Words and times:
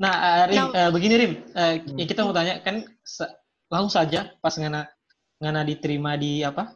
Nah, 0.00 0.14
uh, 0.16 0.44
Rim, 0.48 0.56
Nah. 0.56 0.68
uh, 0.72 0.90
begini 0.90 1.14
Rim, 1.14 1.32
uh, 1.52 1.76
Hmm. 1.76 1.96
ya 2.00 2.04
kita 2.08 2.24
mau 2.24 2.32
tanya 2.32 2.64
kan 2.64 2.80
se- 3.04 3.28
langsung 3.68 3.92
saja 3.92 4.32
pas 4.40 4.56
ngana 4.56 4.88
ngana 5.36 5.60
diterima 5.62 6.16
di 6.16 6.40
apa 6.40 6.72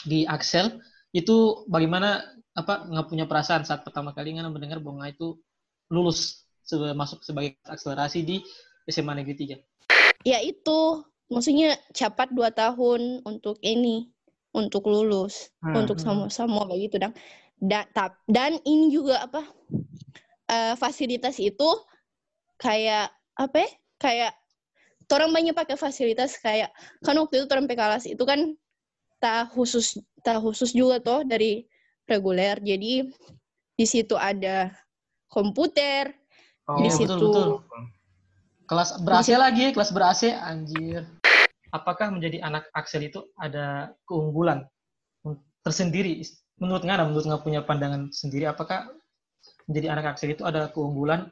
di 0.00 0.24
Axel 0.24 0.80
itu 1.12 1.68
bagaimana 1.68 2.24
apa 2.56 2.88
nggak 2.88 3.06
punya 3.06 3.24
perasaan 3.28 3.68
saat 3.68 3.84
pertama 3.84 4.16
kali 4.16 4.34
ngana 4.34 4.48
mendengar 4.48 4.80
bahwa 4.80 5.04
ngana 5.04 5.12
itu 5.12 5.36
lulus 5.92 6.48
sebe- 6.64 6.96
masuk 6.96 7.20
sebagai 7.20 7.60
akselerasi 7.62 8.24
di 8.24 8.36
SMA 8.88 9.12
Negeri 9.12 9.36
3. 9.36 9.56
Ya 10.24 10.40
itu, 10.40 11.04
maksudnya 11.28 11.76
cepat 11.92 12.32
dua 12.32 12.48
tahun 12.48 13.20
untuk 13.22 13.60
ini, 13.60 14.08
untuk 14.56 14.88
lulus, 14.88 15.52
Hmm. 15.60 15.84
untuk 15.84 16.00
sama-sama 16.00 16.64
begitu 16.64 16.96
dan 16.96 17.12
dan 17.60 17.84
tap- 17.92 18.24
dan 18.24 18.56
ini 18.64 18.88
juga 18.88 19.20
apa 19.20 19.44
eh, 20.48 20.74
fasilitas 20.74 21.36
itu 21.38 21.68
kayak 22.60 23.10
apa? 23.34 23.56
ya, 23.58 23.68
Kayak 24.00 24.32
orang 25.10 25.34
banyak 25.34 25.52
pakai 25.52 25.76
fasilitas 25.76 26.38
kayak 26.38 26.70
kan 27.02 27.18
waktu 27.18 27.42
itu 27.42 27.46
orang 27.50 27.66
kelas 27.66 28.06
itu 28.06 28.22
kan 28.22 28.54
tak 29.20 29.52
khusus 29.52 29.98
tak 30.24 30.40
khusus 30.40 30.72
juga 30.72 31.02
toh 31.02 31.26
dari 31.26 31.66
reguler. 32.08 32.56
Jadi 32.62 33.10
di 33.76 33.86
situ 33.88 34.14
ada 34.16 34.72
komputer, 35.28 36.14
Oh, 36.70 36.78
di 36.78 36.86
Iya, 36.86 36.94
situ 37.02 37.18
betul, 37.18 37.28
betul. 37.58 37.82
Kelas 38.70 38.90
ber-AC 39.02 39.28
lagi, 39.34 39.64
kelas 39.74 39.90
ber-AC 39.90 40.30
anjir. 40.30 41.02
Apakah 41.74 42.14
menjadi 42.14 42.38
anak 42.46 42.70
Axel 42.70 43.10
itu 43.10 43.26
ada 43.34 43.90
keunggulan 44.06 44.62
tersendiri? 45.66 46.22
Menurut 46.62 46.86
Ngana, 46.86 47.10
menurut 47.10 47.26
nggak 47.26 47.42
punya 47.42 47.60
pandangan 47.66 48.14
sendiri, 48.14 48.46
apakah 48.46 48.86
menjadi 49.66 49.98
anak 49.98 50.14
Axel 50.14 50.30
itu 50.38 50.46
ada 50.46 50.70
keunggulan 50.70 51.26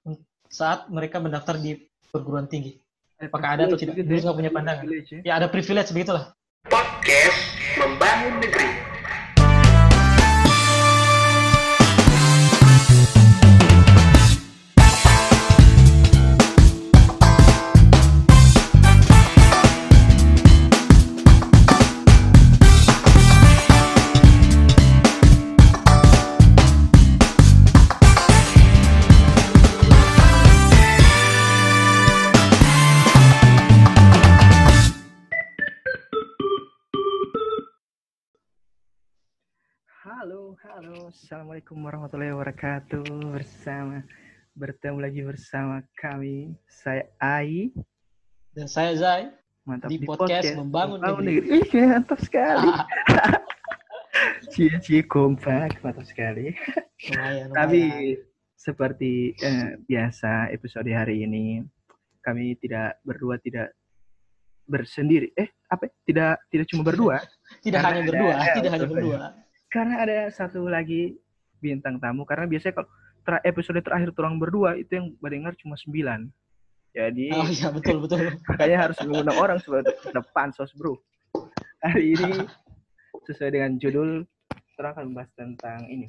saat 0.49 0.89
mereka 0.89 1.21
mendaftar 1.21 1.61
di 1.61 1.77
perguruan 2.09 2.49
tinggi? 2.49 2.81
Apakah 3.21 3.59
ada 3.59 3.63
atau 3.69 3.77
tidak? 3.77 3.99
Menurut 3.99 4.11
gitu 4.15 4.25
nggak 4.25 4.39
punya 4.39 4.53
pandangan. 4.53 4.85
Ya. 4.89 5.19
Ya 5.27 5.33
ada 5.37 5.47
privilege 5.51 5.91
begitulah. 5.93 6.33
Podcast 6.69 7.41
Membangun 7.77 8.41
Negeri. 8.41 8.88
Halo. 40.79 41.11
Assalamualaikum 41.11 41.75
warahmatullahi 41.83 42.31
wabarakatuh. 42.39 43.03
Bersama 43.35 43.99
bertemu 44.55 44.99
lagi 45.03 45.27
bersama 45.27 45.83
kami. 45.99 46.55
Saya 46.71 47.03
Ai. 47.19 47.75
Dan 48.55 48.71
saya 48.71 48.95
Zai. 48.95 49.27
Mantap 49.67 49.91
Di 49.91 49.99
podcast 50.07 50.55
Membangun 50.55 51.03
Negeri. 51.03 51.67
Ih, 51.67 51.83
mantap 51.83 52.23
sekali. 52.23 52.71
Cie-cie 54.55 55.03
kompak, 55.03 55.83
mantap 55.83 56.07
sekali. 56.07 56.55
Lumayan, 57.11 57.51
Tapi 57.51 58.15
seperti 58.55 59.35
eh, 59.35 59.83
biasa 59.83 60.55
episode 60.55 60.95
hari 60.95 61.27
ini 61.27 61.59
kami 62.23 62.55
tidak 62.63 63.03
berdua 63.03 63.35
tidak 63.43 63.75
bersendiri. 64.63 65.35
Eh, 65.35 65.51
apa? 65.75 65.91
Tidak 66.07 66.55
tidak 66.55 66.71
cuma 66.71 66.87
berdua. 66.87 67.19
tidak 67.67 67.83
hanya 67.83 68.03
berdua, 68.07 68.35
tidak 68.55 68.71
hanya 68.79 68.87
berdua. 68.87 69.48
Karena 69.69 70.05
ada 70.05 70.17
satu 70.33 70.65
lagi 70.67 71.17
bintang 71.59 71.99
tamu 72.01 72.25
karena 72.25 72.49
biasanya 72.49 72.81
kalau 72.83 72.89
ter- 73.27 73.45
episode 73.45 73.81
terakhir 73.85 74.15
orang 74.17 74.41
berdua 74.41 74.79
itu 74.79 74.97
yang 74.97 75.07
mendengar 75.21 75.53
cuma 75.61 75.77
sembilan. 75.77 76.29
Jadi 76.97 77.29
Oh 77.37 77.47
iya 77.47 77.69
betul 77.69 78.01
betul. 78.01 78.33
makanya 78.49 78.89
harus 78.89 78.99
mengundang 79.05 79.39
orang 79.39 79.59
supaya 79.61 79.85
ada 79.85 80.23
pansos 80.33 80.73
bro. 80.73 80.97
Hari 81.85 82.17
ini 82.17 82.49
sesuai 83.29 83.55
dengan 83.55 83.77
judul 83.77 84.25
terang 84.75 84.97
akan 84.97 85.05
membahas 85.13 85.31
tentang 85.37 85.87
ini. 85.93 86.09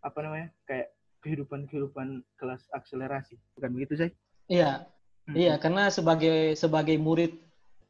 Apa 0.00 0.24
namanya? 0.24 0.48
Kayak 0.64 0.96
kehidupan 1.20 1.68
kehidupan 1.68 2.24
kelas 2.40 2.64
akselerasi. 2.72 3.36
Bukan 3.58 3.70
begitu 3.76 3.94
sih 4.06 4.10
Iya, 4.46 4.86
Iya, 5.34 5.58
karena 5.58 5.90
sebagai 5.90 6.54
sebagai 6.54 6.94
murid 7.02 7.34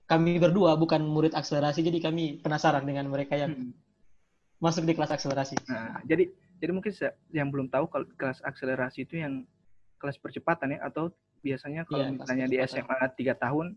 kami 0.08 0.40
berdua 0.40 0.72
bukan 0.80 1.04
murid 1.04 1.36
akselerasi, 1.36 1.84
jadi 1.84 2.00
kami 2.00 2.40
penasaran 2.40 2.86
dengan 2.88 3.12
mereka 3.12 3.36
yang 3.36 3.52
Hmm. 3.52 3.72
Masuk 4.56 4.88
di 4.88 4.96
kelas 4.96 5.12
akselerasi. 5.12 5.56
Nah, 5.68 6.00
jadi 6.04 6.28
jadi 6.56 6.72
mungkin 6.72 6.92
yang 7.30 7.48
belum 7.52 7.68
tahu 7.68 7.84
kalau 7.92 8.06
kelas 8.16 8.40
akselerasi 8.40 9.04
itu 9.04 9.20
yang 9.20 9.44
kelas 10.00 10.16
percepatan 10.16 10.76
ya 10.76 10.80
atau 10.84 11.12
biasanya 11.44 11.84
kalau 11.84 12.08
kelas 12.08 12.16
misalnya 12.24 12.46
di. 12.48 12.56
SMA 12.64 12.96
tiga 13.16 13.36
tahun, 13.36 13.76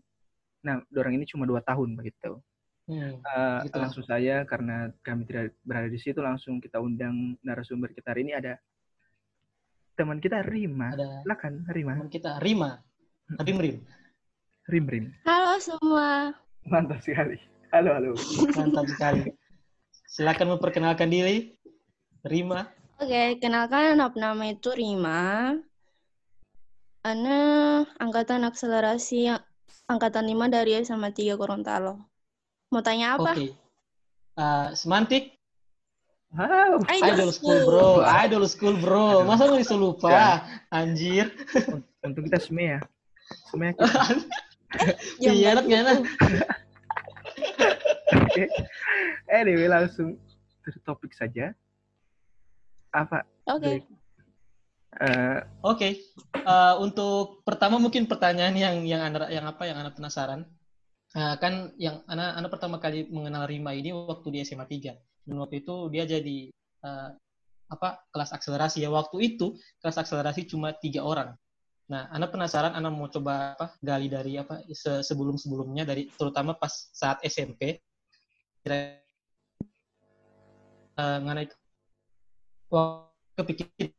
nah 0.60 0.80
dorang 0.88 1.14
ini 1.16 1.28
cuma 1.28 1.44
dua 1.44 1.60
tahun 1.60 1.96
begitu. 1.96 2.40
Hmm. 2.90 3.22
Eh, 3.22 3.58
Gitu. 3.68 3.76
langsung 3.78 4.02
saja 4.02 4.42
karena 4.48 4.90
kami 5.04 5.22
tidak 5.28 5.54
berada 5.62 5.86
di 5.86 6.00
situ 6.00 6.18
langsung 6.18 6.58
kita 6.58 6.82
undang 6.82 7.38
narasumber 7.44 7.92
kita 7.94 8.10
hari 8.10 8.26
ini 8.26 8.34
ada 8.34 8.58
teman 9.94 10.18
kita 10.18 10.40
Rima. 10.42 10.96
Ada 10.96 11.22
Silakan 11.22 11.54
Rima. 11.70 11.92
teman 12.00 12.10
kita 12.10 12.30
Rima, 12.40 12.70
Rim 13.44 13.58
Rim, 13.60 13.76
Rim 14.66 14.84
Rim. 14.88 15.04
Halo 15.28 15.54
semua. 15.60 16.34
Mantap 16.66 16.98
sekali. 17.04 17.36
Halo 17.70 17.94
halo. 17.94 18.10
mantap 18.56 18.86
sekali. 18.90 19.30
Silakan 20.20 20.52
memperkenalkan 20.52 21.08
diri, 21.08 21.56
Rima. 22.28 22.68
Oke, 23.00 23.40
kenalkan 23.40 23.96
nama 23.96 24.12
nama 24.12 24.52
itu 24.52 24.68
Rima. 24.68 25.56
Ana 27.00 27.40
angkatan 27.96 28.44
akselerasi 28.44 29.32
angkatan 29.88 30.28
5 30.28 30.52
dari 30.52 30.76
SMA 30.84 31.16
3 31.16 31.40
Gorontalo. 31.40 32.04
Mau 32.68 32.84
tanya 32.84 33.16
apa? 33.16 33.32
Oke. 33.32 33.56
Eh, 34.36 34.68
semantik, 34.76 35.40
Wow. 36.36 36.84
idol 36.84 37.32
school 37.32 37.58
bro, 37.64 38.04
idol 38.04 38.44
school 38.44 38.76
bro. 38.76 39.24
Masa 39.24 39.48
lu 39.48 39.56
bisa 39.56 39.72
lupa, 39.72 40.44
anjir. 40.68 41.32
Untuk 42.04 42.28
kita 42.28 42.44
semua 42.44 42.76
ya. 42.76 42.80
Semua 43.48 43.72
kita. 43.72 43.88
Yang 45.16 45.32
Iya, 45.40 45.48
baik 45.56 45.64
kayaknya. 45.64 45.94
Oke. 48.10 48.44
Anyway, 49.30 49.70
langsung 49.70 50.18
ke 50.60 50.74
topik 50.82 51.14
saja. 51.14 51.54
Apa? 52.90 53.22
Oke. 53.46 53.86
eh, 54.98 55.38
Oke, 55.62 55.88
Eh, 56.40 56.74
untuk 56.80 57.44
pertama 57.46 57.76
mungkin 57.78 58.08
pertanyaan 58.08 58.56
yang 58.56 58.76
yang 58.82 59.02
anda 59.04 59.28
yang 59.30 59.44
apa 59.46 59.68
yang 59.68 59.78
anda 59.78 59.92
penasaran 59.94 60.48
Eh, 61.10 61.34
kan 61.42 61.74
yang 61.74 62.06
anak 62.06 62.38
anak 62.38 62.50
pertama 62.54 62.78
kali 62.78 63.02
mengenal 63.10 63.42
Rima 63.50 63.74
ini 63.74 63.90
waktu 63.90 64.30
di 64.30 64.38
SMA 64.46 64.62
3 64.62 64.94
dan 65.26 65.36
waktu 65.42 65.66
itu 65.66 65.90
dia 65.90 66.06
jadi 66.06 66.54
eh, 66.54 67.08
apa 67.66 68.06
kelas 68.14 68.30
akselerasi 68.30 68.86
ya 68.86 68.94
waktu 68.94 69.34
itu 69.34 69.58
kelas 69.82 69.98
akselerasi 69.98 70.46
cuma 70.46 70.70
tiga 70.70 71.02
orang. 71.02 71.34
Nah, 71.90 72.06
anak 72.14 72.30
penasaran, 72.30 72.78
anak 72.78 72.94
mau 72.94 73.10
coba 73.10 73.58
apa 73.58 73.74
gali 73.82 74.06
dari 74.06 74.38
apa 74.38 74.62
se- 74.70 75.02
sebelum 75.02 75.34
sebelumnya 75.34 75.82
dari 75.82 76.06
terutama 76.14 76.54
pas 76.54 76.70
saat 76.94 77.18
SMP. 77.26 77.82
Kira 78.60 78.76
eh, 81.00 81.18
mengenai 81.20 81.48
wah, 82.68 83.08
kepikir 83.36 83.92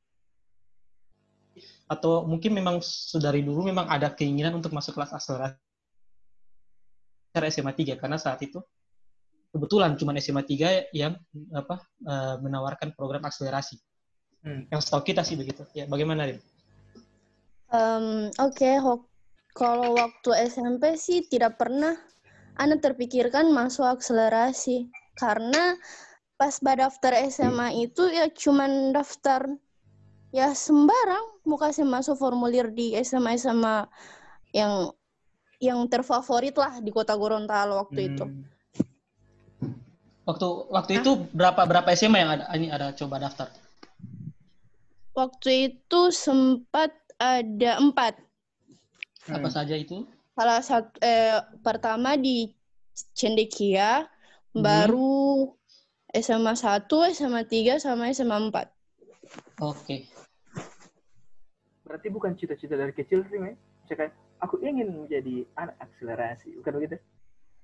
atau 1.92 2.24
mungkin 2.24 2.56
memang 2.56 2.80
dari 3.20 3.44
dulu 3.44 3.68
memang 3.68 3.84
ada 3.92 4.16
keinginan 4.16 4.56
untuk 4.56 4.72
masuk 4.72 4.96
kelas 4.96 5.12
akselerasi 5.12 5.60
secara 7.32 7.48
SMA 7.52 7.76
3 7.76 8.00
karena 8.00 8.16
saat 8.16 8.40
itu 8.44 8.64
kebetulan 9.52 10.00
cuma 10.00 10.16
SMA 10.16 10.44
3 10.48 10.88
yang 10.96 11.20
apa 11.52 11.84
eh, 12.08 12.36
menawarkan 12.40 12.96
program 12.96 13.28
akselerasi. 13.28 13.76
Hmm. 14.42 14.66
Yang 14.74 14.82
setahu 14.90 15.04
kita 15.06 15.22
sih 15.22 15.38
begitu. 15.38 15.62
Ya, 15.78 15.86
bagaimana, 15.86 16.26
Rim? 16.26 16.42
Em, 17.72 18.34
Oke, 18.42 18.74
ho- 18.82 19.06
kalau 19.54 19.94
waktu 19.94 20.50
SMP 20.50 20.98
sih 20.98 21.28
tidak 21.30 21.62
pernah 21.62 21.94
Ana 22.62 22.76
terpikirkan 22.86 23.46
masuk 23.60 23.86
akselerasi 23.96 24.78
karena 25.22 25.64
pas 26.40 26.56
daftar 26.82 27.14
SMA 27.34 27.68
itu 27.86 28.04
ya 28.18 28.26
cuman 28.44 28.72
daftar 28.98 29.42
ya 30.40 30.48
sembarang 30.66 31.26
mau 31.48 31.58
kasih 31.64 31.86
masuk 31.96 32.16
formulir 32.22 32.68
di 32.80 32.86
SMA 33.08 33.32
SMA 33.42 33.78
yang 34.60 34.74
yang 35.68 35.80
terfavorit 35.94 36.56
lah 36.64 36.74
di 36.86 36.92
kota 36.98 37.14
Gorontalo 37.22 37.74
waktu 37.84 38.00
itu. 38.14 38.26
hmm, 38.26 38.44
Waktu 40.22 40.48
waktu 40.70 40.92
itu 41.02 41.12
berapa 41.34 41.62
berapa 41.66 41.90
SMA 41.98 42.18
yang 42.24 42.32
ada 42.38 42.46
ini 42.58 42.68
ada 42.70 42.88
coba 42.94 43.16
daftar? 43.26 43.48
Waktu 45.18 45.50
itu 45.72 46.02
sempat 46.12 46.92
ada 47.20 47.72
empat 47.84 48.14
Apa 49.30 49.48
Hmm. 49.48 49.54
saja 49.54 49.76
itu? 49.78 49.98
Salah 50.42 50.66
satu 50.66 50.98
eh, 51.06 51.38
pertama 51.62 52.18
di 52.18 52.50
Cendekia, 53.14 54.10
Hmm. 54.58 54.66
baru 54.66 55.54
SMA 56.18 56.58
1, 56.58 57.06
SMA 57.14 57.46
3 57.46 57.78
sama 57.78 58.10
SMA 58.10 58.50
4. 58.50 58.74
Oke. 59.62 60.10
Berarti 61.86 62.08
bukan 62.10 62.34
cita-cita 62.34 62.74
dari 62.74 62.90
kecil 62.90 63.22
sih, 63.30 63.38
Mei? 63.38 63.54
Misalkan 63.86 64.10
aku 64.42 64.58
ingin 64.66 65.06
menjadi 65.06 65.46
anak 65.62 65.78
akselerasi, 65.78 66.58
bukan 66.58 66.74
begitu? 66.82 66.98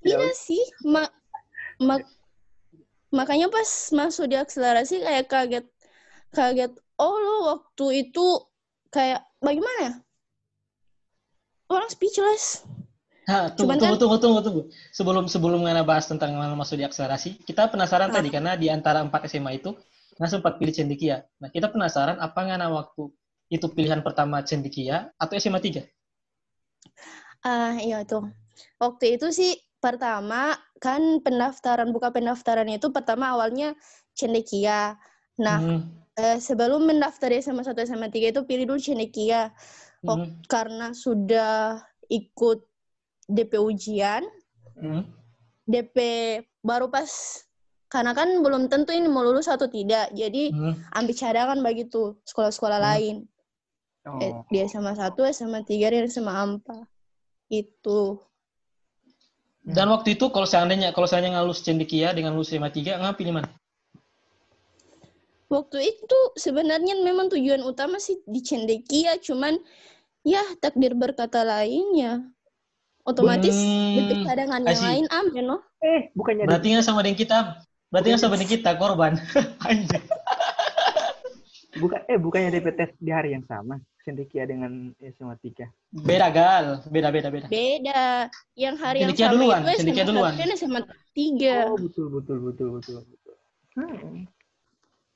Iya 0.06 0.30
sih, 0.38 0.62
ma- 0.86 1.10
ma- 1.82 2.06
makanya 3.10 3.50
pas 3.50 3.90
masuk 3.90 4.30
di 4.30 4.38
akselerasi 4.38 5.02
kayak 5.02 5.26
kaget, 5.26 5.66
kaget. 6.30 6.78
Oh 7.02 7.18
lo 7.18 7.58
waktu 7.58 8.06
itu 8.06 8.26
kayak 8.94 9.26
bagaimana 9.42 9.80
ya? 9.82 9.94
Orang 11.68 11.90
speechless. 11.92 12.64
Ha, 13.28 13.52
tunggu, 13.52 13.60
Cuman 13.60 13.76
tunggu, 13.76 13.96
kan- 13.96 14.00
tunggu, 14.00 14.18
tunggu, 14.24 14.40
tunggu. 14.40 14.62
Sebelum 14.96 15.28
sebelum 15.28 15.60
Ngana 15.60 15.84
bahas 15.84 16.08
tentang 16.08 16.32
Ngana 16.32 16.56
masuk 16.56 16.80
di 16.80 16.88
akselerasi, 16.88 17.44
kita 17.44 17.68
penasaran 17.68 18.08
Ah. 18.08 18.16
tadi 18.16 18.32
karena 18.32 18.56
di 18.56 18.72
antara 18.72 19.04
empat 19.04 19.28
SMA 19.28 19.60
itu, 19.60 19.76
Ngana 20.16 20.32
sempat 20.32 20.56
pilih 20.56 20.72
Cendekia. 20.72 21.28
Nah, 21.44 21.52
kita 21.52 21.68
penasaran 21.68 22.16
apa 22.18 22.40
Ngana 22.40 22.72
waktu 22.72 23.12
itu 23.48 23.68
pilihan 23.68 24.00
pertama 24.00 24.40
Cendekia 24.42 25.12
atau 25.20 25.36
SMA 25.36 25.60
3? 25.60 25.84
Ah 27.44 27.76
iya 27.78 28.04
tuh. 28.04 28.32
Waktu 28.80 29.20
itu 29.20 29.28
sih 29.30 29.52
pertama 29.78 30.56
kan 30.80 31.22
pendaftaran 31.22 31.92
buka 31.92 32.10
pendaftaran 32.10 32.66
itu 32.72 32.90
pertama 32.90 33.36
awalnya 33.36 33.76
Cendekia. 34.16 34.96
Nah, 35.38 35.60
Hmm, 35.62 35.80
eh, 36.16 36.40
sebelum 36.40 36.82
mendaftar 36.82 37.30
di 37.30 37.38
SMA 37.38 37.62
1 37.62 37.84
SMA 37.84 38.10
3 38.10 38.32
itu 38.32 38.42
pilih 38.44 38.66
dulu 38.66 38.80
Cendekia. 38.82 39.54
Oh. 40.06 40.18
hmm, 40.20 40.46
Karena 40.46 40.94
sudah 40.94 41.82
ikut 42.12 42.62
DP 43.26 43.58
ujian, 43.58 44.24
hmm. 44.78 45.04
DP 45.66 45.98
baru 46.62 46.88
pas 46.88 47.10
karena 47.88 48.12
kan 48.12 48.28
belum 48.44 48.68
tentu 48.68 48.92
ini 48.92 49.08
mau 49.08 49.24
lulus 49.24 49.48
atau 49.48 49.72
tidak. 49.72 50.12
Jadi 50.12 50.52
hmm. 50.52 50.92
ambil 50.92 51.16
cadangan 51.16 51.60
begitu 51.64 52.20
sekolah-sekolah 52.28 52.80
Hmm. 52.80 52.88
lain. 52.94 53.16
Eh, 54.24 54.32
Oh, 54.32 54.48
di 54.48 54.64
SMA 54.64 54.96
1, 54.96 55.28
SMA 55.36 55.68
3 55.68 55.92
dan 55.92 56.08
SMA 56.08 56.32
4. 56.32 56.88
Itu. 57.52 58.24
Dan 59.68 59.92
waktu 59.92 60.16
itu 60.16 60.32
kalau 60.32 60.48
seandainya 60.48 60.96
kalau 60.96 61.12
seandainya 61.12 61.40
nggak 61.40 61.48
lulus 61.52 61.60
Cendekia 61.60 62.16
dengan 62.16 62.32
lulus 62.32 62.56
SMA 62.56 62.72
3, 62.72 62.96
Ngana 62.96 63.20
pilih 63.20 63.36
mana? 63.36 63.52
Waktu 65.48 65.80
itu 65.80 66.20
sebenarnya 66.36 67.00
memang 67.00 67.32
tujuan 67.32 67.64
utama 67.64 68.04
sih 68.04 68.20
di 68.28 68.44
Cendekia, 68.44 69.16
cuman 69.24 69.56
ya 70.28 70.44
takdir 70.60 70.92
berkata 70.92 71.48
lain 71.48 71.96
ya. 71.96 72.14
Otomatis 73.08 73.56
Hmm, 73.56 74.28
cadangan 74.28 74.68
yang 74.68 74.84
lain 74.84 75.06
ambil, 75.08 75.44
no? 75.48 75.58
eh, 75.80 76.12
bukannya 76.12 76.44
Berarti 76.44 76.76
nggak 76.76 76.84
sama 76.84 77.00
dengan 77.00 77.16
kita. 77.24 77.38
Berarti 77.88 78.08
nggak 78.12 78.20
sama 78.20 78.36
dengan 78.36 78.52
kita, 78.52 78.70
korban. 78.76 79.14
Anjir. 79.72 80.04
bukan 81.80 82.00
eh 82.12 82.18
bukannya 82.20 82.50
DP 82.52 82.68
tes 82.76 82.92
di 83.00 83.12
hari 83.16 83.32
yang 83.32 83.46
sama 83.48 83.80
Cendekia 84.04 84.44
dengan 84.44 84.92
SMA 85.00 85.40
3. 85.40 85.72
Beda 86.04 86.28
gal, 86.36 86.66
beda 86.92 87.08
beda 87.16 87.28
beda. 87.32 87.48
Beda. 87.48 88.28
Yang 88.60 88.76
hari 88.84 88.98
yang 89.00 89.16
Cendekia 89.16 89.28
sama 89.32 89.36
duluan, 89.40 89.60
itu 89.64 89.72
Cendekia 89.80 90.04
SMA 90.04 90.10
duluan. 90.12 90.34
1 90.36 90.40
dan 90.44 90.50
SMA 90.60 90.82
3. 91.16 91.72
Oh, 91.72 91.78
betul 91.80 92.06
betul 92.12 92.38
betul 92.44 92.68
betul 92.76 92.96
betul. 93.08 93.36
Hmm. 93.80 94.28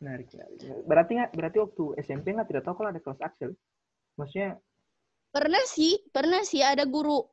Menarik, 0.01 0.27
menarik. 0.33 0.57
Berarti 0.89 1.11
nggak 1.13 1.31
berarti 1.37 1.57
waktu 1.61 1.83
SMP 2.01 2.33
nggak 2.33 2.49
tidak 2.49 2.63
tahu 2.65 2.75
kalau 2.81 2.89
ada 2.89 3.01
kelas 3.01 3.21
Axel. 3.21 3.53
Maksudnya 4.17 4.57
Pernah 5.31 5.63
sih, 5.63 5.95
pernah 6.11 6.43
sih 6.43 6.59
ada 6.59 6.83
guru 6.83 7.23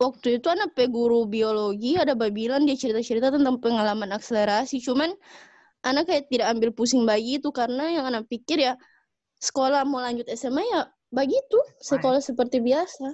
waktu 0.00 0.40
itu 0.40 0.48
anak 0.48 0.72
pe 0.72 0.88
guru 0.88 1.28
biologi 1.28 2.00
ada 2.00 2.16
babilan 2.16 2.64
dia 2.64 2.72
cerita-cerita 2.72 3.28
tentang 3.28 3.60
pengalaman 3.60 4.16
akselerasi. 4.16 4.80
Cuman 4.80 5.12
anak 5.84 6.08
kayak 6.08 6.32
tidak 6.32 6.48
ambil 6.56 6.72
pusing 6.72 7.04
bagi 7.04 7.36
itu 7.36 7.52
karena 7.52 7.92
yang 7.92 8.08
anak 8.08 8.24
pikir 8.32 8.64
ya 8.64 8.80
sekolah 9.44 9.84
mau 9.84 10.00
lanjut 10.00 10.24
SMA 10.32 10.64
ya 10.72 10.88
begitu, 11.12 11.58
sekolah 11.84 12.24
seperti 12.24 12.64
biasa. 12.64 13.12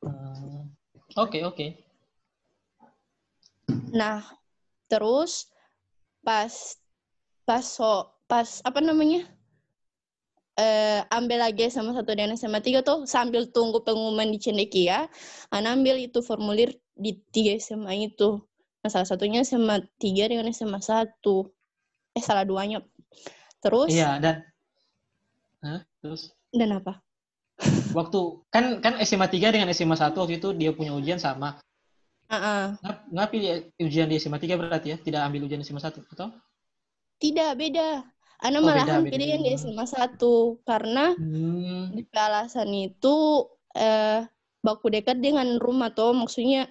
Hmm. 0.00 0.72
Oke 1.20 1.44
oke. 1.44 1.76
Nah, 3.92 4.24
terus 4.88 5.52
pas 6.24 6.79
pas 7.50 7.66
so, 7.66 8.06
pas 8.30 8.62
apa 8.62 8.78
namanya? 8.78 9.26
eh 10.54 11.02
ambil 11.10 11.42
lagi 11.42 11.66
sama 11.72 11.90
satu 11.96 12.14
dan 12.14 12.30
SMA 12.38 12.62
tiga 12.62 12.84
tuh 12.86 13.08
sambil 13.10 13.48
tunggu 13.50 13.82
pengumuman 13.82 14.30
di 14.30 14.38
Cendekia, 14.38 15.10
Ana 15.50 15.74
ambil 15.74 15.98
itu 15.98 16.22
formulir 16.22 16.78
di 16.94 17.18
tiga 17.34 17.58
SMA 17.58 18.12
itu. 18.12 18.38
Nah, 18.84 18.90
salah 18.92 19.08
satunya 19.08 19.42
SMA 19.42 19.82
tiga 19.98 20.30
dengan 20.30 20.46
SMA 20.54 20.78
satu. 20.78 21.50
Eh, 22.14 22.22
salah 22.22 22.46
duanya. 22.46 22.86
Terus, 23.58 23.90
Iya 23.90 24.22
dan 24.22 24.46
Hah? 25.60 25.80
terus 26.00 26.32
dan 26.54 26.78
apa? 26.78 27.02
waktu 27.92 28.20
kan 28.48 28.80
kan 28.80 28.96
SMA 29.04 29.28
3 29.28 29.52
dengan 29.52 29.68
SMA 29.76 29.92
1 29.92 30.16
waktu 30.16 30.40
itu 30.40 30.56
dia 30.56 30.70
punya 30.72 30.96
ujian 30.96 31.20
sama. 31.20 31.60
Nggak, 32.30 32.96
nggak 33.10 33.28
pilih 33.28 33.50
ujian 33.82 34.08
di 34.08 34.16
SMA 34.16 34.38
3 34.38 34.56
berarti 34.56 34.94
ya? 34.94 34.96
Tidak 34.96 35.20
ambil 35.20 35.44
ujian 35.44 35.60
di 35.60 35.66
SMA 35.68 35.82
1 35.82 36.00
atau? 36.14 36.32
Tidak, 37.20 37.50
beda. 37.54 38.02
Ana 38.40 38.56
Oh, 38.58 38.64
malahan 38.64 39.04
beda, 39.04 39.04
beda. 39.04 39.12
pilih 39.12 39.28
yang 39.36 39.42
di 39.44 39.50
SMA 39.52 39.84
satu 39.84 40.58
karena 40.64 41.12
Hmm. 41.12 41.92
di 41.92 42.02
alasan 42.16 42.72
itu 42.72 43.44
eh 43.76 44.24
baku 44.64 44.88
dekat 44.88 45.20
dengan 45.20 45.60
rumah 45.60 45.92
toh 45.92 46.16
maksudnya 46.16 46.68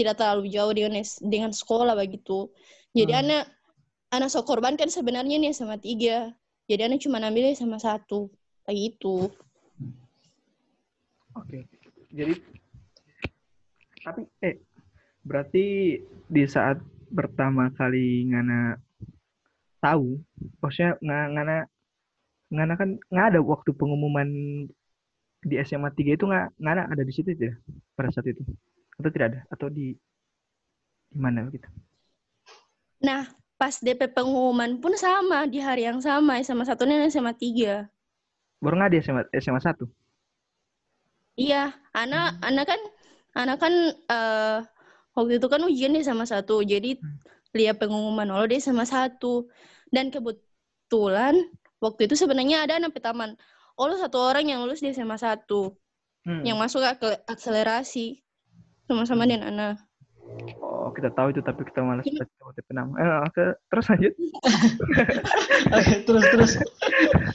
tidak 0.00 0.16
terlalu 0.16 0.48
jauh 0.48 0.72
dengan 0.72 1.04
dengan 1.20 1.52
sekolah 1.52 1.92
begitu 1.92 2.48
jadi 2.96 3.12
Hmm. 3.16 3.22
anak 3.22 3.44
anak 4.16 4.28
so 4.32 4.40
korban 4.48 4.80
kan 4.80 4.88
sebenarnya 4.88 5.36
nih 5.36 5.52
sama 5.52 5.76
tiga 5.76 6.32
jadi 6.64 6.88
anak 6.88 7.04
cuma 7.04 7.20
ambil 7.20 7.52
sama 7.52 7.76
satu 7.76 8.32
begitu 8.64 9.28
Oke. 11.36 11.62
Jadi 12.10 12.34
tapi 14.00 14.22
eh 14.42 14.56
berarti 15.22 15.96
di 16.26 16.42
saat 16.48 16.80
pertama 17.12 17.68
kali 17.76 18.26
ngana 18.32 18.74
tahu, 19.84 20.06
maksudnya 20.62 20.90
nga- 21.06 21.30
ngana 21.34 21.56
ngana 22.54 22.74
kan 22.80 22.88
nggak 23.12 23.26
ada 23.30 23.40
waktu 23.52 23.70
pengumuman 23.80 24.28
di 25.50 25.54
SMA 25.68 25.90
3 25.98 26.12
itu 26.16 26.24
nggak 26.30 26.46
ngana 26.64 26.82
ada 26.92 27.02
di 27.08 27.12
situ 27.16 27.28
tidak 27.36 27.54
pada 27.96 28.08
saat 28.12 28.26
itu? 28.32 28.42
Atau 28.98 29.10
tidak 29.14 29.26
ada? 29.32 29.40
Atau 29.52 29.68
di 29.76 29.86
di 31.10 31.18
mana 31.18 31.46
gitu? 31.54 31.68
Nah 33.06 33.22
pas 33.60 33.74
DP 33.84 34.00
pengumuman 34.16 34.70
pun 34.82 34.92
sama 35.04 35.38
di 35.52 35.58
hari 35.66 35.82
yang 35.88 36.00
sama 36.08 36.34
sama 36.48 36.62
satu 36.68 36.82
dan 36.88 37.12
sama 37.16 37.32
tiga. 37.42 37.74
Baru 38.62 38.74
nggak 38.76 38.90
di 38.92 38.98
SMA 39.04 39.22
SMA 39.44 39.60
1 39.66 39.84
iya 41.44 41.56
anak 42.00 42.26
anak 42.46 42.64
kan 42.70 42.80
anak 43.40 43.56
kan 43.62 43.74
eh 44.12 44.56
waktu 45.16 45.32
itu 45.38 45.46
kan 45.52 45.62
ujian 45.68 45.94
dia 45.96 46.04
sama 46.10 46.24
satu 46.32 46.52
jadi 46.72 46.88
Hmm. 47.00 47.16
lihat 47.58 47.76
pengumuman 47.82 48.28
oh 48.36 48.46
dia 48.50 48.60
sama 48.62 48.84
satu 48.86 49.26
dan 49.90 50.10
kebetulan 50.10 51.34
waktu 51.78 52.06
itu 52.06 52.14
sebenarnya 52.14 52.66
ada 52.66 52.78
anak 52.78 52.94
taman 52.98 53.34
oh 53.76 53.86
lu 53.88 53.96
satu 53.96 54.18
orang 54.20 54.46
yang 54.46 54.62
lulus 54.62 54.82
di 54.82 54.90
SMA 54.90 55.16
satu. 55.16 55.74
Hmm. 56.20 56.44
yang 56.44 56.60
masuk 56.60 56.84
ke 57.00 57.16
akselerasi. 57.24 58.20
Sama-sama 58.84 59.24
Hmm. 59.24 59.30
dengan 59.32 59.44
anak. 59.56 59.80
Oh 60.60 60.92
kita 60.92 61.08
tahu 61.16 61.32
itu 61.32 61.40
tapi 61.40 61.64
kita 61.64 61.80
malas 61.80 62.04
baca 62.04 62.42
OTP 62.44 62.68
nama 62.76 62.92
eh, 63.00 63.18
oke 63.24 63.44
terus 63.72 63.86
lanjut. 63.88 64.12
Oke, 65.80 65.94
terus 66.04 66.24
terus. 66.28 66.52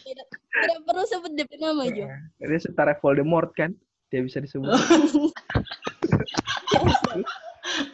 tidak, 0.06 0.28
tidak 0.30 0.80
perlu 0.86 1.04
sebut 1.06 1.32
DP 1.34 1.52
nama 1.62 1.84
Jo. 1.90 2.06
Dia 2.42 2.60
setara 2.62 2.94
Voldemort 3.02 3.54
kan? 3.58 3.74
Dia 4.14 4.22
bisa 4.22 4.38
disebut. 4.42 4.70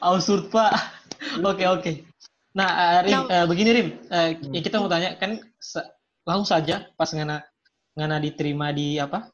Absurd, 0.03 0.51
Pak. 0.51 0.71
Oke, 1.49 1.63
oke. 1.67 1.91
Nah, 2.51 2.69
eh, 2.75 2.99
Rim, 3.07 3.15
Nah. 3.15 3.23
eh, 3.31 3.45
begini 3.47 3.69
Rim, 3.71 3.87
Eh, 4.11 4.29
ya 4.51 4.59
kita 4.59 4.83
mau 4.83 4.91
tanya 4.91 5.15
kan 5.15 5.39
se- 5.55 5.87
langsung 6.27 6.49
saja 6.51 6.83
pas 6.99 7.07
ngana 7.15 7.39
ngana 7.95 8.17
diterima 8.19 8.75
di 8.75 8.99
apa? 8.99 9.31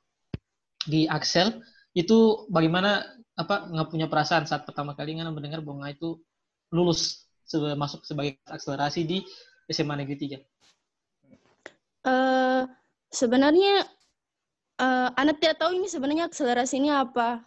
Di 0.86 1.10
Axel 1.10 1.58
itu 1.98 2.46
bagaimana 2.54 3.02
apa 3.38 3.70
nggak 3.70 3.90
punya 3.90 4.08
perasaan 4.10 4.46
saat 4.46 4.66
pertama 4.70 4.94
kali 4.94 5.18
ngana 5.18 5.34
mendengar 5.34 5.62
bahwa 5.66 5.82
Ngana 5.86 5.94
itu 5.98 6.22
lulus 6.74 7.26
sebe- 7.46 7.74
masuk 7.78 8.06
sebagai 8.06 8.38
akselerasi 8.46 9.02
di 9.06 9.18
SMA 9.70 9.98
Negeri 9.98 10.18
3. 10.18 10.38
eh 12.08 12.64
sebenarnya 13.12 13.84
eh 14.80 15.10
anak 15.18 15.42
tidak 15.42 15.58
tahu 15.60 15.76
ini 15.76 15.88
sebenarnya 15.90 16.30
akselerasi 16.30 16.80
ini 16.80 16.94
apa 16.94 17.44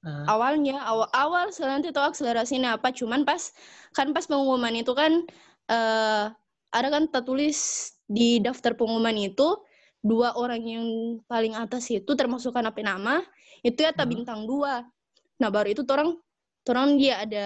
Eh, 0.00 0.24
awalnya 0.32 0.80
awal 0.80 1.12
awal 1.12 1.46
nanti 1.52 1.92
tahu 1.92 2.08
akselerasi 2.08 2.56
ini 2.56 2.72
apa 2.72 2.88
cuman 2.88 3.28
pas 3.28 3.52
kan 3.92 4.16
pas 4.16 4.24
pengumuman 4.24 4.72
itu 4.72 4.96
kan 4.96 5.28
eh 5.68 6.24
ada 6.72 6.88
kan 6.88 7.04
tertulis 7.12 7.92
di 8.08 8.40
daftar 8.40 8.72
pengumuman 8.72 9.12
itu 9.12 9.60
dua 10.00 10.32
orang 10.40 10.64
yang 10.64 10.86
paling 11.28 11.52
atas 11.52 11.92
itu 11.92 12.08
termasuk 12.16 12.56
anak 12.56 12.80
penama 12.80 13.20
itu 13.60 13.76
ya 13.84 13.92
Hmm. 13.92 14.08
bintang 14.08 14.48
dua. 14.48 14.88
Nah 15.36 15.48
baru 15.52 15.76
itu 15.76 15.84
orang 15.84 16.16
orang 16.64 16.96
dia 16.96 17.20
ada 17.20 17.44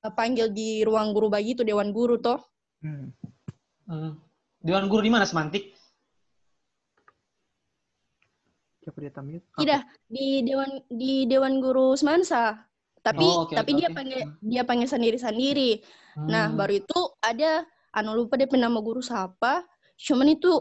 eh, 0.00 0.12
panggil 0.16 0.48
di 0.48 0.80
ruang 0.80 1.12
guru 1.12 1.28
begitu 1.28 1.60
dewan 1.60 1.92
guru 1.92 2.16
toh. 2.24 2.40
Hmm. 2.80 3.12
Hmm. 3.84 4.16
Dewan 4.64 4.88
guru 4.88 5.04
di 5.04 5.12
mana 5.12 5.28
semantik? 5.28 5.73
Siapa 8.84 8.98
dia 9.00 9.12
tamit? 9.16 9.40
Tidak 9.56 9.82
di 10.12 10.44
dewan 10.44 10.70
di 10.92 11.24
dewan 11.24 11.56
guru 11.64 11.96
semansa. 11.96 12.60
Tapi 13.00 13.24
Oh, 13.24 13.48
oke, 13.48 13.56
tapi 13.56 13.72
oke, 13.72 13.78
dia 13.80 13.88
oke. 13.88 13.96
panggil 13.96 14.20
dia 14.44 14.62
panggil 14.68 14.88
sendiri 14.88 15.16
sendiri. 15.16 15.80
Nah, 16.28 16.52
Hmm. 16.52 16.56
baru 16.60 16.84
itu 16.84 17.00
ada 17.24 17.64
anu 17.96 18.12
lupa 18.12 18.36
dia 18.36 18.44
nama 18.52 18.76
guru 18.84 19.00
siapa. 19.00 19.64
Cuman 19.96 20.36
itu 20.36 20.52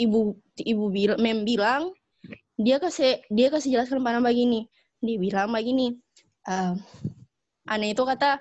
ibu 0.00 0.32
ibu 0.64 0.84
bilang 0.88 1.20
mem 1.20 1.44
bilang 1.44 1.92
dia 2.56 2.80
kasih 2.80 3.20
dia 3.28 3.52
kasih 3.52 3.76
jelaskan 3.76 4.00
pada 4.00 4.24
begini. 4.24 4.64
Dia 5.04 5.16
bilang 5.20 5.52
begini. 5.52 5.92
eh 6.48 6.72
aneh 7.68 7.92
itu 7.92 8.00
kata 8.08 8.40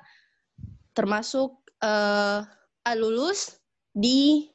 termasuk 0.96 1.52
ah, 1.84 2.48
lulus 2.96 3.60
di 3.92 4.48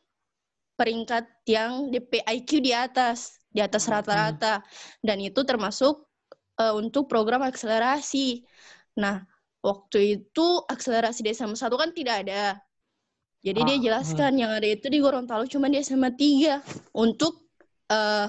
peringkat 0.80 1.28
yang 1.44 1.92
DP 1.92 2.24
IQ 2.24 2.64
di 2.64 2.72
atas, 2.72 3.41
di 3.52 3.60
atas 3.60 3.86
rata-rata. 3.86 4.64
Dan 5.04 5.20
itu 5.20 5.44
termasuk 5.44 6.08
eh, 6.58 6.74
untuk 6.74 7.06
program 7.06 7.44
akselerasi. 7.44 8.42
Nah, 8.98 9.22
waktu 9.62 10.20
itu 10.20 10.46
akselerasi 10.66 11.22
di 11.22 11.30
SMA 11.36 11.54
1 11.54 11.68
kan 11.68 11.90
tidak 11.92 12.26
ada. 12.26 12.58
Jadi 13.42 13.60
dia 13.66 13.76
Ah, 13.76 13.82
jelaskan 13.82 14.32
yang 14.38 14.50
ada 14.54 14.66
itu 14.70 14.86
di 14.86 15.02
Gorontalo 15.02 15.46
cuma 15.50 15.66
di 15.66 15.82
SMA 15.82 16.14
3 16.14 16.62
untuk 16.94 17.46
eh, 17.92 18.26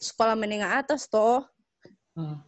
sekolah 0.00 0.36
menengah 0.38 0.80
atas 0.80 1.10
toh. 1.10 1.44
Hmm. 2.16 2.40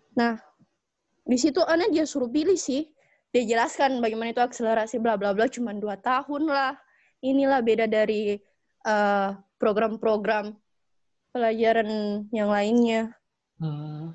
Di 1.23 1.39
situ 1.39 1.63
Ana 1.65 1.89
dia 1.89 2.05
suruh 2.05 2.29
pilih 2.29 2.59
sih. 2.59 2.89
Dia 3.33 3.49
jelaskan 3.49 4.05
bagaimana 4.05 4.37
itu 4.37 4.45
akselerasi 4.45 5.01
bla 5.01 5.17
bla 5.17 5.33
bla 5.33 5.49
cuma 5.49 5.73
dua 5.73 5.97
tahun 5.97 6.53
lah. 6.53 6.77
Inilah 7.25 7.65
beda 7.65 7.89
dari 7.89 8.37
eh, 8.85 9.29
program-program 9.57 10.53
pelajaran 11.33 11.89
yang 12.31 12.49
lainnya. 12.53 13.13
Hmm. 13.59 14.15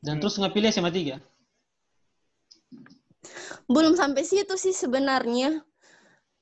Dan 0.00 0.16
terus 0.20 0.40
nggak 0.40 0.54
pilih 0.56 0.68
SMA 0.72 0.92
3? 0.92 1.20
belum 3.70 3.94
sampai 3.94 4.26
situ 4.26 4.54
sih 4.58 4.74
sebenarnya 4.74 5.62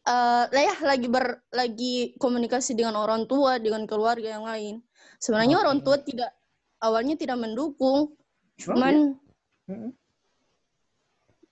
eh 0.09 0.45
lah 0.49 0.63
ya 0.65 0.75
lagi 0.81 1.09
ber 1.13 1.45
lagi 1.53 2.17
komunikasi 2.17 2.73
dengan 2.73 2.97
orang 2.97 3.29
tua 3.29 3.61
dengan 3.61 3.85
keluarga 3.85 4.41
yang 4.41 4.49
lain 4.49 4.81
sebenarnya 5.21 5.61
Oke. 5.61 5.63
orang 5.69 5.79
tua 5.85 5.97
tidak 6.01 6.33
awalnya 6.81 7.21
tidak 7.21 7.37
mendukung 7.37 8.17
cuman 8.57 9.21
Mm-mm. 9.69 9.93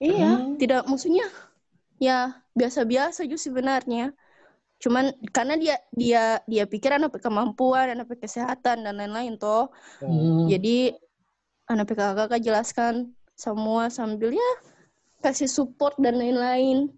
iya 0.00 0.40
Hmm. 0.40 0.56
tidak 0.56 0.88
maksudnya 0.88 1.28
ya 2.00 2.40
biasa-biasa 2.56 3.28
juga 3.28 3.40
sebenarnya 3.44 4.16
cuman 4.76 5.08
karena 5.32 5.54
dia 5.56 5.76
dia 5.96 6.22
dia 6.44 6.64
pikir 6.68 6.92
anak 6.92 7.16
kemampuan 7.16 7.96
anak 7.96 8.12
kesehatan 8.20 8.84
dan 8.84 8.94
lain-lain 8.96 9.40
toh 9.40 9.72
Hmm. 10.04 10.44
jadi 10.46 10.92
anak 11.66 11.96
kakak 11.96 12.44
jelaskan 12.44 13.16
semua 13.32 13.88
sambil 13.88 14.36
ya 14.36 14.50
kasih 15.20 15.48
support 15.48 15.96
dan 15.96 16.20
lain-lain 16.20 16.92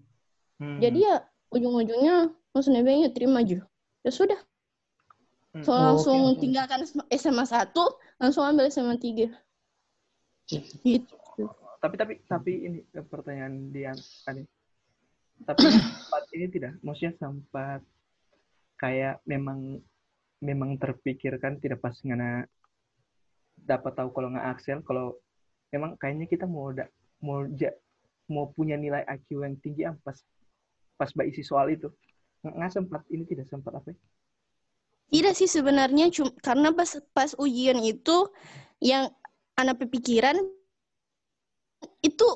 Hmm. 0.59 0.83
Jadi 0.83 1.07
ya 1.07 1.23
ujung-ujungnya 1.55 2.35
langsung 2.51 2.75
nebengnya 2.75 3.15
terima 3.15 3.47
aja. 3.47 3.63
Ya 4.03 4.11
sudah. 4.11 4.43
Hmm. 5.55 5.63
So, 5.63 5.71
Oh, 5.71 5.79
langsung 5.79 6.35
oke. 6.35 6.43
tinggalkan 6.43 6.83
SMA 7.15 7.47
1, 7.47 7.71
langsung 8.19 8.43
ambil 8.43 8.67
SMA 8.67 8.99
3. 8.99 9.31
Gitu. 10.83 11.15
tapi 11.79 11.95
tapi 11.95 12.15
tapi 12.27 12.53
ini 12.67 12.79
eh, 12.91 13.05
pertanyaan 13.07 13.71
dia 13.71 13.95
tadi 14.27 14.43
tapi 15.47 15.69
sempat 15.71 16.25
ini 16.35 16.47
tidak 16.51 16.73
maksudnya 16.83 17.15
sempat 17.19 17.81
kayak 18.79 19.23
memang 19.27 19.83
memang 20.39 20.79
terpikirkan 20.79 21.59
tidak 21.59 21.83
pas 21.83 21.95
ngana 22.03 22.47
dapat 23.59 23.93
tahu 23.99 24.09
kalau 24.15 24.31
nggak 24.31 24.49
Axel 24.55 24.79
kalau 24.87 25.19
memang 25.75 25.99
kayaknya 25.99 26.31
kita 26.31 26.47
mau 26.47 26.71
da, 26.71 26.87
mau 27.21 27.45
ja, 27.59 27.75
mau 28.31 28.49
punya 28.55 28.79
nilai 28.79 29.03
IQ 29.05 29.43
yang 29.43 29.59
tinggi 29.59 29.83
ah, 29.85 29.99
pas 30.07 30.17
pas 30.95 31.11
mbak 31.15 31.27
isi 31.31 31.43
soal 31.43 31.71
itu 31.75 31.91
nggak 32.47 32.71
sempat 32.71 33.03
ini 33.11 33.27
tidak 33.27 33.51
sempat 33.51 33.75
apa 33.75 33.91
ya? 33.91 33.99
Tidak 35.09 35.35
sih 35.35 35.49
sebenarnya 35.49 36.13
cuma 36.13 36.31
karena 36.39 36.69
pas 36.71 37.01
pas 37.17 37.33
ujian 37.41 37.81
itu 37.81 38.29
yang 38.79 39.11
anak 39.59 39.83
pikiran 39.91 40.39
itu 42.05 42.29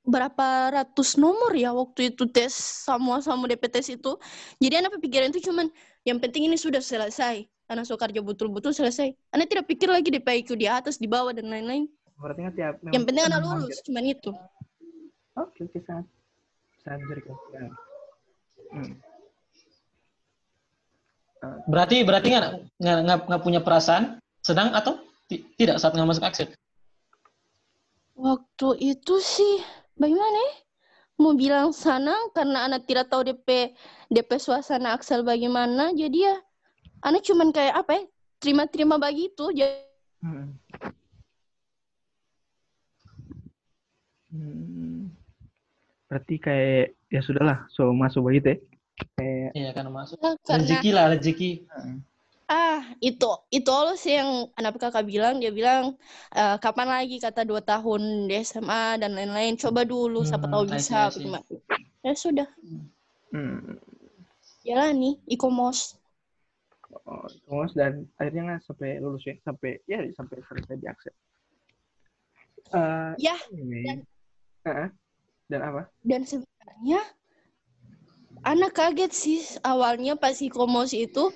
berapa 0.00 0.72
ratus 0.72 1.20
nomor 1.20 1.52
ya 1.52 1.76
waktu 1.76 2.14
itu 2.14 2.24
tes 2.24 2.52
semua 2.56 3.20
sama 3.20 3.44
DP 3.46 3.68
tes 3.68 3.86
itu. 3.92 4.16
Jadi 4.56 4.74
anak 4.80 4.96
pikiran 4.98 5.28
itu 5.30 5.50
cuman 5.50 5.68
yang 6.08 6.18
penting 6.18 6.48
ini 6.48 6.56
sudah 6.56 6.80
selesai. 6.80 7.44
Anak 7.70 7.86
so 7.86 7.94
kerja 7.94 8.18
betul-betul 8.18 8.74
selesai. 8.74 9.14
Anak 9.30 9.46
tidak 9.46 9.70
pikir 9.70 9.86
lagi 9.86 10.10
DP 10.10 10.42
IQ 10.42 10.58
di 10.58 10.66
atas, 10.66 10.98
di 10.98 11.06
bawah 11.06 11.30
dan 11.30 11.46
lain-lain. 11.46 11.86
berarti 12.20 12.40
kan 12.44 12.52
tiap 12.52 12.74
Yang 12.84 13.04
penting 13.08 13.24
anak 13.24 13.40
lulus, 13.40 13.80
cuman 13.80 14.04
itu. 14.04 14.30
Oke, 15.40 15.64
oke, 15.64 15.78
sangat 15.88 16.04
sangat 16.84 17.00
berikan. 17.08 17.36
Hmm. 18.74 18.92
Berarti 21.64 22.04
berarti 22.04 22.28
nggak 22.76 23.18
nggak 23.24 23.40
punya 23.40 23.64
perasaan 23.64 24.20
sedang 24.44 24.76
atau 24.76 25.00
ti- 25.32 25.46
tidak 25.56 25.80
saat 25.80 25.96
nggak 25.96 26.10
masuk 26.12 26.26
Axel? 26.28 26.52
Waktu 28.20 28.68
itu 28.84 29.16
sih 29.24 29.64
bagaimana 30.00 30.38
ya? 30.40 30.54
Mau 31.20 31.36
bilang 31.36 31.68
senang 31.76 32.32
karena 32.32 32.64
anak 32.64 32.88
tidak 32.88 33.12
tahu 33.12 33.28
DP 33.28 33.76
DP 34.08 34.30
suasana 34.40 34.96
Axel 34.96 35.20
bagaimana. 35.20 35.92
Jadi 35.92 36.24
ya 36.24 36.40
anak 37.04 37.20
cuman 37.28 37.52
kayak 37.52 37.76
apa 37.76 38.00
ya? 38.00 38.02
Terima-terima 38.40 38.96
begitu. 38.96 39.52
Jadi 39.52 39.84
Hmm. 40.20 40.52
Hmm. 44.28 45.08
Berarti 46.08 46.36
kayak 46.36 46.92
ya 47.08 47.20
sudahlah, 47.24 47.64
so 47.72 47.88
masuk 47.96 48.28
begitu 48.28 48.52
ya. 48.52 48.58
Kayak 49.16 49.50
Iya 49.56 49.70
kan 49.72 49.84
masuk. 49.88 50.16
karena 50.20 50.60
Rezeki 50.60 50.90
lah 50.92 51.04
rezeki. 51.16 51.50
Ah 52.50 52.82
itu 52.98 53.30
itu 53.48 53.70
Allah 53.70 53.94
sih 53.94 54.18
yang 54.18 54.50
anak 54.58 54.74
kakak 54.74 55.06
bilang 55.06 55.38
dia 55.38 55.54
bilang 55.54 55.94
"Eh, 56.34 56.56
kapan 56.58 56.90
lagi 56.90 57.22
kata 57.22 57.46
dua 57.46 57.62
tahun 57.62 58.26
di 58.26 58.34
SMA 58.42 58.98
dan 58.98 59.14
lain-lain 59.14 59.54
coba 59.54 59.86
dulu 59.86 60.26
siapa 60.26 60.50
Hmm, 60.50 60.54
tahu 60.58 60.64
bisa 60.66 61.08
bagaimana. 61.08 61.46
ya 62.02 62.12
sudah 62.12 62.48
hmm. 63.30 63.78
jalani 64.66 65.22
e-commerce 65.24 65.94
Oh, 67.06 67.22
terus 67.22 67.70
dan 67.78 68.02
akhirnya 68.18 68.42
nggak 68.50 68.66
sampai 68.66 68.98
lulus 68.98 69.22
ya, 69.22 69.38
sampai 69.46 69.78
ya 69.86 70.02
sampai 70.10 70.42
selesai 70.42 70.74
di 70.74 70.86
akses. 70.90 71.14
Eh, 72.74 73.12
ya 73.22 73.38
anyway. 73.54 73.82
dan- 73.86 74.06
Heeh. 74.66 74.88
dan 75.46 75.60
apa? 75.62 75.82
dan 76.02 76.26
sebenarnya 76.26 76.98
anak 78.42 78.74
kaget 78.74 79.12
sih 79.14 79.38
awalnya 79.62 80.18
pas 80.18 80.34
e-commerce 80.42 80.90
itu 80.90 81.30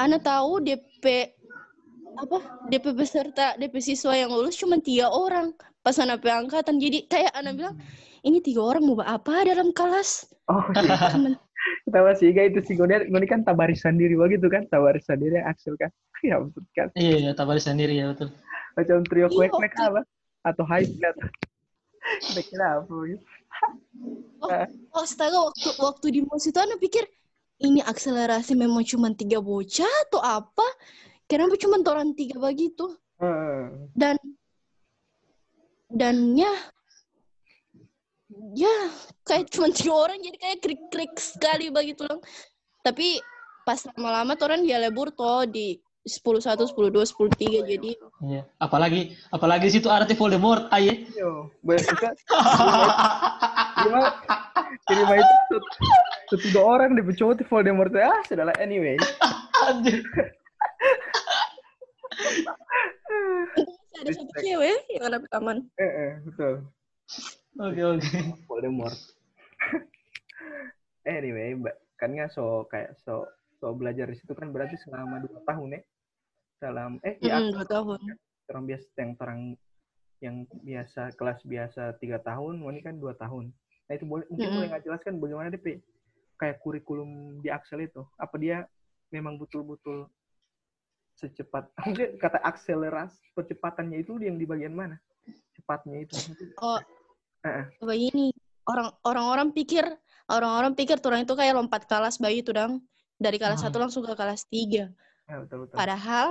anak 0.00 0.26
tahu 0.26 0.62
DP 0.64 1.34
apa 2.14 2.38
DP 2.70 2.94
peserta 2.94 3.58
DP 3.58 3.74
siswa 3.82 4.14
yang 4.14 4.30
lulus 4.30 4.54
cuma 4.54 4.78
tiga 4.78 5.10
orang 5.10 5.50
pas 5.82 5.98
anak 5.98 6.22
angkatan 6.22 6.78
jadi 6.78 7.06
kayak 7.10 7.32
anak 7.34 7.58
bilang 7.58 7.76
ini 8.22 8.38
tiga 8.38 8.62
orang 8.62 8.86
mau 8.86 9.02
apa 9.02 9.44
dalam 9.44 9.74
kelas 9.74 10.30
Oh, 10.44 10.60
iya. 10.76 11.08
Cuman, 11.08 11.34
Ketawa 11.88 12.12
sih, 12.12 12.28
guys 12.36 12.52
itu 12.52 12.60
sih 12.60 12.74
gue 12.76 12.84
ini 12.84 13.24
kan 13.24 13.40
tabaris 13.40 13.80
sendiri 13.80 14.12
begitu 14.12 14.52
kan, 14.52 14.68
tabaris 14.68 15.08
sendiri 15.08 15.40
Axel 15.40 15.76
kan. 15.80 15.88
Ya 16.24 16.40
betul 16.40 16.64
kan. 16.72 16.88
Iya, 16.96 17.16
iya 17.20 17.32
tabari 17.36 17.60
sendiri 17.60 18.00
ya 18.00 18.08
betul. 18.16 18.32
Macam 18.80 19.04
trio 19.04 19.28
Iya, 19.28 19.36
kue 19.36 19.46
kue 19.52 19.68
apa? 19.76 20.00
Atau 20.40 20.64
high 20.64 20.88
flat. 20.88 21.16
Kira 22.48 22.80
apa 22.80 22.94
gitu. 23.08 23.24
oh 24.92 25.04
astaga 25.04 25.36
waktu 25.40 25.68
waktu 25.80 26.06
di 26.12 26.20
mos 26.24 26.44
itu 26.44 26.56
anak 26.60 26.76
pikir 26.80 27.04
ini 27.62 27.80
akselerasi 27.84 28.58
memang 28.58 28.82
cuma 28.82 29.12
tiga 29.14 29.38
bocah 29.38 29.92
atau 30.08 30.20
apa 30.22 30.66
kenapa 31.30 31.54
cuma 31.60 31.78
orang 31.86 32.16
tiga 32.16 32.40
begitu 32.42 32.98
Heeh. 33.22 33.90
dan 33.94 34.16
dan 35.94 36.34
ya 36.34 36.50
ya 38.58 38.74
kayak 39.22 39.46
cuma 39.54 39.70
tiga 39.70 39.94
orang 39.94 40.18
jadi 40.18 40.36
kayak 40.40 40.58
krik 40.58 40.82
krik 40.90 41.14
sekali 41.20 41.70
begitu 41.70 42.02
loh 42.02 42.18
tapi 42.82 43.22
pas 43.62 43.80
lama-lama 43.94 44.34
orang 44.42 44.66
dia 44.66 44.82
lebur 44.82 45.14
toh 45.14 45.46
di 45.46 45.78
sepuluh 46.04 46.36
satu 46.36 46.68
sepuluh 46.68 46.92
dua 46.92 47.08
sepuluh 47.08 47.32
tiga 47.32 47.64
jadi 47.64 47.96
Iya. 48.24 48.44
Apalagi 48.60 49.16
apalagi 49.32 49.68
situ 49.72 49.88
ada 49.88 50.08
Voldemort, 50.16 50.68
aye. 50.72 51.08
Yo, 51.12 51.48
berarti 51.64 51.92
Cuma 53.84 54.00
terima 54.88 55.14
itu 55.16 55.56
dua 56.30 56.62
orang 56.64 56.94
di 56.94 57.02
cowok 57.04 57.34
di 57.38 57.44
Voldemort 57.46 57.92
ah 57.96 58.20
sudahlah 58.24 58.54
anyway 58.58 58.96
Anjir. 59.68 60.04
Ada 63.94 64.10
satu 64.12 64.32
cewek 64.42 64.78
yang 64.92 65.04
ada 65.08 65.18
taman. 65.30 65.64
Eh, 65.78 65.84
eh, 65.86 66.12
betul. 66.26 66.54
Oke 67.56 67.80
oke. 67.80 68.18
Voldemort. 68.44 68.98
anyway, 71.08 71.54
mbak, 71.54 71.76
kan 71.96 72.12
nggak 72.12 72.28
so 72.34 72.66
kayak 72.68 72.92
so 73.00 73.24
so 73.56 73.72
belajar 73.72 74.04
di 74.10 74.18
situ 74.18 74.34
kan 74.34 74.50
berarti 74.50 74.76
selama 74.84 75.22
dua 75.22 75.40
tahun 75.46 75.78
ya. 75.78 75.82
Dalam 76.60 76.90
eh 77.00 77.16
ya 77.20 77.40
Mm, 77.40 77.54
dua 77.56 77.66
tahun. 77.66 78.00
orang 78.52 78.64
biasa 78.68 78.86
yang 79.00 79.12
terang 79.16 79.42
yang 80.20 80.36
biasa 80.60 81.02
kelas 81.16 81.40
biasa 81.44 81.96
tiga 81.96 82.20
tahun, 82.20 82.60
ini 82.60 82.80
kan 82.84 83.00
dua 83.00 83.16
tahun. 83.16 83.48
Nah 83.88 83.92
itu 83.96 84.04
boleh 84.04 84.24
mungkin 84.28 84.44
Mm-mm. 84.44 84.56
boleh 84.60 84.68
nggak 84.72 84.84
jelaskan 84.84 85.12
bagaimana 85.16 85.48
DP 85.48 85.80
kayak 86.44 86.60
kurikulum 86.60 87.40
di 87.40 87.48
Axel 87.48 87.88
itu? 87.88 88.04
Apa 88.20 88.36
dia 88.36 88.68
memang 89.08 89.40
betul-betul 89.40 90.12
secepat? 91.16 91.72
Mungkin 91.88 92.20
kata 92.20 92.44
akselerasi 92.44 93.32
percepatannya 93.32 94.04
itu 94.04 94.20
yang 94.20 94.36
di 94.36 94.44
bagian 94.44 94.76
mana? 94.76 95.00
Cepatnya 95.56 96.04
itu. 96.04 96.20
Oh, 96.60 96.76
Heeh. 97.48 97.64
begini. 97.80 98.28
Orang 98.68 98.92
orang-orang 99.04 99.48
pikir 99.56 99.84
orang-orang 100.28 100.72
pikir 100.72 100.96
tuh 101.00 101.12
orang 101.12 101.24
itu 101.24 101.36
kayak 101.36 101.56
lompat 101.56 101.88
kelas 101.88 102.20
bayi 102.20 102.44
itu 102.44 102.52
dong. 102.52 102.84
Dari 103.16 103.40
kelas 103.40 103.64
Hmm. 103.64 103.72
satu 103.72 103.80
langsung 103.80 104.04
ke 104.04 104.12
kelas 104.12 104.44
tiga. 104.52 104.92
Ya, 105.24 105.40
betul 105.40 105.64
betul. 105.64 105.76
Padahal 105.80 106.28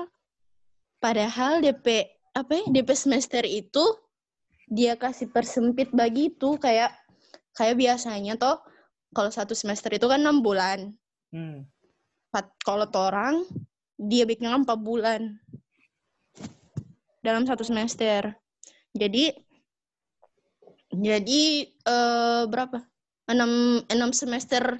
padahal 1.01 1.61
DP 1.65 2.05
apa 2.37 2.51
ya? 2.53 2.65
DP 2.69 2.89
semester 2.93 3.41
itu 3.45 3.81
dia 4.69 4.93
kasih 4.97 5.29
persempit 5.29 5.93
begitu 5.93 6.57
kayak 6.57 6.93
kayak 7.53 7.77
biasanya 7.77 8.33
toh 8.37 8.57
kalau 9.13 9.31
satu 9.31 9.53
semester 9.53 9.93
itu 9.93 10.05
kan 10.09 10.19
enam 10.19 10.41
bulan. 10.41 10.91
Hmm. 11.29 11.65
Kalau 12.65 12.89
orang 12.97 13.45
dia 13.95 14.25
bikinnya 14.25 14.57
empat 14.57 14.81
bulan 14.81 15.37
dalam 17.21 17.45
satu 17.45 17.61
semester. 17.61 18.33
Jadi 18.93 19.31
jadi 20.93 21.43
eh, 21.69 22.43
berapa? 22.49 22.81
Enam 23.29 23.81
enam 23.87 24.11
semester 24.11 24.77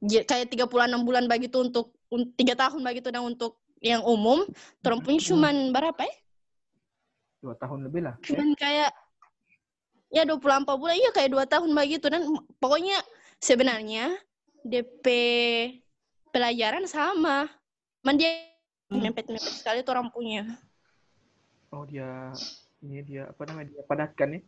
kayak 0.00 0.48
36 0.52 1.04
bulan 1.04 1.28
begitu 1.28 1.60
untuk 1.60 1.92
un- 2.08 2.32
tiga 2.32 2.56
tahun 2.56 2.80
begitu 2.80 3.12
dan 3.12 3.26
untuk 3.26 3.60
yang 3.80 4.04
umum, 4.04 4.44
orang 4.84 5.00
punya 5.00 5.20
cuman 5.24 5.72
berapa 5.72 6.00
ya? 6.04 6.14
Dua 7.40 7.54
tahun 7.56 7.88
lebih 7.88 8.00
lah. 8.04 8.14
Cuman 8.20 8.52
kayak 8.56 8.92
ya 10.12 10.22
24 10.28 10.68
bulan, 10.76 10.96
iya 10.96 11.10
kayak 11.12 11.30
dua 11.32 11.44
tahun 11.48 11.72
begitu 11.72 12.06
dan 12.12 12.28
pokoknya 12.60 13.00
sebenarnya 13.40 14.12
DP 14.62 15.06
pelajaran 16.30 16.84
sama. 16.86 17.48
Man 18.04 18.16
dia 18.20 18.46
mepet-mepet 18.92 19.54
sekali 19.60 19.80
tuh 19.82 19.96
orang 19.96 20.12
punya. 20.12 20.44
Oh 21.72 21.84
dia 21.88 22.32
ini 22.84 23.00
dia 23.04 23.28
apa 23.28 23.42
namanya 23.48 23.72
dia 23.72 23.82
padatkan 23.84 24.28
ya? 24.36 24.40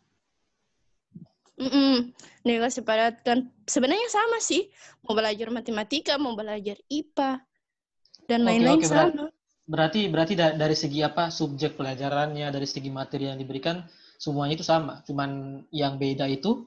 Mm-mm. 1.62 2.10
Nih 2.48 2.56
kasih 2.58 2.82
padatkan. 2.82 3.52
Sebenarnya 3.68 4.08
sama 4.08 4.40
sih. 4.40 4.72
Mau 5.04 5.12
belajar 5.12 5.48
matematika, 5.52 6.16
mau 6.16 6.32
belajar 6.32 6.80
IPA, 6.88 7.44
dan 8.26 8.40
lain-lain 8.42 8.80
oke, 8.80 8.88
berat- 8.88 9.12
sama. 9.14 9.26
Berarti 9.62 10.00
berarti 10.10 10.34
da- 10.34 10.56
dari 10.58 10.74
segi 10.74 11.04
apa 11.06 11.30
subjek 11.30 11.78
pelajarannya, 11.78 12.50
dari 12.50 12.66
segi 12.66 12.90
materi 12.90 13.30
yang 13.30 13.38
diberikan 13.38 13.84
semuanya 14.18 14.58
itu 14.58 14.66
sama. 14.66 15.04
Cuman 15.06 15.62
yang 15.70 16.00
beda 16.00 16.26
itu 16.26 16.66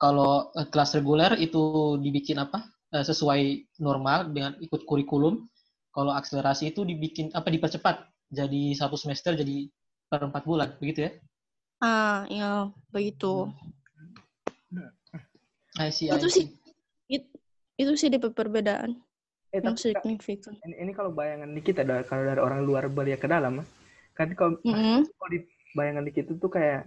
kalau 0.00 0.48
eh, 0.56 0.66
kelas 0.72 0.96
reguler 0.96 1.36
itu 1.36 1.96
dibikin 2.00 2.40
apa? 2.40 2.64
eh, 2.96 3.04
sesuai 3.06 3.40
normal 3.84 4.32
dengan 4.34 4.56
ikut 4.58 4.82
kurikulum. 4.88 5.46
Kalau 5.90 6.14
akselerasi 6.14 6.70
itu 6.74 6.86
dibikin 6.86 7.34
apa 7.34 7.50
dipercepat 7.50 8.06
jadi 8.30 8.62
satu 8.78 8.94
semester 8.94 9.34
jadi 9.34 9.66
per 10.06 10.22
empat 10.26 10.42
bulan 10.46 10.74
begitu 10.78 11.06
ya? 11.06 11.10
Ah, 11.82 12.26
ya 12.30 12.70
begitu. 12.94 13.50
I 15.78 15.90
see, 15.90 16.10
Itu 16.10 16.26
I 16.26 16.30
sih. 16.30 16.46
see. 16.46 16.46
It- 17.10 17.32
itu 17.80 17.92
sih 17.96 18.08
DP 18.12 18.30
perbedaan 18.36 19.00
Eh 19.50 19.58
yang 19.58 19.74
signifikan. 19.74 20.54
ini, 20.62 20.74
ini 20.78 20.92
kalau 20.94 21.10
bayangan 21.10 21.50
di 21.50 21.62
kita 21.64 21.82
ada 21.82 22.06
kalau 22.06 22.22
dari 22.22 22.38
orang 22.38 22.62
luar 22.62 22.86
balik 22.86 23.24
ke 23.24 23.26
dalam 23.26 23.66
kan 24.14 24.28
kalau 24.38 24.62
Mm-mm. 24.62 25.02
kalau 25.18 25.30
di 25.32 25.42
bayangan 25.74 26.04
di 26.06 26.12
kita 26.14 26.38
tuh 26.38 26.50
kayak 26.52 26.86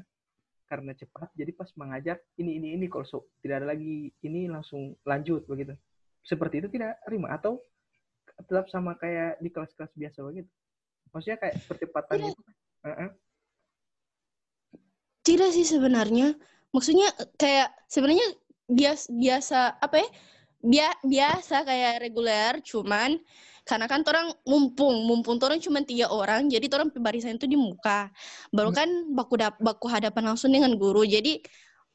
karena 0.67 0.91
cepat 0.95 1.29
jadi 1.35 1.51
pas 1.53 1.69
mengajar 1.77 2.17
ini 2.39 2.57
ini 2.57 2.67
ini 2.79 2.85
kalau 2.89 3.05
so- 3.05 3.29
tidak 3.43 3.63
ada 3.63 3.75
lagi 3.75 4.09
ini 4.23 4.47
langsung 4.49 4.95
lanjut 5.03 5.45
begitu 5.45 5.75
seperti 6.23 6.63
itu 6.63 6.67
tidak 6.71 6.99
terima 7.03 7.35
atau 7.35 7.59
tetap 8.47 8.65
sama 8.71 8.95
kayak 8.97 9.37
di 9.43 9.49
kelas-kelas 9.51 9.91
biasa 9.93 10.19
begitu 10.25 10.49
maksudnya 11.13 11.37
kayak 11.37 11.55
percepatan 11.67 12.15
Tidak. 12.17 12.31
itu 12.33 12.41
Heeh. 12.83 13.09
Tidak 15.23 15.49
sih 15.55 15.63
sebenarnya. 15.63 16.35
Maksudnya 16.75 17.07
eh, 17.15 17.29
kayak 17.39 17.71
sebenarnya 17.87 18.27
biasa 18.67 19.05
biasa 19.07 19.59
apa 19.79 20.03
ya? 20.03 20.09
Bia, 20.63 20.89
biasa 21.03 21.67
kayak 21.67 21.99
reguler, 21.99 22.63
cuman 22.63 23.19
karena 23.63 23.87
kan 23.87 24.03
orang 24.03 24.35
mumpung, 24.43 25.07
mumpung 25.07 25.39
orang 25.39 25.59
cuma 25.63 25.79
tiga 25.87 26.11
orang, 26.11 26.51
jadi 26.51 26.67
orang 26.75 26.91
barisan 26.99 27.39
itu 27.39 27.47
di 27.47 27.55
muka. 27.55 28.11
Baru 28.51 28.75
Hmm. 28.75 28.77
kan 28.77 28.89
baku 29.15 29.39
dap, 29.39 29.55
baku 29.63 29.87
hadapan 29.87 30.35
langsung 30.35 30.51
dengan 30.51 30.75
guru, 30.75 31.07
jadi 31.07 31.39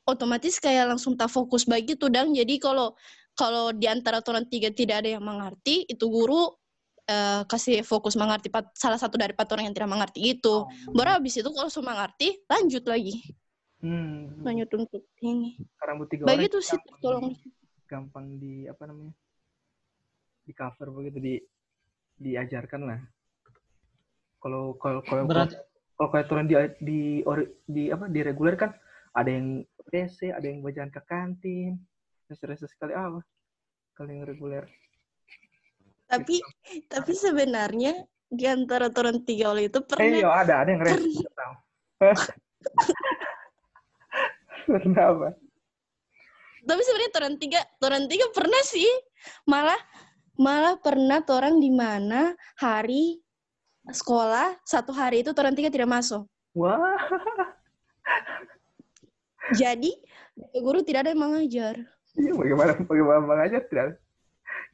otomatis 0.08 0.56
kayak 0.56 0.96
langsung 0.96 1.12
tak 1.20 1.28
fokus 1.28 1.68
begitu 1.68 2.08
dan 2.08 2.32
jadi 2.32 2.56
kalau 2.56 2.96
kalau 3.36 3.70
di 3.76 3.84
antara 3.84 4.24
orang 4.24 4.48
tiga 4.48 4.72
tidak 4.72 5.04
ada 5.04 5.20
yang 5.20 5.24
mengerti, 5.24 5.84
itu 5.84 6.04
guru 6.08 6.48
eh, 7.08 7.44
kasih 7.44 7.84
fokus 7.84 8.16
mengerti 8.16 8.48
pat- 8.52 8.72
salah 8.76 8.96
satu 9.00 9.16
dari 9.20 9.32
empat 9.36 9.48
orang 9.52 9.68
yang 9.68 9.76
tidak 9.76 9.92
mengerti 9.92 10.20
itu. 10.36 10.64
Baru 10.92 11.20
habis 11.20 11.36
itu 11.36 11.48
kalau 11.52 11.68
semua 11.68 11.94
mengerti, 11.96 12.40
lanjut 12.48 12.84
lagi. 12.88 13.14
hmm, 13.84 14.42
Lanjut 14.42 14.68
untuk 14.76 15.02
ini. 15.20 15.60
karena 15.76 16.04
tiga 16.08 16.22
orang 16.24 16.32
Begitu 16.36 16.58
sih, 16.64 16.80
tolong. 17.00 17.36
gampang 17.88 18.36
di 18.36 18.68
apa 18.68 18.84
namanya 18.84 19.16
di 20.44 20.52
cover 20.56 20.88
begitu 20.92 21.18
di 21.20 21.34
diajarkan 22.18 22.82
lah 22.86 23.00
kalau 24.38 24.78
kalau 24.78 25.00
kalau 25.02 25.24
kalau 25.98 26.08
kayak 26.14 26.26
turun 26.30 26.46
di 26.46 26.54
di 26.78 27.00
ori- 27.26 27.50
di 27.66 27.90
apa 27.90 28.06
di 28.06 28.20
reguler 28.22 28.54
kan 28.54 28.70
ada 29.18 29.30
yang 29.34 29.66
DC, 29.88 30.30
ada 30.30 30.44
yang 30.46 30.60
berjalan 30.62 30.92
ke 30.92 31.00
kantin, 31.08 31.80
terus 32.28 32.60
sekali 32.70 32.92
apa? 32.94 33.24
Kalau 33.96 34.10
yang 34.12 34.22
reguler. 34.28 34.68
Tapi 36.06 36.38
tapi 36.86 37.12
sebenarnya 37.16 38.04
di 38.28 38.44
antara 38.46 38.92
turun 38.92 39.24
tiga 39.24 39.56
oleh 39.56 39.72
itu 39.72 39.80
Eh, 39.80 39.88
pernah 39.88 40.20
iya 40.22 40.28
ada, 40.28 40.54
ada 40.62 40.70
yang 40.70 40.84
tahu. 40.84 41.54
Pernah 44.68 45.04
apa? 45.16 45.28
tapi 46.68 46.84
sebenarnya 46.84 47.12
turun 47.16 47.34
tiga 47.40 47.60
turun 47.80 48.04
tiga 48.12 48.28
pernah 48.36 48.60
sih 48.60 48.84
malah 49.48 49.80
malah 50.38 50.78
pernah 50.78 51.20
orang 51.26 51.58
di 51.58 51.68
mana 51.74 52.32
hari 52.56 53.18
sekolah 53.90 54.54
satu 54.62 54.94
hari 54.94 55.26
itu 55.26 55.34
turun 55.34 55.52
tiga 55.52 55.68
tidak 55.68 55.90
masuk 55.90 56.24
Wah, 56.56 56.98
jadi 59.60 59.90
guru 60.58 60.80
tidak 60.86 61.06
ada 61.06 61.10
yang 61.12 61.22
mengajar 61.22 61.74
iya 62.18 62.32
bagaimana 62.34 62.72
bagaimana 62.82 63.20
mengajar 63.22 63.62
tidak? 63.70 64.02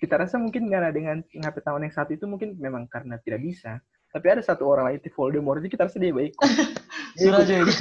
Kita 0.01 0.15
rasa 0.19 0.37
mungkin 0.41 0.69
karena 0.69 0.91
dengan 0.91 1.23
ngapain 1.33 1.65
tahun 1.65 1.85
yang 1.87 1.95
satu 1.95 2.11
itu 2.17 2.27
mungkin 2.27 2.59
memang 2.59 2.89
karena 2.91 3.21
tidak 3.23 3.41
bisa. 3.45 3.79
Tapi 4.11 4.27
ada 4.31 4.43
satu 4.43 4.67
orang 4.71 4.91
lagi 4.91 5.11
Voldemort 5.11 5.59
itu 5.63 5.75
kita 5.75 5.87
rasa 5.91 5.99
dia 5.99 6.15
baik. 6.15 6.35
Surajo 7.19 7.55
ini. 7.55 7.75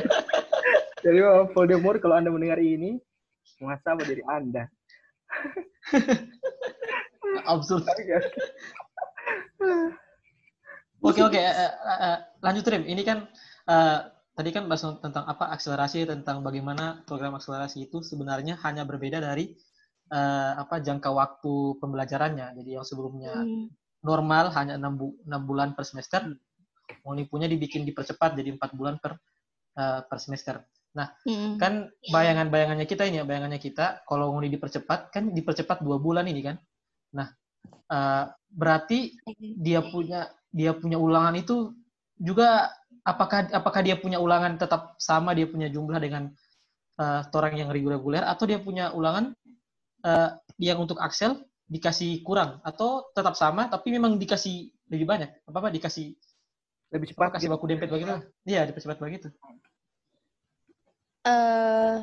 Jadi 1.04 1.18
Voldemort 1.56 2.00
kalau 2.00 2.20
anda 2.20 2.28
mendengar 2.32 2.60
ini, 2.60 3.00
muhasabah 3.60 4.04
dari 4.04 4.22
anda. 4.28 4.68
Absurd. 7.46 7.86
Kan, 7.86 7.98
Oke 11.00 11.24
oke, 11.24 11.40
eh, 11.40 11.48
eh, 11.48 11.72
eh, 12.12 12.18
lanjut 12.44 12.64
Rim. 12.68 12.84
Ini 12.84 13.00
kan 13.08 13.24
eh, 13.72 13.98
tadi 14.36 14.52
kan 14.52 14.68
bahas 14.68 14.84
tentang 15.00 15.24
apa 15.24 15.48
akselerasi 15.56 16.04
tentang 16.04 16.44
bagaimana 16.44 17.00
program 17.08 17.40
akselerasi 17.40 17.88
itu 17.88 18.04
sebenarnya 18.04 18.60
hanya 18.60 18.84
berbeda 18.84 19.16
dari 19.16 19.56
eh, 20.12 20.52
apa 20.60 20.84
jangka 20.84 21.08
waktu 21.08 21.80
pembelajarannya. 21.80 22.52
Jadi 22.60 22.76
yang 22.76 22.84
sebelumnya 22.84 23.32
Hmm. 23.32 23.72
normal 24.04 24.52
hanya 24.52 24.76
enam 24.76 25.00
bu- 25.00 25.16
enam 25.24 25.42
bulan 25.48 25.72
per 25.72 25.88
semester, 25.88 26.20
Monipunya 27.00 27.46
dibikin 27.46 27.86
dipercepat 27.86 28.34
jadi 28.36 28.50
empat 28.60 28.76
bulan 28.76 29.00
per 29.00 29.16
eh, 29.80 30.00
per 30.04 30.18
semester. 30.20 30.60
Hmm. 30.92 31.56
Kan 31.56 31.88
bayangan-bayangannya 32.10 32.84
kita 32.84 33.06
ini 33.08 33.22
ya, 33.22 33.24
bayangannya 33.24 33.62
kita 33.62 34.02
kalau 34.04 34.34
mau 34.34 34.42
dipercepat 34.42 35.14
kan 35.14 35.30
dipercepat 35.32 35.80
dua 35.80 35.96
bulan 35.96 36.28
ini 36.28 36.44
kan. 36.44 36.60
Nah, 37.14 37.28
eh, 37.90 38.24
berarti 38.50 39.14
dia 39.38 39.80
punya 39.84 40.30
dia 40.50 40.74
punya 40.74 40.98
ulangan 40.98 41.38
itu 41.38 41.74
juga 42.18 42.70
apakah 43.06 43.48
apakah 43.54 43.80
dia 43.86 43.96
punya 43.96 44.18
ulangan 44.18 44.58
tetap 44.58 44.98
sama 44.98 45.32
dia 45.32 45.46
punya 45.46 45.70
jumlah 45.70 45.98
dengan 46.02 46.30
eh, 46.98 47.20
orang 47.30 47.54
yang 47.56 47.70
reguler 47.70 48.22
atau 48.26 48.44
dia 48.44 48.58
punya 48.58 48.90
ulangan 48.92 49.32
eh, 50.04 50.30
yang 50.58 50.82
untuk 50.82 50.98
Axel 50.98 51.38
dikasih 51.70 52.26
kurang 52.26 52.58
atau 52.66 53.06
tetap 53.14 53.38
sama 53.38 53.70
tapi 53.70 53.94
memang 53.94 54.18
dikasih 54.18 54.74
lebih 54.90 55.06
banyak? 55.06 55.30
Apa 55.46 55.58
apa 55.62 55.68
dikasih 55.70 56.18
Lebih 56.90 57.14
apa 57.14 57.30
cepat 57.30 57.30
kasih 57.38 57.46
gitu. 57.46 57.54
baku 57.54 57.64
dempet 57.70 57.86
begitu 57.86 58.14
iya. 58.42 58.66
Dipercepat 58.66 58.98
begitu 58.98 59.30
eh 61.20 61.96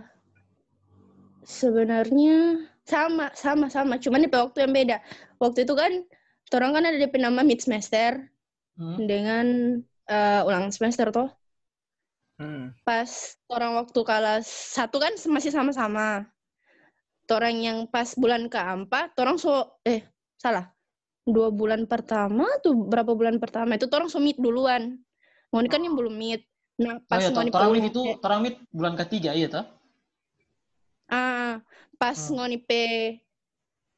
sebenarnya 1.42 2.70
sama 2.88 3.30
sama 3.36 3.68
sama. 3.68 4.00
Cuman 4.00 4.24
di 4.24 4.32
waktu 4.32 4.64
yang 4.64 4.74
beda. 4.74 4.98
Waktu 5.38 5.68
itu 5.68 5.76
kan 5.76 5.92
orang 6.56 6.72
kan 6.80 6.84
ada 6.88 6.98
DP 6.98 7.20
nama 7.20 7.44
mid 7.44 7.60
semester 7.60 8.32
Hmm. 8.78 9.10
dengan 9.10 9.46
eh, 10.06 10.42
ulang 10.46 10.70
semester 10.70 11.10
toh. 11.10 11.34
Hmm. 12.38 12.70
pas 12.86 13.34
orang 13.50 13.82
waktu 13.82 13.98
kelas 13.98 14.46
satu 14.46 15.02
kan 15.02 15.18
masih 15.26 15.50
sama-sama. 15.50 16.30
Orang 17.28 17.58
yang 17.60 17.90
pas 17.90 18.14
bulan 18.14 18.46
keempat 18.46 19.18
orang 19.18 19.42
so 19.42 19.82
eh 19.82 20.06
salah. 20.38 20.70
Dua 21.26 21.50
bulan 21.50 21.90
pertama 21.90 22.46
tuh 22.62 22.78
berapa 22.78 23.18
bulan 23.18 23.42
pertama 23.42 23.76
itu 23.76 23.90
orang 23.90 24.08
so 24.08 24.22
meet 24.22 24.38
duluan. 24.38 25.02
Ngoni 25.50 25.68
kan 25.68 25.82
yang 25.82 25.98
belum 25.98 26.14
meet 26.14 26.46
nah 26.78 27.02
oh 27.02 27.10
pas 27.10 27.26
iya 27.26 27.34
Ngoni 27.34 27.82
mit 27.82 27.90
itu 27.90 28.02
torang 28.22 28.46
mit 28.46 28.62
bulan 28.70 28.94
ketiga 28.94 29.34
iya 29.34 29.50
toh? 29.50 29.66
Ah 31.10 31.58
pas 31.98 32.14
Hmm. 32.16 32.38
Ngoni 32.38 32.58
pe 32.62 32.82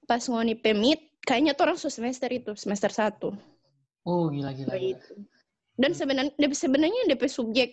pas 0.04 0.24
Ngoni 0.24 0.56
pe 0.56 0.72
meet 0.74 1.00
kayaknya 1.24 1.54
orang 1.56 1.76
so 1.78 1.92
semester 1.92 2.32
itu 2.32 2.56
semester 2.56 2.90
satu 2.90 3.36
oh 4.04 4.32
gila 4.32 4.50
gila, 4.52 4.74
gila. 4.74 4.98
begitu 4.98 5.14
dan 5.80 5.92
sebenarnya 5.94 6.34
sebenarnya 6.52 7.02
DP 7.08 7.24
subjek 7.28 7.72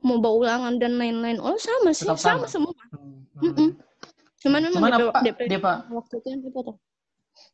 mau 0.00 0.18
bawa 0.18 0.34
ulangan 0.46 0.74
dan 0.78 0.96
lain-lain 0.96 1.38
oh 1.40 1.56
sama 1.56 1.90
sih 1.92 2.04
Tetap 2.06 2.18
sama, 2.20 2.44
sama. 2.44 2.46
semua 2.48 2.72
Hmm, 2.92 3.24
Mm-mm. 3.42 3.56
hmm. 3.56 3.70
cuman 4.38 4.60
memang 4.68 4.80
cuman 4.80 4.90
DP, 4.92 5.02
apa 5.08 5.20
DP 5.24 5.40
dia 5.48 5.58
pak 5.58 5.76
waktu 5.90 6.14
itu 6.20 6.28
yang 6.28 6.40
tuh 6.46 6.76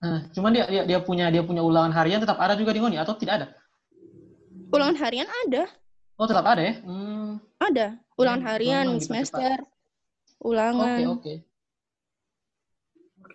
Nah, 0.03 0.27
cuman 0.35 0.51
dia, 0.51 0.65
dia 0.67 0.83
dia 0.91 0.99
punya 0.99 1.31
dia 1.31 1.43
punya 1.47 1.63
ulangan 1.63 1.95
harian 1.95 2.19
tetap 2.19 2.35
ada 2.43 2.59
juga 2.59 2.75
di 2.75 2.83
Ngoni 2.83 2.99
atau 2.99 3.15
tidak 3.15 3.35
ada? 3.39 3.47
ulangan 4.75 4.99
harian 4.99 5.29
ada 5.47 5.65
Oh 6.19 6.27
tetap 6.27 6.43
ada 6.45 6.59
ya? 6.61 6.75
Hmm. 6.83 7.39
ada 7.63 7.95
ulangan 8.19 8.43
Hmm, 8.43 8.51
harian 8.51 8.87
dipercepat. 8.91 9.07
semester 9.07 9.57
ulangan 10.43 10.99
oke. 11.15 11.23
Oke. 11.23 11.35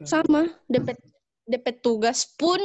Sama 0.05 0.47
DP 0.67 0.95
DP 1.47 1.65
tugas 1.83 2.27
pun 2.39 2.59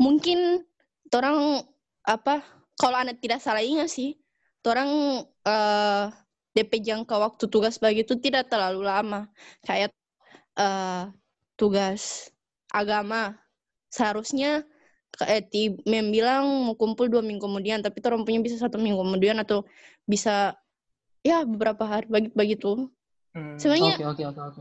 mungkin 0.00 0.64
orang 1.12 1.64
apa 2.06 2.40
kalau 2.78 2.96
anak 2.96 3.20
tidak 3.20 3.42
salah 3.42 3.60
ingat 3.60 3.90
sih 3.90 4.16
orang 4.64 5.24
eh, 5.44 6.04
DP 6.56 6.72
jangka 6.84 7.16
waktu 7.16 7.44
tugas 7.48 7.76
begitu 7.80 8.16
tidak 8.20 8.48
terlalu 8.48 8.84
lama 8.84 9.28
kayak 9.64 9.92
eh, 10.56 11.04
tugas 11.58 12.32
agama 12.72 13.36
seharusnya 13.88 14.64
kayak 15.16 15.48
ti 15.48 15.72
mem 15.88 16.12
bilang 16.12 16.68
mau 16.68 16.76
kumpul 16.76 17.08
dua 17.08 17.24
minggu 17.24 17.40
kemudian 17.40 17.80
tapi 17.80 17.98
orang 18.04 18.22
punya 18.28 18.44
bisa 18.44 18.60
satu 18.60 18.76
minggu 18.76 19.00
kemudian 19.00 19.40
atau 19.40 19.64
bisa 20.04 20.52
ya 21.24 21.42
beberapa 21.48 21.88
hari 21.88 22.06
bagi 22.06 22.28
begitu 22.36 22.88
Hmm. 23.36 23.60
sebenarnya 23.60 23.94
Oke 24.00 24.06
oke 24.08 24.24
oke 24.34 24.40
oke. 24.40 24.60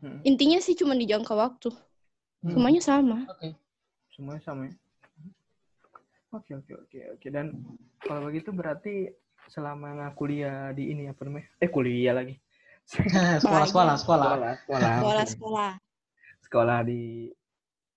Hmm. 0.00 0.20
intinya 0.24 0.56
sih 0.58 0.72
cuma 0.72 0.96
di 0.96 1.04
jangka 1.04 1.36
waktu 1.36 1.68
Hmm. 2.40 2.56
semuanya 2.56 2.80
sama 2.80 3.28
Oke. 3.28 3.52
Semuanya 4.16 4.40
sama 4.40 4.64
ya. 4.64 4.74
Oke 6.30 6.56
oke 6.56 6.72
oke 6.86 6.98
oke 7.18 7.28
dan 7.28 7.52
kalau 8.00 8.30
begitu 8.30 8.48
berarti 8.48 9.10
selama 9.50 10.08
kuliah 10.14 10.70
di 10.70 10.88
ini 10.88 11.10
apa 11.10 11.26
namanya? 11.26 11.50
Eh 11.58 11.68
kuliah 11.68 12.14
lagi. 12.14 12.38
sekolah 13.44 13.66
sekolah 13.68 13.96
sekolah. 13.96 13.96
sekolah 14.00 14.52
sekolah 14.56 14.90
sekolah 14.96 15.26
sekolah 15.28 15.70
sekolah 16.42 16.78
di 16.82 17.28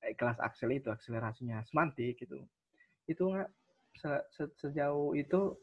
eh, 0.04 0.14
kelas 0.14 0.38
Axel 0.44 0.76
itu 0.76 0.92
akselerasinya 0.92 1.64
semantik 1.66 2.20
gitu 2.20 2.38
itu 3.08 3.24
nggak 3.24 3.50
se- 3.98 4.26
se- 4.30 4.54
sejauh 4.60 5.16
itu 5.18 5.56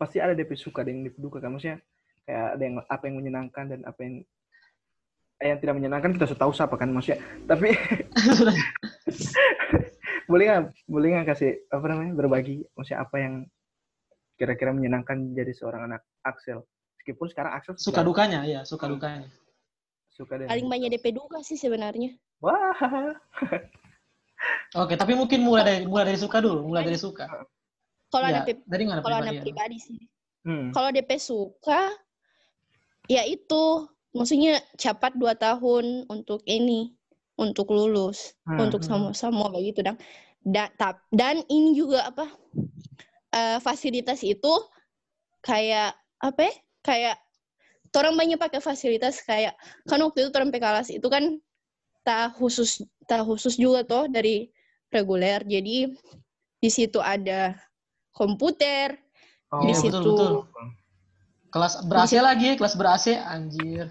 pasti 0.00 0.22
ada 0.22 0.32
DP 0.32 0.54
suka 0.56 0.86
dan 0.86 1.04
DP 1.04 1.18
duka 1.20 1.42
kan 1.42 1.52
maksudnya 1.52 1.82
kayak 2.24 2.46
ada 2.56 2.62
yang 2.62 2.76
apa 2.86 3.04
yang 3.10 3.16
menyenangkan 3.18 3.64
dan 3.66 3.80
apa 3.84 4.00
yang 4.02 4.14
yang 5.42 5.58
tidak 5.58 5.74
menyenangkan 5.78 6.14
kita 6.14 6.30
sudah 6.30 6.40
tahu 6.46 6.52
siapa 6.54 6.74
kan 6.78 6.88
maksudnya 6.94 7.18
tapi 7.50 7.72
boleh 10.30 10.44
nggak 10.48 10.62
boleh 10.86 11.06
nggak 11.18 11.26
kasih 11.34 11.50
apa 11.68 11.84
namanya 11.90 12.12
berbagi 12.14 12.62
maksudnya 12.78 13.00
apa 13.02 13.16
yang 13.18 13.34
kira-kira 14.38 14.70
menyenangkan 14.74 15.34
jadi 15.36 15.52
seorang 15.54 15.90
anak 15.90 16.02
Axel 16.24 16.64
meskipun 16.98 17.26
sekarang 17.30 17.52
Axel 17.58 17.74
suka 17.76 18.00
sudah 18.00 18.04
dukanya 18.06 18.40
ya 18.46 18.60
suka 18.62 18.86
dukanya. 18.88 19.28
suka 20.12 20.38
dan 20.38 20.46
paling 20.48 20.68
banyak 20.68 20.88
DP 20.98 21.16
duka 21.16 21.40
sih 21.42 21.58
sebenarnya 21.58 22.14
wah 22.40 22.76
Oke 24.74 24.98
tapi 24.98 25.14
mungkin 25.14 25.46
mulai 25.46 25.62
dari 25.62 25.86
mulai 25.86 26.10
dari 26.10 26.18
suka 26.18 26.42
dulu 26.42 26.66
mulai 26.66 26.82
dari 26.82 26.98
suka. 26.98 27.30
kalau 28.10 28.26
Ya, 28.28 28.42
anak 28.42 28.44
DP 28.50 28.58
dari 28.66 28.84
mana 28.88 29.00
kalau 29.00 29.18
pribadi 29.20 29.28
anak 29.28 29.34
ya? 29.34 29.42
pribadi 29.44 29.78
sih 29.78 30.00
hmm. 30.48 30.68
kalau 30.74 30.88
DP 30.90 31.10
suka 31.20 31.82
ya 33.06 33.22
itu 33.26 33.64
maksudnya 34.16 34.60
cepat 34.76 35.16
dua 35.16 35.34
tahun 35.36 36.08
untuk 36.08 36.40
ini 36.48 36.92
untuk 37.40 37.72
lulus 37.72 38.36
Hmm. 38.46 38.60
untuk 38.60 38.82
semua 38.84 39.12
semua 39.16 39.48
begitu 39.52 39.80
dan 39.84 39.96
dan 40.44 40.68
tap- 40.76 41.04
dan 41.12 41.40
ini 41.48 41.72
juga 41.78 42.08
apa 42.10 42.28
eh, 43.32 43.58
fasilitas 43.62 44.20
itu 44.24 44.52
kayak 45.42 45.96
apa 46.22 46.40
ya? 46.48 46.54
kayak 46.82 47.16
orang 47.94 48.14
banyak 48.18 48.38
pakai 48.40 48.60
fasilitas 48.62 49.22
kayak 49.22 49.54
kan 49.86 50.00
waktu 50.02 50.26
itu 50.26 50.30
orang 50.34 50.50
kelas 50.52 50.88
itu 50.90 51.06
kan 51.06 51.38
tak 52.06 52.34
khusus 52.38 52.82
tak 53.06 53.22
khusus 53.26 53.54
juga 53.60 53.86
toh 53.86 54.06
dari 54.10 54.50
reguler 54.90 55.42
jadi 55.46 55.92
di 56.62 56.70
situ 56.70 56.98
ada 57.02 57.54
komputer 58.14 58.98
Oh, 59.52 59.60
di 59.68 59.74
Iya, 59.74 59.78
situ 59.78 60.12
betul, 60.16 60.32
betul. 60.42 60.66
Kelas 61.52 61.74
ber-AC 61.88 62.12
lagi, 62.28 62.50
kelas 62.58 62.74
ber-AC 62.80 63.06
anjir. 63.34 63.86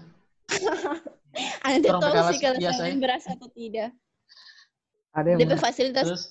Anda 1.64 1.88
tahu 1.96 2.16
sih 2.32 2.40
kalau 2.40 2.58
saya 2.60 2.92
ya. 2.92 2.98
berasa 3.00 3.28
atau 3.32 3.48
tidak. 3.52 3.90
ada 5.12 5.28
yang 5.28 5.38
DP 5.44 5.52
fasilitas, 5.60 6.04
Terus 6.08 6.22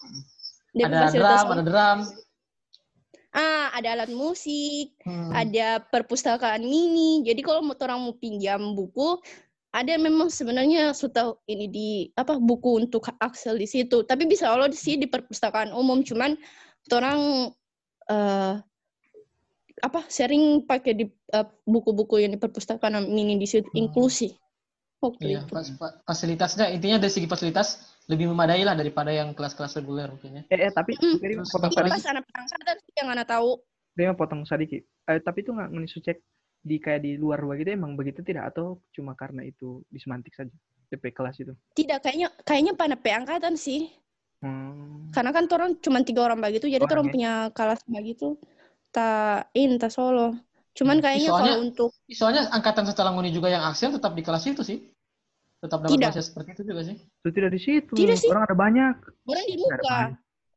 DP 0.74 0.90
ada 0.90 0.98
fasilitas. 1.06 1.40
drum, 1.42 1.54
ada 1.54 1.64
drum. 1.64 2.00
Ah, 3.32 3.72
ada 3.72 3.88
alat 3.96 4.12
musik, 4.12 4.92
Hmm. 5.08 5.32
ada 5.32 5.80
perpustakaan 5.88 6.66
mini. 6.66 7.24
Jadi 7.24 7.40
kalau 7.46 7.64
mau 7.64 7.78
orang 7.80 8.00
mau 8.04 8.16
pinjam 8.18 8.74
buku, 8.76 9.22
ada 9.72 9.96
memang 9.96 10.28
sebenarnya 10.28 10.92
sudah 10.92 11.40
ini 11.48 11.66
di 11.72 11.90
apa 12.20 12.36
buku 12.36 12.84
untuk 12.84 13.08
Axel 13.24 13.56
di 13.56 13.70
situ. 13.70 14.04
Tapi 14.04 14.28
bisa 14.28 14.52
lo 14.52 14.68
sih 14.74 15.00
di 15.00 15.08
perpustakaan 15.08 15.72
umum, 15.72 16.04
cuman 16.04 16.36
orang 16.92 17.54
eh 18.12 18.54
apa 19.80 20.04
sering 20.12 20.68
pakai 20.68 20.94
di 20.98 21.06
eh, 21.08 21.48
buku-buku 21.64 22.20
yang 22.20 22.36
di 22.36 22.40
perpustakaan 22.42 23.08
mini 23.08 23.40
di 23.40 23.48
situ 23.48 23.68
Hmm. 23.72 23.88
inklusi. 23.88 24.36
Waktu 25.02 25.34
Iya, 25.34 25.42
fasilitasnya 26.06 26.70
intinya 26.70 27.02
dari 27.02 27.10
segi 27.10 27.26
fasilitas 27.26 27.82
lebih 28.06 28.30
memadai 28.30 28.62
lah 28.62 28.78
daripada 28.78 29.10
yang 29.10 29.34
kelas-kelas 29.34 29.82
reguler 29.82 30.14
mungkin 30.14 30.42
ya. 30.42 30.44
Eh, 30.54 30.70
eh 30.70 30.72
tapi 30.74 30.94
Mm. 30.94 31.18
Terus 31.18 31.50
potong 31.50 31.74
sedikit. 31.74 31.98
pas 31.98 32.06
anak 32.06 32.26
angkatan 32.30 32.76
sih 32.86 32.94
yang 33.02 33.10
anak 33.10 33.26
tahu. 33.26 33.52
Dia 33.98 34.14
potong 34.14 34.46
sedikit. 34.46 34.86
Eh, 35.10 35.18
tapi 35.26 35.42
itu 35.42 35.58
nggak 35.58 35.70
ngenisu 35.74 36.00
cek 36.06 36.18
di 36.62 36.78
kayak 36.78 37.02
di 37.02 37.18
luar 37.18 37.42
begitu 37.42 37.74
emang 37.74 37.98
begitu 37.98 38.22
tidak 38.22 38.54
atau 38.54 38.78
cuma 38.94 39.18
karena 39.18 39.42
itu 39.42 39.82
di 39.90 39.98
semantik 39.98 40.38
saja 40.38 40.54
DP 40.94 41.10
kelas 41.18 41.36
itu. 41.42 41.54
Tidak, 41.74 41.98
kayaknya 41.98 42.30
kayaknya 42.46 42.74
pada 42.78 42.94
P 42.94 43.06
angkatan 43.10 43.58
sih. 43.58 43.90
Hmm. 44.42 45.10
Karena 45.10 45.34
kan 45.34 45.50
orang 45.50 45.82
cuma 45.82 46.06
tiga 46.06 46.30
orang 46.30 46.38
begitu, 46.42 46.70
jadi 46.70 46.82
Orang 46.86 46.94
orang 46.94 47.06
ya? 47.10 47.14
punya 47.14 47.32
kelas 47.58 47.82
begitu. 47.90 48.38
Tak 48.92 49.50
in, 49.56 49.80
tak 49.80 49.90
solo. 49.90 50.36
Cuman 50.72 51.00
Hmm. 51.00 51.04
kayaknya 51.04 51.30
Soalnya- 51.32 51.56
kalau 51.56 51.64
untuk 51.64 51.90
Soalnya 52.08 52.42
angkatan 52.50 52.84
setelah 52.86 53.12
nguni 53.12 53.32
juga 53.32 53.48
yang 53.48 53.64
Axel 53.64 53.92
tetap 53.92 54.12
di 54.12 54.24
kelas 54.24 54.44
itu 54.46 54.64
sih. 54.64 54.80
Tetap 55.62 55.84
dapat 55.84 55.94
kelasnya 55.94 56.24
seperti 56.24 56.50
itu 56.56 56.64
juga 56.66 56.82
sih. 56.84 56.96
Itu 56.98 57.30
tidak 57.30 57.52
di 57.54 57.60
situ. 57.62 57.94
Tidak 57.94 58.18
sih. 58.18 58.28
Orang 58.28 58.44
ada 58.46 58.56
banyak. 58.56 58.96
orang 59.28 59.46
di 59.46 59.56
muka, 59.56 59.78
banyak. 59.78 60.12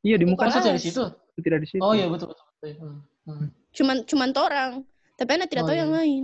Iya 0.04 0.16
di 0.16 0.26
muka 0.26 0.42
Kelas. 0.44 0.54
Masa 0.58 0.68
dari 0.68 0.80
situ? 0.80 1.02
itu 1.34 1.40
tidak 1.42 1.60
di 1.60 1.68
situ. 1.68 1.82
Oh 1.82 1.92
iya 1.92 2.06
betul 2.06 2.30
betul. 2.30 2.46
betul. 2.62 2.72
Hmm. 2.78 2.98
Hmm. 3.24 3.48
cuman 3.74 3.96
cuman 4.06 4.28
orang. 4.36 4.70
Tapi 5.14 5.30
anak 5.30 5.48
tidak 5.50 5.62
Oh, 5.64 5.68
tahu 5.70 5.76
iya. 5.76 5.82
yang 5.82 5.92
lain. 5.92 6.22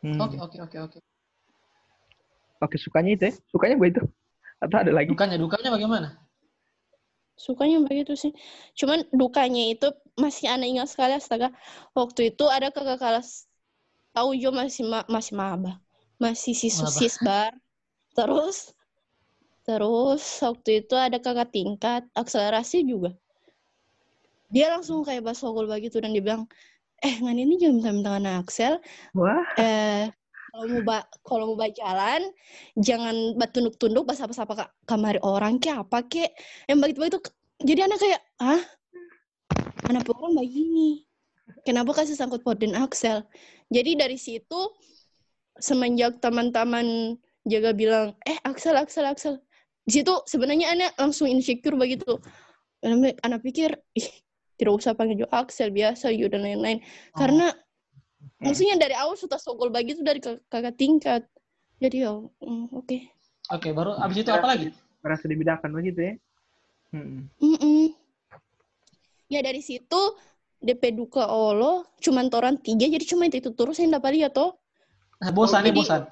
Hmm. 0.00 0.18
Oke 0.20 0.36
oke 0.38 0.56
oke 0.62 0.76
oke. 0.78 0.98
Oke 2.58 2.76
sukanya 2.76 3.10
itu 3.14 3.24
ya? 3.24 3.32
Sukanya 3.48 3.76
begitu? 3.78 4.02
Atau 4.58 4.76
ada 4.82 4.90
lagi? 4.90 5.08
Dukanya 5.08 5.36
dukanya 5.38 5.70
bagaimana? 5.70 6.08
Sukanya 7.38 7.78
begitu 7.86 8.18
sih. 8.18 8.34
Cuman 8.74 9.06
dukanya 9.14 9.70
itu 9.70 9.88
masih 10.18 10.50
anak 10.50 10.66
ingat 10.68 10.88
sekali 10.90 11.14
astaga. 11.14 11.54
Waktu 11.94 12.34
itu 12.34 12.44
ada 12.50 12.74
kakak 12.74 12.98
kelas 12.98 13.46
tahu 14.10 14.34
Jo 14.34 14.50
masih 14.50 14.84
ma- 14.90 15.06
masih 15.06 15.38
maba. 15.38 15.78
Masih 16.18 16.52
sisu 16.58 16.82
Maba. 16.84 16.98
sisbar. 16.98 17.52
Terus 18.18 18.74
terus 19.62 20.22
waktu 20.42 20.82
itu 20.82 20.94
ada 20.98 21.22
kakak 21.22 21.54
tingkat 21.54 22.02
akselerasi 22.18 22.82
juga. 22.82 23.14
Dia 24.48 24.72
langsung 24.72 25.04
kayak 25.04 25.22
basogol 25.28 25.68
begitu 25.68 26.00
dan 26.00 26.10
dia 26.16 26.24
bilang, 26.24 26.48
"Eh, 27.04 27.20
ngan 27.20 27.36
ini 27.36 27.54
jangan 27.60 27.92
minta 27.94 28.16
anak 28.16 28.48
Axel, 28.48 28.80
Wah. 29.14 29.44
eh 29.60 30.08
kalau 30.48 30.64
mau 30.80 31.00
kalau 31.22 31.44
mau 31.52 31.56
berjalan 31.60 32.24
jangan 32.80 33.36
batunduk-tunduk 33.36 34.08
pas 34.08 34.18
apa-apa 34.20 34.54
kak 34.64 34.70
kamar 34.88 35.16
orang 35.22 35.60
ke 35.60 35.70
apa 35.70 36.04
ke. 36.08 36.28
Yang 36.66 36.78
begitu-begitu 36.82 37.18
jadi 37.62 37.80
anak 37.90 37.98
kayak 38.00 38.22
ah 38.40 38.62
anak 39.88 40.08
orang 40.10 40.34
begini 40.38 41.08
kenapa 41.64 41.92
kasih 41.96 42.16
sangkut 42.16 42.44
paut 42.44 42.58
Axel? 42.76 43.24
Jadi 43.68 43.96
dari 43.98 44.16
situ 44.16 44.72
semenjak 45.58 46.22
teman-teman 46.22 47.18
jaga 47.48 47.76
bilang 47.76 48.16
eh 48.24 48.38
Axel 48.44 48.76
Axel 48.76 49.04
Axel. 49.04 49.34
Di 49.88 50.00
situ 50.00 50.12
sebenarnya 50.28 50.72
anak 50.72 50.92
langsung 51.00 51.28
insecure 51.28 51.76
begitu. 51.76 52.20
Anak, 52.84 53.42
pikir 53.42 53.74
ih 53.96 54.08
tidak 54.60 54.74
usah 54.78 54.92
panggil 54.94 55.24
Jo 55.24 55.28
Axel 55.32 55.72
biasa 55.72 56.12
Yu 56.12 56.28
dan 56.28 56.44
lain-lain. 56.44 56.84
Karena 57.16 57.50
maksudnya 58.38 58.76
dari 58.78 58.94
awal 58.94 59.18
sudah 59.18 59.38
sogol 59.38 59.68
begitu 59.70 60.00
dari 60.06 60.22
kak- 60.22 60.42
kakak 60.46 60.74
tingkat. 60.78 61.22
Jadi 61.78 62.02
ya 62.06 62.14
mm, 62.14 62.74
oke. 62.74 62.98
Oke, 63.54 63.68
baru 63.70 63.96
abis 64.02 64.22
itu 64.22 64.30
apa 64.30 64.46
lagi? 64.46 64.68
merasa 64.98 65.30
dibedakan 65.30 65.70
begitu 65.78 66.00
ya? 66.10 66.14
Mm-mm. 66.90 67.30
Mm-mm. 67.38 67.94
ya 69.28 69.40
dari 69.44 69.60
situ 69.60 70.00
DP 70.58 70.96
Duka 70.96 71.28
Olo 71.28 71.86
cuman 72.02 72.32
toran 72.32 72.58
tiga 72.58 72.88
jadi 72.88 73.04
cuma 73.06 73.28
itu, 73.28 73.38
itu 73.44 73.50
terus 73.54 73.78
yang 73.78 73.94
dapat 73.94 74.18
lihat 74.18 74.34
toh. 74.34 74.58
Nah, 75.22 75.30
bosan 75.30 75.68
ya 75.68 75.72
bosan. 75.74 76.02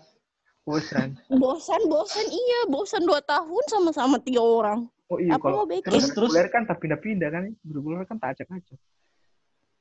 bosan. 0.62 1.08
Bosan 1.30 1.82
bosan 1.90 2.26
iya 2.30 2.60
bosan 2.70 3.02
dua 3.08 3.18
tahun 3.24 3.64
sama-sama 3.66 4.22
tiga 4.22 4.42
orang. 4.44 4.86
Oh 5.06 5.18
iya 5.18 5.38
apa 5.38 5.50
kalau 5.50 5.66
mau 5.66 5.82
Terus 5.82 6.10
terus? 6.14 6.30
Kan 6.50 6.66
tak 6.66 6.78
pindah-pindah 6.82 7.28
kan 7.30 7.44
reguler 7.62 8.02
kan 8.06 8.18
tak 8.18 8.38
acak-acak. 8.38 8.78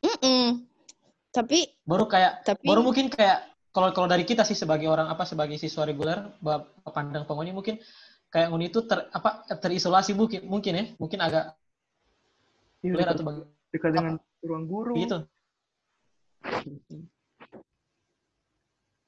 Mm-mm. 0.06 0.66
Tapi 1.36 1.68
baru 1.84 2.08
kayak 2.08 2.48
tapi 2.48 2.64
baru 2.64 2.80
mungkin 2.80 3.12
kayak 3.12 3.52
kalau 3.76 3.92
kalau 3.92 4.08
dari 4.08 4.24
kita 4.24 4.48
sih 4.48 4.56
sebagai 4.56 4.88
orang 4.88 5.12
apa 5.12 5.28
sebagai 5.28 5.60
siswa 5.60 5.84
reguler 5.84 6.32
pandang 6.88 7.28
pengoni 7.28 7.52
mungkin 7.52 7.76
kayak 8.32 8.56
Uni 8.56 8.72
itu 8.72 8.88
ter 8.88 9.12
apa 9.12 9.44
terisolasi 9.60 10.16
mungkin 10.16 10.48
mungkin 10.48 10.74
ya 10.80 10.86
mungkin 10.96 11.20
agak 11.20 11.60
Iya, 12.86 13.02
dekat, 13.02 13.14
atau 13.18 13.24
bagi- 13.26 13.50
dekat 13.74 13.92
dengan 13.98 14.14
ruang 14.46 14.66
guru. 14.70 14.94
Gitu. 14.94 15.18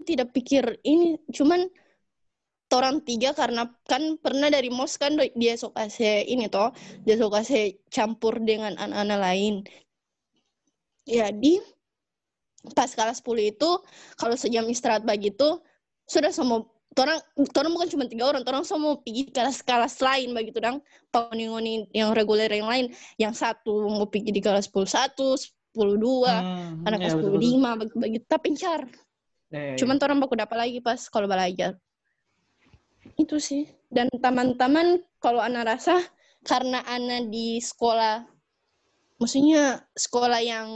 tidak 0.07 0.31
pikir 0.33 0.81
ini 0.87 1.19
cuman 1.29 1.67
orang 2.73 3.03
tiga 3.03 3.35
karena 3.35 3.69
kan 3.85 4.17
pernah 4.17 4.47
dari 4.47 4.71
mos 4.71 4.95
kan 4.97 5.19
dia 5.35 5.53
sok 5.59 5.75
ase 5.77 6.23
ini 6.25 6.47
toh 6.49 6.71
dia 7.03 7.19
sok 7.19 7.37
ase 7.37 7.77
campur 7.93 8.39
dengan 8.41 8.73
anak-anak 8.79 9.19
lain. 9.19 9.55
Jadi 11.05 11.59
pas 12.73 12.89
kelas 12.91 13.19
10 13.23 13.53
itu 13.53 13.69
kalau 14.19 14.35
sejam 14.35 14.65
istirahat 14.67 15.03
begitu 15.03 15.59
sudah 16.07 16.31
semua 16.31 16.63
orang 16.97 17.19
orang 17.53 17.71
bukan 17.77 17.89
cuma 17.93 18.03
tiga 18.09 18.25
orang 18.25 18.41
orang 18.47 18.65
semua 18.65 18.97
pergi 19.03 19.29
kelas-kelas 19.29 20.01
lain 20.01 20.33
begitu 20.33 20.57
dong 20.57 20.81
pengoni-ngoni 21.13 21.93
yang 21.93 22.15
reguler 22.15 22.49
yang 22.49 22.65
lain 22.65 22.89
yang 23.21 23.35
satu 23.37 23.85
mau 23.85 24.09
pergi 24.09 24.33
di 24.33 24.41
kelas 24.41 24.71
10 24.71 24.87
satu 24.87 25.37
10 25.37 25.77
dua 26.01 26.41
Hmm, 26.41 26.89
anak 26.89 26.97
iya, 26.97 27.05
kelas 27.05 27.15
betul, 27.21 27.29
10 27.29 27.37
betul. 27.37 27.41
lima 27.45 27.69
begitu 27.77 28.25
tapi 28.25 28.43
pencar 28.49 28.81
Eh, 29.47 29.79
Cuman 29.79 29.95
orang 30.03 30.19
baku 30.19 30.35
dapat 30.35 30.57
lagi 30.59 30.79
pas 30.83 30.99
kalau 31.07 31.27
belajar. 31.27 31.79
Itu 33.15 33.39
sih. 33.39 33.63
Dan 33.87 34.11
teman-teman 34.11 34.99
kalau 35.23 35.39
anak 35.39 35.77
rasa 35.77 36.03
karena 36.43 36.83
anak 36.83 37.31
di 37.31 37.63
sekolah, 37.63 38.27
maksudnya 39.15 39.87
sekolah 39.95 40.43
yang 40.43 40.67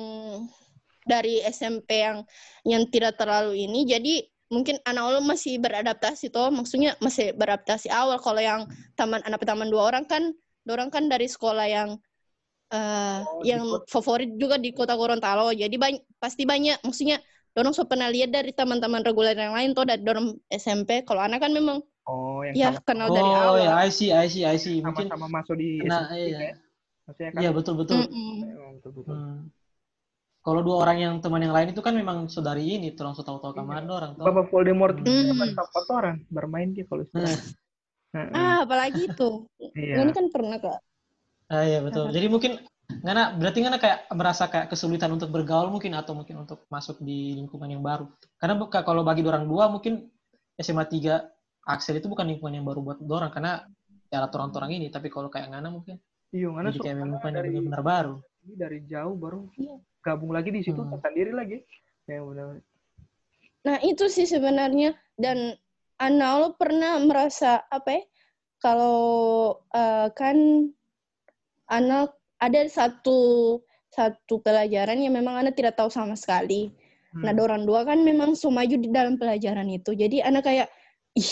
dari 1.05 1.41
SMP 1.43 2.03
yang 2.05 2.23
yang 2.67 2.83
tidak 2.93 3.17
terlalu 3.19 3.65
ini, 3.65 3.85
jadi 3.89 4.25
mungkin 4.51 4.77
anak 4.83 5.03
lo 5.15 5.19
masih 5.23 5.57
beradaptasi 5.63 6.27
toh, 6.33 6.51
maksudnya 6.51 6.95
masih 6.99 7.31
beradaptasi 7.39 7.87
awal. 7.89 8.19
Kalau 8.19 8.41
yang 8.43 8.61
taman 8.99 9.21
anak 9.27 9.41
taman 9.47 9.71
dua 9.71 9.87
orang 9.89 10.05
kan, 10.09 10.23
orang 10.69 10.89
kan 10.93 11.07
dari 11.11 11.25
sekolah 11.31 11.65
yang 11.71 11.89
eh, 12.73 13.19
Oh, 13.25 13.45
di 13.49 13.49
yang 13.49 13.63
kota. 13.69 13.85
favorit 13.93 14.29
juga 14.41 14.55
di 14.61 14.69
kota 14.77 14.93
Gorontalo. 14.99 15.51
Jadi 15.55 15.75
banyak 15.83 16.01
pasti 16.23 16.43
banyak, 16.47 16.81
maksudnya 16.85 17.17
dorong 17.55 17.73
so 17.75 17.83
pernah 17.91 18.07
lihat 18.13 18.31
dari 18.31 18.51
teman-teman 18.55 19.03
reguler 19.03 19.35
yang 19.35 19.53
lain 19.57 19.71
tuh 19.77 19.83
dari 19.89 20.01
dorong 20.07 20.37
SMP. 20.51 21.03
Kalau 21.07 21.21
anak 21.23 21.39
kan 21.43 21.51
memang 21.55 21.79
oh 22.09 22.41
yang 22.47 22.59
ya 22.59 22.65
sama 22.65 22.79
kenal 22.87 23.09
dari 23.11 23.31
Oh 23.41 23.47
awal. 23.47 23.65
ya, 23.65 23.73
I 23.85 23.89
see, 23.89 24.11
I 24.13 24.27
see, 24.29 24.45
I 24.45 24.57
see. 24.61 24.77
Mungkin 24.85 25.07
sama-sama 25.09 25.25
masuk 25.27 25.55
di 25.57 25.69
Nah, 25.89 26.01
SMP 26.13 26.29
iya. 26.29 26.39
ya. 26.49 26.55
maksudnya 27.05 27.31
kan 27.37 27.41
iya 27.41 27.49
betul 27.57 27.73
betul. 27.81 27.99
Oh, 28.61 28.69
betul 28.77 28.91
betul 28.97 29.17
Hmm. 29.17 29.49
Kalau 30.41 30.65
dua 30.65 30.89
orang 30.89 30.97
yang 30.97 31.13
teman 31.21 31.41
yang 31.45 31.53
lain 31.53 31.69
itu 31.69 31.81
kan 31.85 31.93
memang 31.93 32.25
saudari 32.25 32.65
ini, 32.65 32.97
terus 32.97 33.13
tahu-tahu 33.21 33.53
Iya. 33.53 33.61
kamar 33.61 33.85
orang 33.85 34.11
tuh. 34.17 34.25
Bapak 34.25 34.49
Voldemort 34.49 34.97
itu 34.97 35.05
Hmm. 35.05 35.37
kan 35.37 35.49
empat 35.53 35.87
orang 35.93 36.17
bermain 36.33 36.69
dia 36.73 36.85
kalau 36.89 37.05
Nah. 37.13 38.27
Ah, 38.35 38.57
apalagi 38.67 39.07
itu. 39.07 39.47
Iya. 39.77 40.03
Ini 40.03 40.11
kan 40.11 40.25
pernah 40.33 40.57
kak. 40.59 40.79
ah, 41.51 41.63
iya 41.67 41.79
betul. 41.83 42.09
Jadi 42.11 42.27
mungkin 42.27 42.51
Ngana 42.91 43.39
berarti 43.39 43.63
Ngana 43.63 43.79
kayak 43.79 44.11
merasa 44.11 44.51
kayak 44.51 44.67
kesulitan 44.67 45.15
untuk 45.15 45.31
bergaul 45.31 45.71
mungkin 45.71 45.95
atau 45.95 46.11
mungkin 46.11 46.43
untuk 46.43 46.67
masuk 46.67 46.99
di 46.99 47.39
lingkungan 47.39 47.71
yang 47.71 47.79
baru. 47.79 48.11
Karena 48.35 48.59
buka 48.59 48.83
kalau 48.83 49.07
bagi 49.07 49.23
orang 49.23 49.47
dua 49.47 49.71
mungkin 49.71 50.11
SMA 50.59 50.83
3 50.91 51.23
Axel 51.63 52.03
itu 52.03 52.11
bukan 52.11 52.27
lingkungan 52.27 52.51
yang 52.59 52.67
baru 52.67 52.83
buat 52.83 52.99
orang 52.99 53.31
karena 53.31 53.63
ya 54.11 54.27
orang-orang 54.27 54.75
ini, 54.75 54.87
tapi 54.91 55.07
kalau 55.07 55.31
kayak 55.31 55.55
Ngana 55.55 55.71
mungkin 55.71 55.95
Iya, 56.35 56.51
karena 56.51 56.69
jadi 56.71 56.79
kayak 56.83 56.95
lingkungan 56.99 57.23
yang 57.23 57.35
dari 57.35 57.49
benar-benar 57.51 57.83
baru. 57.83 58.15
ini 58.43 58.53
dari 58.59 58.79
jauh 58.83 59.15
baru 59.15 59.39
Iya. 59.55 59.75
Gabung 60.01 60.33
lagi 60.33 60.49
di 60.49 60.61
situ 60.65 60.81
Hmm. 60.81 60.97
sendiri 60.99 61.31
lagi. 61.31 61.61
Ya 62.09 62.19
benar. 62.25 62.59
Nah 63.61 63.77
itu 63.85 64.09
sih 64.09 64.25
sebenarnya 64.25 64.97
dan 65.15 65.55
Ana 66.01 66.41
lo 66.41 66.57
pernah 66.57 66.97
merasa 66.97 67.61
apa 67.69 67.93
ya? 67.93 68.01
Kalau 68.57 68.97
eh, 69.69 70.09
kan 70.17 70.37
anak 71.69 72.17
ada 72.41 72.61
satu 72.65 73.19
satu 73.93 74.41
pelajaran 74.41 74.97
yang 74.97 75.13
memang 75.13 75.45
anak 75.45 75.53
tidak 75.53 75.77
tahu 75.77 75.93
sama 75.93 76.17
sekali. 76.17 76.73
Nah, 77.11 77.35
Hmm. 77.35 77.43
orang 77.43 77.63
dua 77.67 77.83
kan 77.83 78.01
memang 78.01 78.33
maju 78.33 78.75
di 78.79 78.87
dalam 78.87 79.19
pelajaran 79.19 79.67
itu. 79.67 79.91
Jadi 79.93 80.23
anak 80.23 80.47
kayak 80.47 80.67
ih 81.13 81.31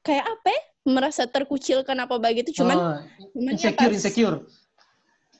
kayak 0.00 0.24
apa 0.24 0.48
ya? 0.48 0.62
Merasa 0.84 1.24
terkucilkan 1.26 1.96
apa 1.96 2.20
begitu 2.20 2.60
cuman 2.60 2.76
oh, 2.76 2.96
cuman 3.32 3.52
ya 3.56 3.72
insecure, 3.72 3.90
pas- 3.90 3.96
insecure. 3.96 4.36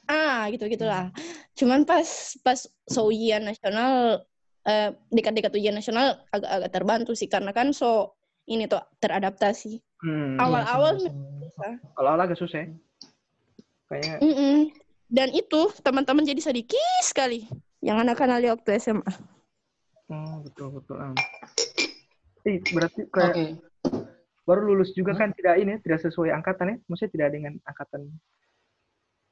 Ah 0.05 0.45
gitu 0.49 0.65
gitulah 0.65 1.09
cuman 1.53 1.83
pas 1.83 2.05
pas 2.39 2.59
so 2.85 3.07
ujian 3.07 3.41
nasional 3.41 4.21
eh, 4.63 4.93
dekat-dekat 5.09 5.53
ujian 5.53 5.73
nasional 5.73 6.21
agak-agak 6.29 6.69
terbantu 6.69 7.11
sih 7.13 7.25
karena 7.25 7.49
kan 7.49 7.71
so 7.71 8.13
ini 8.45 8.65
tuh 8.65 8.81
teradaptasi 8.99 9.81
Hmm. 9.95 10.37
Awal- 10.37 10.67
Awal-awal 10.69 10.93
Iya, 10.93 11.09
sama-sama. 11.09 11.69
Kalau 11.95 12.09
awal 12.13 12.21
agak 12.21 12.37
susah 12.37 12.59
ya. 12.61 12.67
Kayaknya 13.87 14.15
Mm-mm. 14.21 14.55
dan 15.07 15.29
itu 15.31 15.61
teman-teman 15.81 16.21
jadi 16.21 16.41
sedikit 16.43 16.77
sekali 17.01 17.47
yang 17.79 17.97
anak 17.97 18.19
kenali 18.19 18.51
waktu 18.51 18.77
SMA 18.77 19.07
oh, 20.09 20.45
betul 20.45 20.77
betul. 20.77 20.97
ah. 20.99 21.15
Eh, 22.43 22.61
berarti 22.69 23.09
kayak 23.09 23.33
Oke. 23.33 23.45
baru 24.43 24.61
lulus 24.67 24.93
juga 24.93 25.13
Hmm? 25.13 25.25
kan 25.25 25.29
tidak 25.33 25.55
ini 25.57 25.73
tidak 25.81 25.99
sesuai 26.03 26.29
angkatan 26.31 26.67
ya? 26.67 26.75
Maksudnya 26.85 27.11
tidak 27.11 27.29
dengan 27.33 27.53
angkatan 27.65 28.01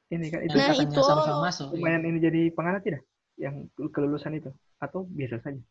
ini 0.08 0.26
kan 0.28 0.40
itu 0.42 0.52
Nah, 0.54 0.68
katanya 0.68 0.92
itu- 0.92 1.06
sama-sama 1.06 1.40
masuk. 1.44 1.66
iya. 1.68 1.76
lumayan 1.76 2.02
ini 2.04 2.18
jadi 2.20 2.42
pengalat 2.52 2.82
tidak? 2.82 3.02
Yang 3.34 3.54
kelulusan 3.90 4.32
itu 4.34 4.50
atau 4.78 5.06
biasa 5.06 5.40
saja? 5.40 5.62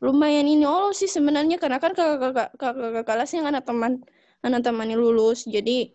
lumayan 0.00 0.48
ini 0.48 0.64
oh 0.64 0.96
sih 0.96 1.04
sebenarnya 1.04 1.60
karena 1.60 1.76
kan 1.76 1.92
kakak-kakak 1.92 2.56
kakak 2.56 3.04
kelas 3.04 3.36
yang 3.36 3.44
anak 3.44 3.68
teman 3.68 4.00
anak 4.40 4.64
temannya 4.64 4.96
lulus 4.96 5.44
jadi 5.44 5.92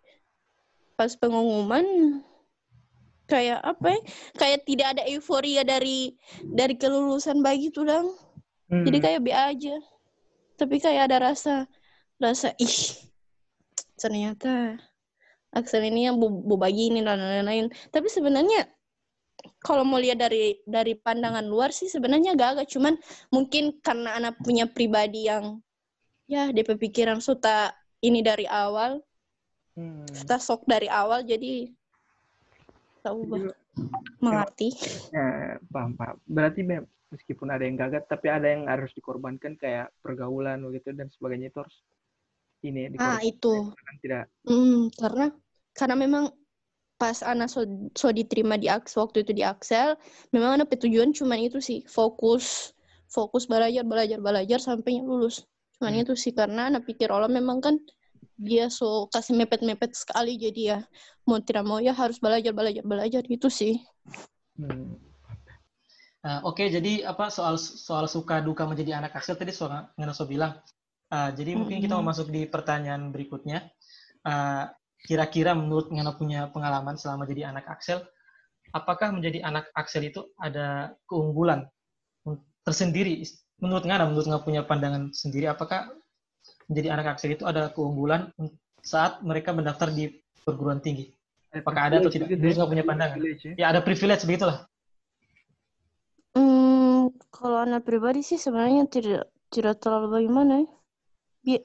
pas 0.93 1.09
pengumuman 1.17 2.21
kayak 3.25 3.57
apa 3.65 3.97
ya 3.97 3.99
kayak 4.37 4.59
tidak 4.69 4.87
ada 4.93 5.03
euforia 5.09 5.65
dari 5.65 6.13
dari 6.45 6.77
kelulusan 6.77 7.41
begitu 7.41 7.81
dong 7.81 8.13
Hmm. 8.65 8.85
jadi 8.85 8.97
kayak 8.97 9.21
B 9.21 9.29
aja 9.29 9.73
tapi 10.53 10.77
kayak 10.77 11.09
ada 11.09 11.33
rasa 11.33 11.65
rasa 12.17 12.53
ih 12.57 12.77
ternyata 13.95 14.77
Axel 15.55 15.87
ini 15.87 16.11
yang 16.11 16.19
bu, 16.19 16.27
bu 16.29 16.59
begini 16.59 16.99
dan 16.99 17.17
lain-lain. 17.17 17.71
Tapi 17.89 18.11
sebenarnya 18.11 18.67
kalau 19.63 19.87
mau 19.87 19.99
lihat 19.99 20.19
dari 20.19 20.59
dari 20.67 20.93
pandangan 20.99 21.47
luar 21.47 21.71
sih 21.71 21.87
sebenarnya 21.87 22.35
agak-agak. 22.35 22.67
Cuman 22.67 22.99
mungkin 23.31 23.79
karena 23.79 24.19
anak 24.19 24.35
punya 24.43 24.67
pribadi 24.67 25.31
yang 25.31 25.63
ya 26.27 26.51
DP 26.51 26.75
pikiran 26.75 27.23
suka 27.23 27.71
ini 28.03 28.19
dari 28.19 28.45
awal. 28.45 28.99
Hmm. 29.75 30.07
suka 30.07 30.39
sok 30.39 30.63
dari 30.71 30.87
awal 30.87 31.27
jadi 31.27 31.67
tahu 33.03 33.27
bah 33.27 33.43
mengerti. 34.23 34.71
Ya, 35.11 35.59
paham, 35.67 35.99
paham. 35.99 36.15
Berarti 36.23 36.63
mem- 36.63 36.87
meskipun 37.11 37.51
ada 37.51 37.63
yang 37.67 37.75
gagal, 37.75 38.07
tapi 38.07 38.31
ada 38.31 38.47
yang 38.47 38.71
harus 38.71 38.91
dikorbankan 38.95 39.59
kayak 39.59 39.91
pergaulan 39.99 40.63
begitu 40.63 40.95
dan 40.95 41.11
sebagainya 41.11 41.51
itu 41.51 41.59
harus 41.59 41.77
ini 42.65 42.87
ah 42.97 43.21
itu. 43.21 43.75
Tidak 44.01 44.47
Hmm, 44.47 44.89
karena 44.95 45.29
karena 45.77 45.95
memang 45.99 46.31
pas 47.01 47.19
anak 47.31 47.51
so, 47.51 47.61
so 47.99 48.07
diterima 48.15 48.55
di 48.55 48.67
Axel 48.71 49.03
waktu 49.03 49.27
itu 49.27 49.31
di 49.35 49.43
Axel, 49.43 49.99
memang 50.31 50.51
anak 50.63 50.71
tujuan 50.79 51.11
cuman 51.11 51.39
itu 51.47 51.59
sih 51.59 51.79
fokus 51.91 52.71
fokus 53.11 53.43
belajar 53.51 53.83
belajar 53.91 54.19
belajar 54.23 54.59
sampai 54.63 55.03
lulus 55.03 55.43
cuman 55.77 55.93
Hmm. 55.93 56.03
itu 56.07 56.13
sih 56.15 56.31
karena 56.39 56.71
anak 56.71 56.83
pikir 56.87 57.11
Allah 57.11 57.27
memang 57.31 57.59
kan 57.65 57.75
dia 58.39 58.67
so 58.71 59.07
kasih 59.13 59.35
mepet-mepet 59.39 59.91
sekali 59.95 60.35
jadi 60.39 60.61
ya 60.75 60.79
mau 61.27 61.39
tidak 61.43 61.63
mau 61.69 61.79
ya 61.83 61.91
harus 61.95 62.17
belajar 62.23 62.51
belajar 62.55 62.83
belajar 62.83 63.21
gitu 63.27 63.47
sih 63.51 63.73
Hmm. 64.57 64.95
Nah, 66.25 66.41
Oke, 66.41 66.65
jadi 66.73 67.05
apa 67.05 67.29
soal 67.29 67.55
soal 67.61 68.05
suka 68.09 68.41
duka 68.41 68.65
menjadi 68.65 68.97
anak 68.97 69.13
Axel 69.19 69.37
tadi 69.37 69.53
soal 69.53 69.85
Ngenoso 69.97 70.25
bilang. 70.25 70.57
Ah, 71.13 71.29
jadi 71.29 71.53
mungkin 71.53 71.77
kita 71.83 71.93
mau 71.97 72.01
Mm-mm. 72.01 72.11
masuk 72.11 72.33
di 72.33 72.49
pertanyaan 72.49 73.13
berikutnya. 73.13 73.69
Ah, 74.25 74.73
Kira-kira 75.05 75.53
menurut 75.53 75.93
Ngeno 75.93 76.17
punya 76.17 76.49
pengalaman 76.49 76.97
selama 76.97 77.29
jadi 77.29 77.53
anak 77.53 77.69
Axel, 77.69 78.01
apakah 78.73 79.13
menjadi 79.13 79.45
anak 79.45 79.69
Axel 79.77 80.09
itu 80.09 80.33
ada 80.41 80.97
keunggulan 81.05 81.69
tersendiri? 82.65 83.21
Menurut 83.61 83.85
Ngana, 83.85 84.09
menurut 84.09 84.25
Ngana 84.25 84.41
punya 84.41 84.61
pandangan 84.65 85.13
sendiri, 85.13 85.45
apakah 85.45 85.93
menjadi 86.65 86.97
anak 86.97 87.15
Axel 87.15 87.37
itu 87.37 87.45
ada 87.45 87.69
keunggulan 87.69 88.33
saat 88.81 89.21
mereka 89.21 89.53
mendaftar 89.53 89.93
di 89.93 90.09
perguruan 90.41 90.81
tinggi? 90.81 91.13
Apakah 91.55 91.87
ada 91.87 92.03
atau 92.03 92.11
tidak? 92.11 92.33
Menurut 92.35 92.57
nggak 92.57 92.71
punya 92.73 92.83
pandangan. 92.83 93.17
Ya. 93.21 93.53
Ya 93.55 93.65
ada 93.71 93.79
privilege 93.79 94.27
begitulah. 94.27 94.67
Hmm, 96.35 97.15
kalau 97.31 97.63
anak 97.63 97.87
pribadi 97.87 98.25
sih 98.25 98.35
sebenarnya 98.35 98.89
tidak 98.91 99.31
tidak 99.53 99.79
terlalu 99.79 100.19
bagaimana 100.19 100.67
ya. 101.47 101.61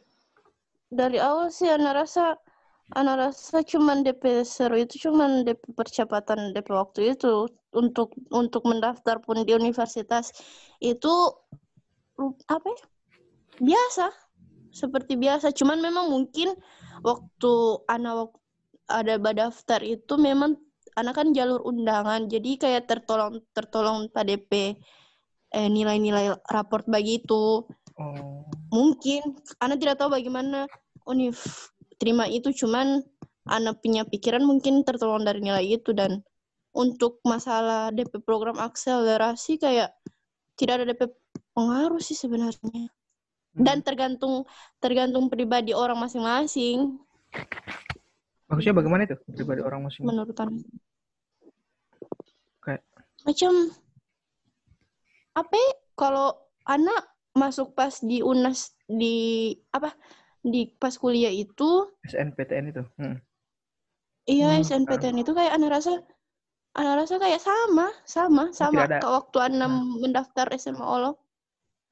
Dari 0.90 1.18
awal 1.18 1.50
sih 1.50 1.66
anak 1.66 2.06
rasa 2.06 2.38
anak 2.98 3.30
rasa 3.30 3.62
cuman 3.62 4.02
DP 4.02 4.42
seru 4.42 4.74
itu 4.78 5.08
cuman 5.08 5.46
DP 5.46 5.62
percepatan 5.78 6.50
DP 6.50 6.68
waktu 6.74 7.14
itu 7.14 7.46
untuk 7.70 8.14
untuk 8.34 8.66
mendaftar 8.66 9.22
pun 9.22 9.46
di 9.46 9.54
universitas 9.54 10.34
itu 10.82 11.12
apa 12.50 12.66
ya? 12.66 12.80
Biasa. 13.60 14.10
Seperti 14.70 15.18
biasa, 15.18 15.50
cuman 15.50 15.82
memang 15.82 16.14
mungkin 16.14 16.54
waktu 17.02 17.52
anak 17.90 18.12
wak- 18.14 18.38
ada 18.90 19.14
daftar 19.18 19.82
itu 19.86 20.14
memang 20.18 20.58
anak 20.98 21.14
kan 21.22 21.30
jalur 21.30 21.62
undangan 21.62 22.26
jadi 22.26 22.50
kayak 22.58 22.90
tertolong 22.90 23.38
tertolong 23.54 24.10
pada 24.10 24.34
DP 24.34 24.74
eh, 25.54 25.68
nilai-nilai 25.70 26.34
raport 26.50 26.86
begitu 26.90 27.66
Oh. 28.00 28.48
mungkin 28.72 29.36
anak 29.60 29.76
tidak 29.76 30.00
tahu 30.00 30.16
bagaimana 30.16 30.64
univ 31.04 31.36
terima 32.00 32.24
itu 32.24 32.48
cuman 32.56 33.04
anak 33.44 33.84
punya 33.84 34.08
pikiran 34.08 34.40
mungkin 34.40 34.80
tertolong 34.82 35.20
dari 35.22 35.44
nilai 35.44 35.76
itu 35.76 35.92
dan 35.92 36.24
untuk 36.72 37.20
masalah 37.22 37.92
DP 37.92 38.24
program 38.24 38.56
akselerasi 38.56 39.60
kayak 39.60 39.92
tidak 40.56 40.80
ada 40.80 40.84
DP 40.90 41.12
pengaruh 41.52 42.00
sih 42.00 42.16
sebenarnya. 42.16 42.88
Hmm. 43.50 43.66
dan 43.66 43.82
tergantung 43.82 44.46
tergantung 44.78 45.26
pribadi 45.26 45.74
orang 45.74 45.98
masing-masing. 45.98 47.02
Maksudnya 48.46 48.78
bagaimana 48.78 49.10
itu 49.10 49.18
pribadi 49.26 49.58
orang 49.58 49.82
masing 49.90 50.06
menurut 50.06 50.38
anak 50.38 50.62
Kayak- 52.62 52.86
macam 53.26 53.52
apa 55.34 55.54
ya, 55.54 55.70
kalau 55.98 56.28
anak 56.62 57.10
masuk 57.34 57.74
pas 57.74 57.98
di 57.98 58.22
unas 58.22 58.70
di 58.86 59.50
apa 59.74 59.98
di 60.40 60.72
pas 60.80 60.94
kuliah 60.96 61.32
itu 61.32 61.88
SNPTN 62.08 62.72
itu. 62.72 62.82
Hmm. 62.96 63.16
iya 64.28 64.56
Hmm, 64.56 64.64
SNPTN 64.64 65.20
itu 65.20 65.32
kayak 65.36 65.52
anak 65.56 65.80
rasa 65.80 66.00
anak 66.76 66.94
rasa 67.04 67.14
kayak 67.18 67.40
sama 67.42 67.88
sama 68.06 68.44
sama 68.54 68.86
tidak 68.86 68.88
ada- 68.88 69.02
ke 69.02 69.08
waktu 69.08 69.38
anak 69.40 69.70
mendaftar 70.00 70.46
SMA 70.56 70.84
Allah 70.86 71.14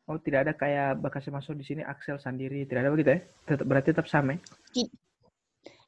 Oh, 0.08 0.16
tidak 0.16 0.48
ada 0.48 0.52
kayak 0.56 1.04
bakasnya 1.04 1.36
masuk 1.36 1.52
di 1.60 1.68
sini 1.68 1.82
Axel 1.84 2.16
sendiri, 2.16 2.64
tidak 2.64 2.80
ada 2.80 2.92
begitu 2.96 3.10
ya? 3.12 3.20
Tetap 3.44 3.64
berarti 3.68 3.92
tetap 3.92 4.08
sama. 4.08 4.40
ya? 4.72 4.88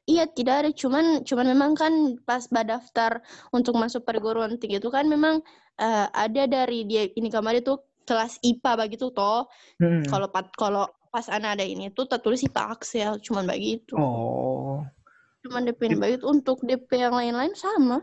Iya 0.05 0.29
tidak 0.29 0.55
ada 0.61 0.69
cuman 0.73 1.25
cuman 1.25 1.45
memang 1.57 1.71
kan 1.77 1.93
pas 2.21 2.45
daftar 2.49 3.21
untuk 3.49 3.77
masuk 3.77 4.01
perguruan 4.05 4.57
tinggi 4.61 4.77
itu 4.77 4.89
kan 4.93 5.05
memang 5.09 5.41
eh, 5.81 6.05
ada 6.13 6.45
dari 6.49 6.85
dia 6.85 7.05
ini 7.17 7.29
kamar 7.33 7.61
itu 7.65 7.77
kelas 8.05 8.41
IPA 8.41 8.71
begitu 8.81 9.13
toh 9.13 9.45
Hmm. 9.81 10.01
kalau 10.05 10.27
pat 10.29 10.49
kalau 10.57 10.85
pas 11.11 11.27
anak 11.27 11.59
ada 11.59 11.65
ini 11.65 11.91
tuh 11.91 12.07
tertulis 12.07 12.39
IPA 12.41 12.63
Axel 12.71 13.11
cuman 13.19 13.43
begitu 13.45 13.93
Oh. 13.93 14.81
cuman 15.41 15.61
DP 15.63 15.79
ini 15.85 15.97
begitu 15.97 16.23
untuk 16.25 16.63
DP 16.63 16.87
yang 16.97 17.13
lain-lain 17.13 17.51
sama 17.53 17.99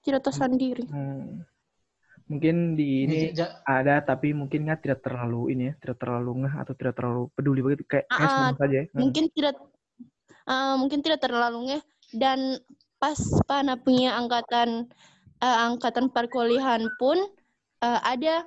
tidak 0.00 0.24
tersendiri 0.24 0.82
Hmm. 0.84 1.44
Mungkin 2.26 2.76
di 2.76 3.04
ini 3.04 3.32
ja- 3.32 3.64
ada 3.64 4.00
tapi 4.00 4.32
mungkin 4.32 4.64
nggak 4.64 4.84
tidak 4.84 5.00
terlalu 5.00 5.48
ini 5.48 5.72
ya, 5.72 5.80
tidak 5.80 5.96
terlalu 5.98 6.44
ngeh 6.44 6.54
atau 6.54 6.72
tidak 6.72 6.94
terlalu 6.94 7.22
peduli 7.32 7.60
begitu 7.62 7.84
kayak 7.86 8.04
kayak 8.06 8.20
Ah, 8.20 8.32
semua 8.52 8.56
saja. 8.58 8.74
ya. 8.74 8.84
Hmm. 8.84 8.98
mungkin 9.00 9.24
tidak 9.32 9.54
eh, 10.44 10.74
mungkin 10.76 10.98
tidak 11.00 11.20
terlalu 11.20 11.58
ngeh 11.66 11.82
dan 12.12 12.38
pas 12.98 13.16
pana 13.44 13.76
punya 13.76 14.12
angkatan 14.14 14.92
eh, 15.38 15.58
angkatan 15.64 16.08
perkuliahan 16.08 16.84
pun 16.96 17.16
eh, 17.80 18.00
ada 18.02 18.44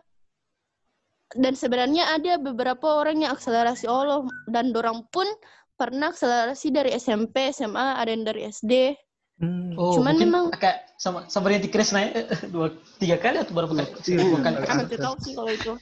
dan 1.34 1.54
sebenarnya 1.54 2.04
ada 2.12 2.36
beberapa 2.36 3.00
orang 3.00 3.24
yang 3.24 3.32
akselerasi 3.32 3.86
Allah 3.86 4.24
dan 4.48 4.72
dorang 4.72 5.08
pun 5.10 5.26
pernah 5.76 6.12
akselerasi 6.12 6.70
dari 6.70 6.92
SMP, 6.94 7.50
SMA, 7.50 7.98
ada 7.98 8.10
yang 8.10 8.22
dari 8.22 8.46
SD. 8.46 8.94
Hmm. 9.42 9.74
Oh, 9.74 9.98
Cuman 9.98 10.22
memang- 10.22 10.54
kayak 10.54 10.86
sama 11.02 11.26
sama 11.26 11.50
yang 11.50 11.66
di 11.66 11.72
Kres 11.74 11.90
naik 11.90 12.14
eh, 12.14 12.26
dua 12.54 12.70
tiga 13.02 13.18
kali 13.18 13.42
atau 13.42 13.58
berapa 13.58 13.74
kali? 13.74 13.90
Iya, 14.06 14.22
Dua 14.22 14.38
iya. 14.38 14.62
kali. 14.62 14.86
Tidak 14.86 15.02
tahu 15.02 15.16
sih 15.18 15.34
kalau 15.34 15.50
itu. 15.50 15.74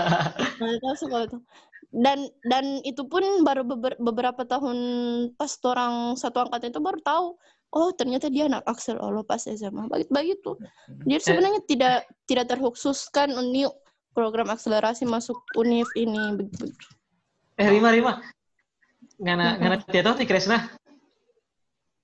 Tahu 0.80 0.94
sih 0.96 1.08
kalau 1.08 1.24
itu. 1.28 1.38
Dan 1.88 2.18
dan 2.48 2.80
itu 2.84 3.04
pun 3.04 3.20
baru 3.44 3.64
beber- 3.64 4.00
beberapa 4.00 4.44
tahun 4.44 4.76
pas 5.36 5.52
orang 5.64 6.16
satu 6.16 6.48
angkatan 6.48 6.72
itu 6.72 6.80
baru 6.80 7.00
tahu. 7.00 7.26
Oh 7.68 7.92
ternyata 7.92 8.32
dia 8.32 8.48
anak 8.48 8.64
Axel 8.64 8.96
Allah 8.96 9.20
pas 9.20 9.44
SMA. 9.44 9.84
Begitu 9.88 10.08
begitu. 10.08 10.50
Jadi 11.04 11.20
sebenarnya 11.20 11.60
tidak 11.68 11.96
tidak 12.24 12.48
terkhususkan 12.48 13.36
ini 13.36 13.68
program 14.18 14.50
akselerasi 14.50 15.06
masuk 15.06 15.38
univ 15.54 15.86
ini 15.94 16.34
begitu. 16.34 16.74
eh 17.54 17.70
Rima 17.70 17.94
Rima. 17.94 18.18
Ngana 19.22 19.62
ngana 19.62 19.76
tahu 19.86 20.14
nih 20.18 20.26
Kresna. 20.26 20.58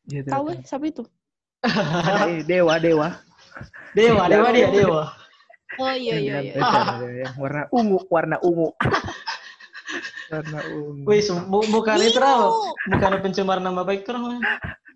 Iya, 0.06 0.22
Tahu 0.30 0.54
eh, 0.54 0.62
siapa 0.62 0.86
itu? 0.86 1.02
Eh, 2.30 2.46
dewa, 2.46 2.78
dewa. 2.78 3.08
Dewa, 3.98 4.30
dewa 4.30 4.48
dia, 4.54 4.68
dewa. 4.70 5.02
Oh 5.74 5.90
iya 5.90 6.14
iya 6.22 6.38
iya. 6.38 6.54
yang 7.26 7.34
warna 7.34 7.66
ungu, 7.74 7.98
warna 8.06 8.36
ungu. 8.46 8.70
warna 10.30 10.60
ungu. 10.70 11.02
Wih, 11.08 11.22
mu- 11.50 11.66
bukan 11.66 11.98
itu. 11.98 12.20
Bukan 12.94 13.10
pencemar 13.26 13.58
nama 13.58 13.82
baik 13.82 14.06
terus. 14.06 14.38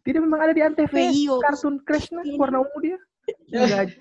Tidak 0.06 0.20
memang 0.22 0.38
ada 0.46 0.52
di 0.54 0.62
Antv. 0.62 0.94
Kartun 1.42 1.82
Krishna 1.82 2.22
Iya. 2.22 2.38
warna 2.38 2.62
ungu 2.62 2.78
dia. 2.78 2.98
Enggak. 3.58 3.96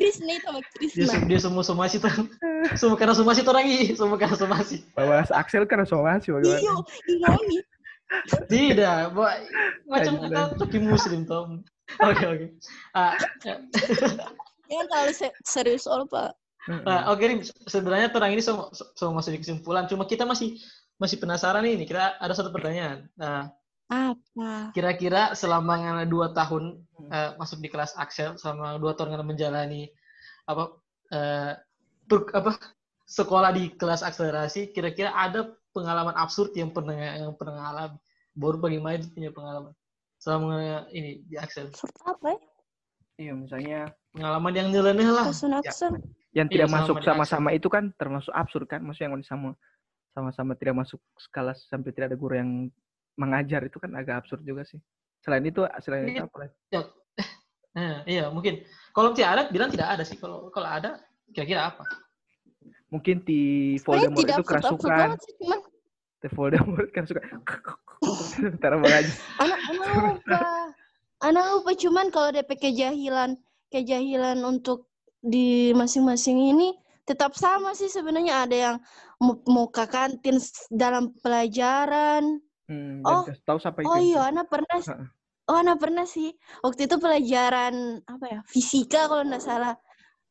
Krisna 0.00 0.32
itu 0.32 0.48
sama 0.48 0.60
Dia, 0.64 0.70
Krisna. 0.80 1.12
sem- 1.12 1.28
dia 1.28 1.40
semua 1.44 1.60
somasi 1.60 2.00
tuh. 2.00 2.08
Semua 2.80 2.96
karena 2.96 3.12
somasi 3.12 3.44
tuh 3.44 3.52
lagi. 3.52 3.92
Semua 3.92 4.16
karena 4.16 4.32
somasi. 4.32 4.80
Bawa 4.96 5.28
Axel 5.28 5.68
kan 5.68 5.84
somasi 5.84 6.32
Iyo, 6.32 6.40
bagaimana? 6.40 6.80
Inoni. 7.04 7.58
Tidak, 8.48 9.12
boy. 9.12 9.38
macam 9.86 10.12
Lanjut, 10.18 10.34
kata 10.34 10.56
tuh 10.56 10.68
Kim 10.72 10.88
muslim 10.88 11.28
tuh. 11.28 11.60
Oke 12.00 12.24
oke. 12.26 12.46
Ah, 12.96 13.14
ya. 13.44 13.60
Jangan 14.66 14.86
terlalu 14.88 15.12
se- 15.12 15.36
serius 15.44 15.84
Allah 15.84 16.08
Pak. 16.08 16.30
Nah, 16.86 17.10
oke 17.10 17.22
Rim, 17.22 17.40
sebenarnya 17.66 18.08
terang 18.08 18.30
ini 18.32 18.42
semua 18.42 18.70
semua 18.72 19.20
masuk 19.20 19.36
di 19.36 19.40
kesimpulan. 19.42 19.84
Cuma 19.84 20.06
kita 20.06 20.24
masih 20.24 20.56
masih 20.96 21.20
penasaran 21.20 21.62
ini. 21.66 21.84
Kita 21.84 22.16
ada 22.16 22.32
satu 22.32 22.50
pertanyaan. 22.50 23.04
Nah, 23.14 23.50
Apa? 23.90 24.70
kira-kira 24.70 25.34
selama 25.34 25.74
ngana 25.82 26.04
dua 26.06 26.30
tahun 26.30 26.78
eh, 27.10 27.34
masuk 27.34 27.58
di 27.58 27.66
kelas 27.66 27.98
Axel, 27.98 28.38
selama 28.38 28.78
dua 28.78 28.94
tahun 28.94 29.18
ngana 29.18 29.26
menjalani 29.26 29.90
apa 30.46 30.78
eh, 31.10 31.52
per- 32.06 32.30
apa 32.30 32.54
sekolah 33.10 33.50
di 33.50 33.74
kelas 33.74 34.06
akselerasi, 34.06 34.70
kira-kira 34.70 35.10
ada 35.10 35.50
pengalaman 35.74 36.14
absurd 36.14 36.54
yang 36.54 36.70
pernah 36.70 36.94
yang 36.94 37.34
pernah 37.34 37.74
alami? 37.74 37.98
Baru 38.30 38.62
bagaimana 38.62 39.02
itu 39.02 39.10
punya 39.10 39.34
pengalaman 39.34 39.74
selama 40.22 40.86
ini 40.94 41.26
di 41.26 41.34
Axel? 41.34 41.74
Absurd 41.74 41.94
apa 42.06 42.30
ya? 42.30 42.40
Iya, 43.20 43.32
misalnya 43.36 43.80
Pengalaman 44.10 44.52
yang 44.58 44.68
nyeleneh 44.74 45.06
lah. 45.06 45.26
Ya. 45.62 45.70
yang 46.34 46.46
Iya, 46.50 46.54
tidak 46.54 46.68
selama 46.70 46.82
masuk 46.82 46.94
sama-sama 47.02 47.48
itu 47.54 47.68
kan 47.70 47.94
termasuk 47.94 48.32
absurd 48.34 48.66
kan? 48.66 48.82
Maksudnya 48.82 49.14
yang 49.14 49.22
sama 49.22 49.50
sama-sama 50.10 50.52
tidak 50.58 50.82
masuk 50.82 50.98
skala 51.14 51.54
sampai 51.54 51.94
tidak 51.94 52.10
ada 52.10 52.18
guru 52.18 52.34
yang 52.34 52.50
mengajar 53.20 53.60
itu 53.68 53.76
kan 53.76 53.92
agak 53.92 54.24
absurd 54.24 54.40
juga 54.48 54.64
sih. 54.64 54.80
Selain 55.20 55.44
itu, 55.44 55.60
selain 55.84 56.08
itu 56.08 56.24
Iya. 56.24 56.24
apa? 56.24 56.36
Nah, 57.76 57.96
iya 58.16 58.24
mungkin. 58.32 58.64
Kalau 58.96 59.12
tidak 59.12 59.30
ada, 59.36 59.42
bilang 59.52 59.68
tidak 59.68 59.88
ada 59.92 60.02
sih. 60.08 60.16
Kalau 60.16 60.48
kalau 60.48 60.68
ada, 60.72 60.96
kira-kira 61.36 61.68
apa? 61.68 61.84
Mungkin 62.88 63.22
di 63.28 63.76
Voldemort 63.84 64.24
itu 64.24 64.42
kerasukan. 64.42 65.20
cuman 65.38 65.60
Di 66.20 66.28
Voldemort 66.32 66.88
kan 66.96 67.04
suka 67.04 67.20
Ntar 68.56 68.80
aja. 68.80 69.12
anak 69.44 69.58
anak 69.68 69.88
lupa. 70.00 70.40
Anak 71.20 71.44
lupa 71.52 71.70
cuman 71.76 72.08
kalau 72.08 72.32
DP 72.32 72.56
kejahilan, 72.56 73.36
kejahilan 73.68 74.40
untuk 74.40 74.88
di 75.20 75.68
masing-masing 75.76 76.56
ini 76.56 76.72
tetap 77.04 77.36
sama 77.36 77.76
sih 77.76 77.92
sebenarnya 77.92 78.48
ada 78.48 78.56
yang 78.56 78.76
mau, 79.20 79.36
mau 79.44 79.68
ke 79.68 79.84
kantin 79.84 80.40
dalam 80.72 81.12
pelajaran. 81.20 82.40
Hmm, 82.70 83.02
Oh, 83.02 83.26
tahu 83.26 83.58
siapa 83.58 83.82
itu. 83.82 83.90
Oh 83.90 83.98
iya, 83.98 84.22
itu. 84.22 84.28
Ana 84.30 84.42
pernah. 84.46 84.78
Oh, 85.50 85.56
Ana 85.58 85.74
pernah 85.74 86.06
sih. 86.06 86.30
Waktu 86.62 86.86
itu 86.86 86.96
pelajaran 87.02 87.98
apa 88.06 88.24
ya? 88.30 88.40
Fisika 88.46 89.10
kalau 89.10 89.26
nggak 89.26 89.42
salah. 89.42 89.74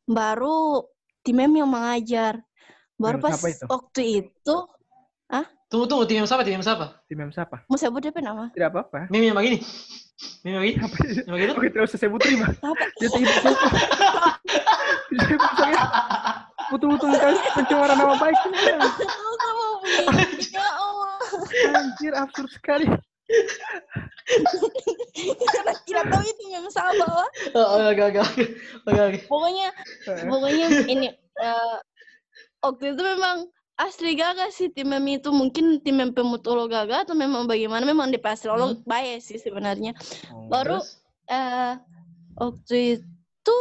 Baru 0.08 0.88
tim 1.20 1.36
M 1.36 1.52
yang 1.52 1.68
mengajar. 1.68 2.40
Baru 2.96 3.20
Tim 3.20 3.24
pas 3.28 3.36
siapa 3.36 3.48
itu? 3.52 3.64
waktu 3.68 4.02
itu, 4.24 4.56
Tunggu 5.70 5.86
tunggu 5.86 6.02
tim 6.02 6.26
siapa? 6.26 6.42
Tim 6.42 6.58
siapa? 6.66 6.98
Tim 7.06 7.30
siapa? 7.30 7.62
mau 7.70 7.78
sebut 7.78 8.02
DP 8.02 8.18
nama? 8.18 8.50
Tidak 8.50 8.74
apa-apa. 8.74 9.06
Meme 9.06 9.30
yang 9.30 9.38
begini. 9.38 9.62
Meme 10.42 10.50
yang 10.50 10.62
begini. 10.66 10.78
Apa 10.82 10.96
itu? 11.06 11.20
Yang 11.22 11.34
begitu? 11.38 11.52
Oke, 11.54 11.68
terus 11.70 11.88
saya 11.94 12.00
sebut 12.10 12.20
terima. 12.26 12.46
Apa? 12.58 12.84
Dia 12.98 13.08
tidak 13.14 13.36
siapa. 13.38 13.68
Dia 15.14 15.36
saya 15.54 15.82
betul-betul 16.74 17.08
pencemaran 17.54 17.96
nama 18.02 18.14
baik. 18.18 18.38
Begini. 18.50 18.66
Ya 18.66 18.78
Allah. 18.82 20.69
Anjir, 21.66 22.12
absurd 22.14 22.50
sekali. 22.54 22.86
Karena 25.50 25.72
tidak 25.86 26.04
tahu 26.10 26.22
itu 26.22 26.42
yang 26.50 26.66
sama. 26.70 27.04
Wak. 27.04 27.30
Oh, 27.54 27.90
oke 27.90 28.02
oke 28.14 28.18
oke. 28.20 28.44
Oke 28.86 29.00
oke. 29.00 29.18
Pokoknya 29.26 29.68
Heeh. 30.06 30.26
pokoknya 30.26 30.66
ini 30.86 31.08
eh, 31.14 31.76
waktu 32.62 32.84
itu 32.94 33.02
memang 33.02 33.48
asli 33.80 34.12
gagal 34.12 34.52
sih 34.52 34.68
tim 34.68 34.92
mem 34.92 35.06
itu 35.08 35.32
mungkin 35.32 35.80
tim 35.80 35.96
mem 35.96 36.12
pemutolo 36.12 36.68
gagal 36.68 37.08
atau 37.08 37.16
memang 37.16 37.48
bagaimana 37.48 37.80
memang 37.88 38.12
di 38.12 38.20
lo 38.20 38.76
Hmm. 38.76 38.84
baik 38.84 39.24
sih 39.24 39.40
sebenarnya 39.40 39.96
Oh, 40.28 40.52
baru 40.52 40.84
Terus? 40.84 41.00
eh 41.32 41.74
waktu 42.36 42.76
itu 43.00 43.58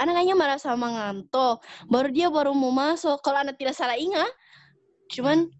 anaknya 0.00 0.32
merasa 0.32 0.72
mengantuk 0.72 1.60
baru 1.92 2.08
dia 2.08 2.32
baru 2.32 2.56
mau 2.56 2.72
masuk 2.72 3.20
kalau 3.20 3.44
anak 3.44 3.60
tidak 3.60 3.76
salah 3.76 4.00
ingat 4.00 4.32
cuman 5.12 5.52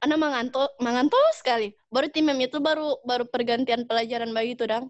anak 0.00 0.18
mengantuk 0.20 0.70
mengantuk 0.80 1.20
sekali 1.36 1.76
baru 1.92 2.08
tim 2.08 2.24
mem 2.28 2.40
itu 2.48 2.56
baru 2.58 2.96
baru 3.04 3.24
pergantian 3.28 3.84
pelajaran 3.84 4.32
begitu 4.32 4.64
dang 4.64 4.88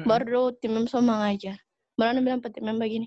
Mm-mm. 0.00 0.06
baru 0.08 0.52
tim 0.56 0.72
mem 0.76 0.86
sama 0.88 1.16
mengajar 1.16 1.56
baru 1.96 2.16
anak 2.16 2.22
bilang 2.24 2.40
ke 2.40 2.48
tim 2.52 2.64
mem 2.64 2.76
begini 2.80 3.06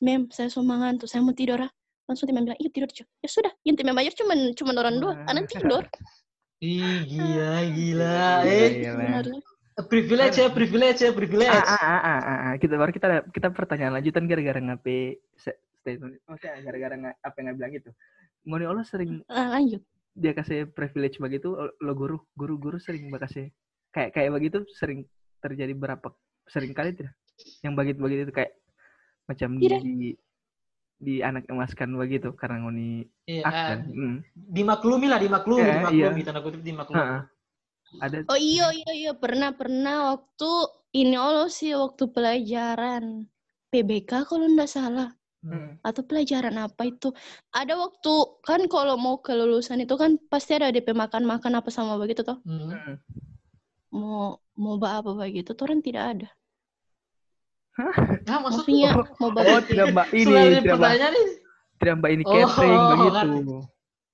mem 0.00 0.28
saya 0.32 0.48
so 0.52 0.60
mengantuk 0.60 1.08
saya 1.08 1.24
mau 1.24 1.32
tidur 1.36 1.60
ah 1.60 1.70
langsung 2.08 2.28
tim 2.28 2.36
mem 2.36 2.44
bilang 2.48 2.60
iya 2.60 2.70
tidur 2.72 2.90
Cuk." 2.92 3.08
ya 3.24 3.28
sudah 3.28 3.52
yang 3.64 3.76
tim 3.76 3.86
mem 3.88 3.96
ajar 4.00 4.14
cuman 4.16 4.38
cuman 4.56 4.74
orang 4.76 4.96
dua 5.00 5.12
anak 5.28 5.48
tidur 5.48 5.84
Ih, 6.60 7.08
gila, 7.08 7.72
gila. 7.72 8.12
Gila, 8.12 8.44
Eh, 8.44 8.68
gila. 8.84 8.92
sebenarnya 8.92 9.40
privilege 9.88 10.36
ya, 10.36 10.48
privilege 10.52 11.00
ya, 11.00 11.10
privilege. 11.16 11.48
Ah, 11.48 11.64
ah, 11.72 11.80
ah, 11.80 12.00
ah, 12.04 12.38
ah. 12.52 12.54
Kita 12.60 12.76
baru 12.76 12.92
kita 12.92 13.06
kita 13.32 13.48
pertanyaan 13.48 13.96
lanjutan 13.96 14.28
gara-gara 14.28 14.60
ngape 14.60 15.24
statement. 15.80 16.20
Oh, 16.28 16.36
saya 16.36 16.60
gara-gara 16.60 17.16
apa 17.24 17.36
yang 17.40 17.56
bilang 17.56 17.72
gitu. 17.72 17.90
Ngoni 18.44 18.64
Allah 18.68 18.84
sering 18.84 19.24
Ah, 19.32 19.56
lanjut 19.56 19.80
dia 20.14 20.32
kasih 20.34 20.68
privilege 20.70 21.22
begitu 21.22 21.54
lo 21.56 21.92
guru 21.94 22.18
guru-guru 22.34 22.76
sering 22.82 23.08
kasih 23.14 23.50
kayak 23.94 24.10
kayak 24.14 24.30
begitu 24.34 24.62
sering 24.74 25.06
terjadi 25.38 25.72
berapa 25.74 26.10
sering 26.50 26.74
kali 26.74 26.92
tidak 26.94 27.14
yang 27.64 27.74
begitu 27.78 27.98
begitu 28.02 28.20
itu 28.28 28.34
kayak 28.34 28.52
macam 29.30 29.56
Tidak. 29.56 29.80
di 29.80 30.18
di 31.00 31.14
anak 31.24 31.48
emaskan 31.48 31.96
begitu 31.96 32.36
karena 32.36 32.60
ngoni 32.60 33.08
Iya, 33.24 33.42
akan 33.48 33.78
ah, 33.80 33.88
hmm. 33.88 34.16
dimaklumi 34.36 35.06
lah, 35.08 35.16
dimaklumi, 35.16 35.64
Iya, 35.64 35.74
dimaklumi, 35.80 36.20
iya. 36.20 36.26
tanda 36.28 36.40
kutip 36.44 36.60
dimaklumi. 36.60 37.00
Ha-ha. 37.00 37.20
ada 38.04 38.16
oh 38.28 38.38
iya 38.38 38.70
iya 38.70 38.92
iya 38.94 39.12
pernah 39.16 39.50
pernah 39.50 40.14
waktu 40.14 40.50
ini 40.94 41.16
Allah 41.18 41.50
sih 41.50 41.74
waktu 41.74 42.06
pelajaran 42.12 43.26
PBK 43.70 44.30
kalau 44.30 44.46
ndak 44.46 44.70
salah 44.70 45.10
hmm. 45.42 45.80
atau 45.80 46.02
pelajaran 46.04 46.56
apa 46.56 46.82
itu 46.84 47.08
ada 47.50 47.74
waktu 47.74 48.12
kan 48.42 48.60
kalau 48.66 48.94
mau 48.96 49.18
kelulusan 49.18 49.80
itu 49.80 49.94
kan 49.94 50.20
pasti 50.28 50.56
ada 50.56 50.68
DP 50.68 50.92
makan 50.92 51.24
makan 51.24 51.56
apa 51.56 51.68
sama 51.68 51.96
begitu 51.96 52.20
toh 52.20 52.38
Hmm. 52.44 52.70
Hmm. 52.70 52.96
mau 53.90 54.38
mau 54.54 54.76
apa 54.78 55.10
begitu 55.16 55.50
tuh 55.52 55.64
orang 55.66 55.80
tidak 55.80 56.04
ada 56.16 56.28
Ah, 57.80 57.96
maksudnya? 58.44 58.92
maksudnya 58.92 59.16
mau 59.16 59.30
ba 59.32 59.40
oh 59.40 59.60
tidak 59.64 59.86
mbak 59.90 60.06
ini 60.12 60.26
Selain 60.28 60.52
tidak 60.60 60.76
mbak 60.76 60.92
nih. 61.00 61.28
tidak 61.80 61.94
mbak 61.96 62.10
ini 62.12 62.22
Oh, 62.22 62.32
catering 62.34 62.82
begitu 62.84 63.08
ngerti. 63.08 63.58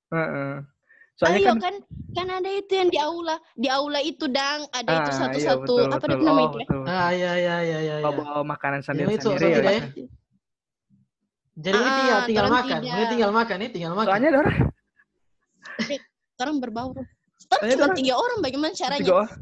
Heeh. 0.07 0.53
soalnya 1.16 1.39
Ayo 1.41 1.49
kan 1.49 1.59
kan 1.59 1.74
kan 2.12 2.27
ada 2.31 2.51
itu 2.53 2.72
yang 2.77 2.91
di 2.93 2.99
aula 3.01 3.37
di 3.57 3.66
aula 3.66 3.99
itu 3.99 4.29
dang 4.29 4.68
ada 4.70 4.91
itu 4.93 5.11
Ah, 5.11 5.16
satu 5.16 5.39
iya, 5.41 5.47
satu 5.51 5.72
betul, 5.74 5.83
apa 5.89 5.97
betul. 5.99 6.12
DP 6.12 6.22
nama 6.22 6.37
Oh, 6.37 6.47
itu 6.47 6.57
ya 6.57 6.66
betul. 6.68 6.83
Ah, 6.87 7.11
iya, 7.11 7.33
iya, 7.35 7.57
iya, 7.59 7.79
iya. 7.81 7.95
bawa 7.99 8.12
iya. 8.12 8.20
bawa 8.22 8.43
makanan 8.47 8.79
itu 8.79 8.87
sendiri 8.87 9.12
so 9.16 9.29
sendiri 9.33 9.43
ya 9.43 9.57
tidak 9.57 9.66
Mas. 9.66 9.74
ya? 9.74 10.07
Jadi 11.57 11.72
ini 11.72 11.88
Ah, 11.88 11.96
tinggal 11.96 12.20
tinggal 12.28 12.46
makan, 12.52 12.78
ini 12.82 13.04
tinggal 13.09 13.30
makan, 13.32 13.57
ini 13.57 13.68
tinggal 13.72 13.92
makan. 13.92 14.09
soalnya 14.12 14.28
ada 14.28 14.38
orang 14.38 14.57
orang 16.36 16.57
berbau. 16.61 16.88
Soalnya 17.38 17.74
cuma 17.74 17.84
orang- 17.88 17.96
tiga 17.96 18.14
orang 18.14 18.38
bagaimana 18.40 18.72
caranya? 18.76 19.00
tiga 19.00 19.14
orang 19.16 19.32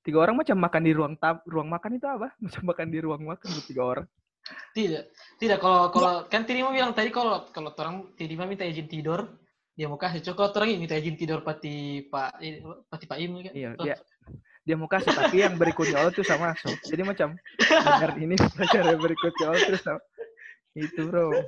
tiga 0.00 0.18
orang 0.18 0.34
macam 0.40 0.56
makan 0.56 0.82
di 0.82 0.92
ruang 0.96 1.14
tab 1.16 1.36
ruang 1.44 1.68
makan 1.68 1.90
itu 1.94 2.06
apa? 2.08 2.28
Macam 2.42 2.62
makan 2.64 2.86
di 2.88 2.98
ruang 2.98 3.22
makan 3.22 3.48
tiga 3.62 3.82
orang. 3.84 4.06
Tidak, 4.72 5.04
tidak. 5.36 5.58
Kalau 5.60 5.92
kalau 5.92 6.24
kan 6.26 6.48
tadi 6.48 6.64
mau 6.64 6.72
bilang 6.72 6.96
tadi 6.96 7.12
kalau 7.12 7.44
kalau 7.52 7.76
orang 7.76 8.08
tadi 8.16 8.32
mau 8.32 8.48
minta 8.48 8.64
izin 8.64 8.88
tidur, 8.88 9.28
dia 9.76 9.84
mau 9.84 10.00
kasih. 10.00 10.24
Coba 10.24 10.48
kalau 10.48 10.64
orang 10.64 10.68
ini 10.72 10.80
minta 10.80 10.96
izin 10.96 11.14
tidur 11.14 11.44
pati 11.44 12.08
Pak 12.08 12.40
pati 12.88 13.04
Pak 13.04 13.18
Im 13.20 13.36
kan. 13.42 13.52
iya 13.52 13.76
Oh, 13.76 13.84
dia 13.84 14.00
dia 14.60 14.76
mau 14.76 14.86
kasih 14.86 15.10
tapi 15.10 15.40
yang 15.40 15.56
berikutnya 15.56 15.96
Allah 15.98 16.12
tuh 16.12 16.20
sama 16.22 16.52
masuk 16.52 16.76
jadi 16.84 17.00
macam 17.02 17.32
belajar 17.58 18.12
ini 18.16 18.36
belajar 18.54 18.82
yang 18.86 19.00
berikutnya 19.00 19.44
Allah 19.48 19.62
terus 19.66 19.82
sama 19.82 20.00
itu 20.78 21.00
bro. 21.08 21.30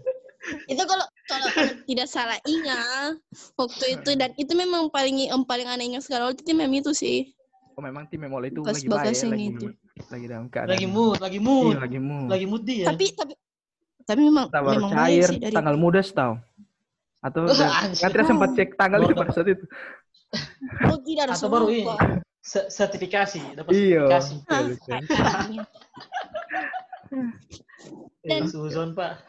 Itu 0.66 0.82
kalau 0.90 1.06
kalau 1.30 1.46
tidak 1.86 2.10
salah 2.10 2.34
ingat 2.50 3.14
waktu 3.54 3.94
itu 3.94 4.10
dan 4.18 4.34
itu 4.34 4.50
memang 4.58 4.90
paling 4.90 5.30
yang 5.30 5.46
paling 5.46 5.70
aneh 5.70 5.94
ingat 5.94 6.02
sekarang. 6.02 6.34
Itu 6.34 6.42
memang 6.50 6.82
itu 6.82 6.90
sih. 6.90 7.30
Oh 7.78 7.82
memang 7.82 8.10
tim 8.10 8.26
memol 8.26 8.42
itu 8.50 8.58
Pas 8.60 8.74
lagi 8.74 8.90
baik 8.90 9.14
ya, 9.14 9.30
lagi 9.30 9.46
itu. 9.54 9.66
lagi 10.10 10.26
dalam 10.26 10.46
keadaan 10.50 10.74
lagi 10.74 10.88
mood, 10.90 11.22
lagi 11.22 11.38
mood, 11.38 11.78
iya, 11.78 11.86
lagi 11.86 11.98
mood. 12.02 12.26
Lagi 12.28 12.46
mood 12.50 12.62
dia. 12.66 12.90
tapi 12.90 13.14
tapi 13.14 13.32
tapi 14.02 14.20
memang 14.26 14.50
kita 14.50 14.60
baru 14.60 14.74
memang 14.82 14.90
cair 14.90 15.06
baik 15.06 15.30
sih 15.30 15.38
dari 15.38 15.54
tanggal 15.54 15.76
muda 15.78 16.00
tau 16.10 16.34
atau 17.22 17.40
Anjir. 17.46 18.02
nggak 18.02 18.10
tidak 18.10 18.26
sempat 18.26 18.50
cek 18.58 18.68
tanggal 18.74 19.00
itu 19.06 19.14
pada 19.14 19.30
saat 19.30 19.46
itu. 19.46 19.64
Oh 20.90 20.98
tidak 21.06 21.24
Atau 21.38 21.48
baru 21.52 21.66
ini. 21.70 21.86
sertifikasi, 22.42 23.54
dapat 23.54 23.70
iya. 23.78 24.18
sertifikasi. 24.18 25.14
Hah, 25.14 25.46
Dan- 28.24 28.46
Suzon 28.46 28.94
Pak. 28.94 29.26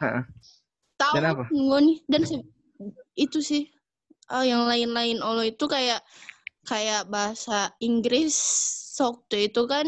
tahu 0.94 1.14
Dan 1.14 1.24
apa? 1.26 1.44
ngoni 1.50 2.06
dan 2.06 2.22
se- 2.22 2.46
itu 3.14 3.38
sih 3.38 3.66
ah, 4.26 4.42
yang 4.42 4.64
lain-lain. 4.64 5.18
Allah 5.18 5.44
itu 5.44 5.64
kayak 5.64 6.00
kayak 6.64 7.06
bahasa 7.06 7.74
Inggris. 7.78 8.34
Waktu 8.94 9.50
itu 9.50 9.66
kan 9.66 9.82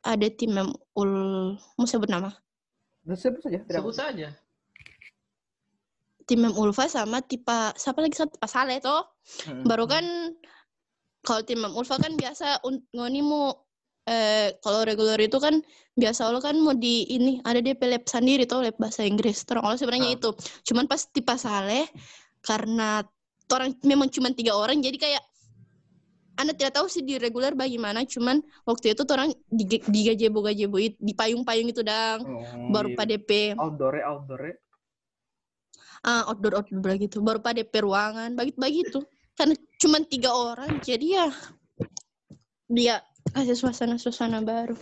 ada 0.00 0.30
tim 0.30 0.54
yang 0.54 0.70
ul 0.94 1.10
mau 1.74 1.84
sebut 1.84 2.06
nama? 2.06 2.30
Nah, 3.02 3.18
sebut 3.18 3.42
saja 3.42 3.58
tidak 3.60 3.82
Sebut 3.82 3.94
saja. 3.94 4.28
tim 6.24 6.40
Mem 6.40 6.54
Ulfa 6.54 6.86
sama 6.86 7.20
tipa 7.20 7.74
siapa 7.74 7.98
lagi? 7.98 8.14
Satu 8.14 8.38
Pak 8.38 8.46
Saleh 8.46 8.78
toh. 8.78 9.04
Hmm. 9.44 9.64
baru 9.64 9.84
kan 9.84 10.04
kalau 11.20 11.42
tim 11.42 11.58
Mem 11.58 11.74
Ulfa 11.74 11.98
kan 11.98 12.14
biasa 12.14 12.62
un- 12.62 12.86
ngoni 12.90 13.20
mau 13.20 13.52
eh 14.04 14.52
kalau 14.60 14.84
regular 14.84 15.16
itu 15.16 15.40
kan 15.40 15.64
biasa 15.96 16.28
lo 16.28 16.42
kan 16.42 16.58
mau 16.60 16.76
di 16.76 17.08
ini 17.08 17.40
ada 17.40 17.62
dia 17.64 17.72
lab 17.78 18.04
sendiri 18.04 18.44
tuh 18.44 18.60
lab 18.60 18.76
bahasa 18.76 19.00
Inggris. 19.06 19.46
Terus 19.48 19.62
Allah 19.64 19.80
sebenarnya 19.80 20.12
Ah. 20.12 20.16
itu. 20.18 20.30
Cuman 20.68 20.84
pas 20.84 21.00
tipa 21.08 21.40
Saleh 21.40 21.88
karena 22.44 23.00
orang 23.48 23.72
memang 23.80 24.12
cuma 24.12 24.28
tiga 24.34 24.52
orang 24.52 24.82
jadi 24.84 24.98
kayak 24.98 25.22
anda 26.34 26.50
tidak 26.50 26.74
tahu 26.74 26.90
sih 26.90 27.06
di 27.06 27.14
reguler 27.14 27.54
bagaimana 27.54 28.02
cuman 28.02 28.42
waktu 28.66 28.90
itu 28.90 29.06
orang 29.06 29.30
di, 29.46 29.64
di 29.78 30.00
gajebo 30.02 30.42
gajebo 30.42 30.82
it- 30.82 30.98
di 30.98 31.14
payung-payung 31.14 31.70
itu 31.70 31.86
dang 31.86 32.26
Oh, 32.26 32.74
baru 32.74 32.90
iya. 32.90 32.96
pada 32.98 33.14
DP 33.14 33.30
outdoor 33.54 33.94
outdoor 34.02 34.42
ah 36.02 36.26
outdoor 36.26 36.58
outdoor 36.58 36.98
gitu. 36.98 37.22
Baru 37.22 37.38
pada 37.38 37.62
DP 37.62 37.86
ruangan 37.86 38.34
begitu 38.34 38.58
begitu 38.58 38.98
karena 39.38 39.54
cuma 39.78 40.02
tiga 40.02 40.34
orang 40.34 40.82
jadi 40.82 41.06
ya 41.22 41.26
dia 42.66 42.96
kasih 43.34 43.56
suasana 43.58 43.98
suasana 43.98 44.38
baru. 44.40 44.76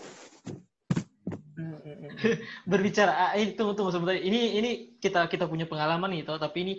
Berbicara 2.71 3.13
ah, 3.13 3.33
ini 3.35 3.57
tunggu 3.59 3.75
tunggu 3.75 3.91
sebentar. 3.91 4.15
Ini 4.15 4.41
ini 4.61 4.71
kita 5.03 5.27
kita 5.27 5.49
punya 5.49 5.67
pengalaman 5.67 6.13
nih 6.13 6.23
toh. 6.29 6.39
Tapi 6.39 6.59
ini 6.63 6.75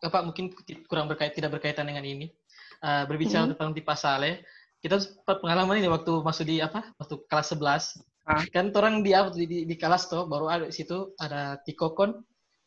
apa 0.00 0.22
mungkin 0.22 0.52
kurang 0.86 1.10
berkait 1.10 1.34
tidak 1.34 1.58
berkaitan 1.58 1.88
dengan 1.88 2.04
ini. 2.06 2.30
Ah, 2.80 3.04
berbicara 3.04 3.44
Hmm. 3.48 3.52
tentang 3.56 3.70
tipe 3.76 3.94
sale. 3.98 4.46
Kita 4.80 5.00
sempat 5.02 5.42
pengalaman 5.42 5.80
ini 5.82 5.88
waktu 5.90 6.12
masuk 6.22 6.44
di 6.46 6.62
apa 6.62 6.94
waktu 7.00 7.14
kelas 7.26 7.48
11 7.56 7.98
Ah. 8.26 8.42
kan 8.50 8.74
orang 8.74 9.06
di, 9.06 9.14
apa, 9.14 9.30
di, 9.30 9.46
di, 9.46 9.58
di 9.70 9.76
kelas 9.78 10.10
tuh 10.10 10.26
baru 10.26 10.50
ada 10.50 10.66
di 10.66 10.74
situ 10.74 11.14
ada 11.14 11.62
tikokon 11.62 12.10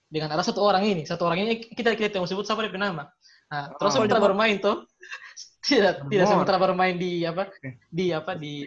dengan 0.07 0.31
ada 0.31 0.39
satu 0.39 0.63
orang 0.63 0.87
ini. 0.87 1.03
Satu 1.03 1.27
orang 1.27 1.43
ini 1.43 1.59
kita 1.59 1.99
kita 1.99 2.15
mau 2.15 2.23
sebut 2.31 2.47
siapa 2.47 2.63
dia 2.63 2.79
nama. 2.79 3.11
Nah, 3.51 3.75
terus 3.75 3.91
Oh. 3.91 3.95
sementara 3.99 4.23
bermain 4.23 4.55
tuh 4.63 4.87
tidak 5.63 6.05
tidak 6.07 6.07
Voldemort. 6.07 6.31
sementara 6.31 6.57
bermain 6.59 6.95
di 6.95 7.23
apa 7.27 7.51
di 7.91 8.05
apa 8.15 8.31
di 8.35 8.63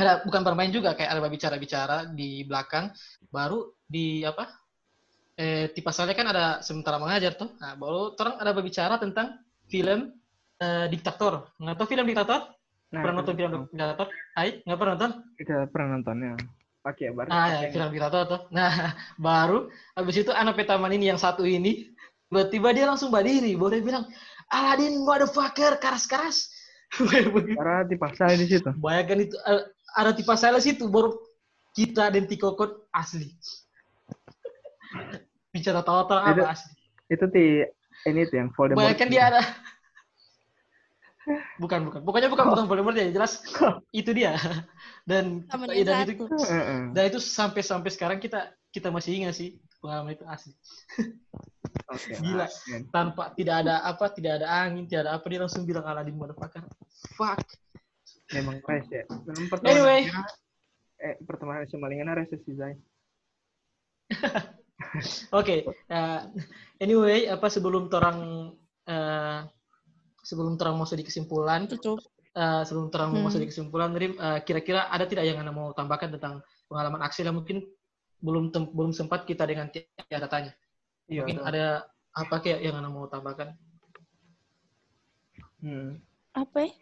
ada 0.00 0.24
bukan 0.24 0.40
bermain 0.40 0.72
juga 0.72 0.96
kayak 0.96 1.10
ada 1.12 1.28
bicara-bicara 1.28 1.96
di 2.16 2.42
belakang 2.48 2.88
baru 3.28 3.68
di 3.84 4.24
apa 4.24 4.48
eh 5.40 5.72
tipe 5.72 5.88
asalnya 5.88 6.12
kan 6.12 6.28
ada 6.28 6.44
sementara 6.60 7.00
mengajar 7.00 7.32
tuh. 7.32 7.56
Nah, 7.56 7.72
baru 7.72 8.12
orang 8.12 8.36
ada 8.44 8.52
berbicara 8.52 9.00
tentang 9.00 9.40
film 9.72 10.12
eh, 10.60 10.86
diktator. 10.92 11.48
Nggak 11.56 11.76
tahu 11.80 11.88
film 11.88 12.04
diktator? 12.04 12.40
Nah, 12.92 13.00
pernah 13.00 13.16
nonton 13.24 13.36
film 13.40 13.52
diktator? 13.72 14.08
Hai, 14.36 14.60
nggak 14.68 14.78
pernah 14.78 14.92
nonton? 14.96 15.12
kita 15.40 15.56
pernah 15.72 15.88
nontonnya. 15.96 16.32
Oke, 16.80 17.12
baru. 17.12 17.28
Ah, 17.32 17.48
ya, 17.56 17.72
film 17.72 17.88
diktator 17.88 18.22
tuh. 18.28 18.40
Nah, 18.52 18.72
baru 19.16 19.72
habis 19.96 20.16
itu 20.20 20.32
anak 20.32 20.60
petaman 20.60 20.92
ini 20.92 21.08
yang 21.08 21.20
satu 21.20 21.48
ini 21.48 21.88
tiba-tiba 22.30 22.68
dia 22.70 22.86
langsung 22.86 23.10
berdiri, 23.10 23.58
dia 23.58 23.82
bilang, 23.82 24.06
Aladin 24.50 24.98
motherfucker, 25.06 25.78
keras-keras. 25.78 26.50
Karena 27.58 27.86
dipaksa 27.86 28.34
di 28.34 28.50
situ. 28.50 28.66
Bayangkan 28.82 29.22
itu 29.22 29.36
eh, 29.46 29.62
ada 29.94 30.10
tipe 30.10 30.34
sales 30.34 30.66
itu 30.66 30.90
baru 30.90 31.14
kita 31.74 32.10
dan 32.10 32.26
Tikokot 32.26 32.90
asli. 32.90 33.30
Bicara 35.54 35.86
tawa-tawa 35.86 36.34
Itu- 36.34 36.42
apa 36.42 36.50
asli. 36.58 36.72
Itu 37.10 37.26
di 37.30 37.62
ini 38.06 38.22
tuh 38.26 38.36
yang 38.42 38.50
Voldemort. 38.54 38.82
Bayangkan 38.82 39.08
dia 39.10 39.22
ada 39.30 39.42
Bukan, 41.62 41.86
bukan. 41.86 42.00
Pokoknya 42.02 42.26
bukan 42.26 42.50
bukan 42.50 42.66
Voldemort 42.66 42.96
ya, 42.98 43.06
jelas 43.14 43.38
itu 43.94 44.10
dia. 44.10 44.34
Dan 45.06 45.46
Sama 45.46 45.70
dan 45.70 46.10
itu 46.10 46.26
dan 46.90 47.02
itu 47.06 47.22
sampai 47.22 47.62
sampai 47.62 47.90
sekarang 47.94 48.18
kita 48.18 48.50
kita 48.74 48.90
masih 48.90 49.22
ingat 49.22 49.38
sih 49.38 49.54
pengalaman 49.80 50.12
itu 50.12 50.24
asli. 50.28 50.52
Oke. 51.90 52.12
Gila. 52.20 52.46
Amin. 52.46 52.82
Tanpa 52.92 53.34
tidak 53.34 53.66
ada 53.66 53.82
apa, 53.82 54.04
tidak 54.12 54.32
ada 54.38 54.46
angin, 54.62 54.86
tidak 54.86 55.08
ada 55.08 55.12
apa 55.18 55.26
dia 55.26 55.40
langsung 55.40 55.64
bilang 55.64 55.82
Aladin 55.82 56.14
motherfucker. 56.14 56.62
Fuck. 57.16 57.40
Memang 58.30 58.62
res 58.62 58.86
ya. 58.86 59.02
Memang 59.08 59.46
pertemanan 59.48 59.74
Anyway. 59.74 60.00
kita- 60.06 60.38
eh 61.00 61.14
pertemanan 61.24 61.64
sama 61.66 61.88
Lingana 61.88 62.12
res 62.14 62.28
sih 62.30 62.54
Zai. 62.54 62.76
Oke, 65.30 65.62
eh, 65.66 66.20
anyway, 66.78 67.26
apa 67.26 67.46
sebelum 67.46 67.86
torang 67.86 68.50
eh, 68.84 69.40
sebelum 70.20 70.58
torang 70.58 70.76
masuk 70.76 70.98
di 70.98 71.06
kesimpulan, 71.06 71.64
Tutup. 71.66 72.02
eh, 72.30 72.62
sebelum 72.66 72.90
torang 72.90 73.14
Hmm. 73.14 73.22
masuk 73.22 73.38
di 73.42 73.48
kesimpulan, 73.50 73.94
Rim, 73.94 74.14
eh, 74.14 74.38
kira-kira 74.42 74.86
ada 74.86 75.06
tidak 75.06 75.24
yang 75.26 75.38
anda 75.38 75.50
mau 75.50 75.70
tambahkan 75.70 76.10
tentang 76.18 76.42
pengalaman 76.66 77.02
Axel 77.02 77.26
yang 77.26 77.38
mungkin 77.38 77.62
belum 78.20 78.52
tem- 78.52 78.72
belum 78.72 78.92
sempat 78.92 79.24
kita 79.24 79.44
dengan 79.48 79.68
tiada 79.72 80.28
tanya. 80.28 80.52
Iya. 81.08 81.24
Mungkin 81.24 81.40
ada 81.42 81.88
apa 82.14 82.36
kayak 82.40 82.60
yang 82.62 82.78
anda 82.78 82.88
mau 82.92 83.08
tambahkan? 83.08 83.56
Hmm. 85.60 86.00
Apa 86.36 86.68
ya? 86.68 86.72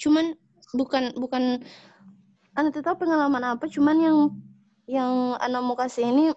Cuman 0.00 0.34
bukan 0.74 1.14
bukan 1.18 1.62
anak 2.54 2.78
tahu 2.82 3.06
pengalaman 3.06 3.56
apa, 3.56 3.64
cuman 3.70 3.96
yang 3.98 4.18
yang 4.90 5.38
anak 5.38 5.60
mau 5.62 5.78
kasih 5.78 6.10
ini 6.10 6.34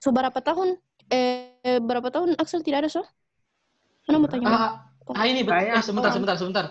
seberapa 0.00 0.40
tahun 0.40 0.80
eh 1.12 1.78
berapa 1.78 2.08
tahun 2.08 2.34
Axel 2.40 2.64
tidak 2.64 2.88
ada 2.88 2.90
so? 2.90 3.04
Anak 4.08 4.18
mau 4.18 4.30
tanya. 4.30 4.46
Ah, 4.48 4.72
ah, 5.14 5.24
ini 5.28 5.44
betul. 5.44 5.60
Kayak 5.60 5.78
Eh, 5.78 5.84
sebentar, 5.84 6.10
sebentar, 6.10 6.36
sebentar. 6.40 6.64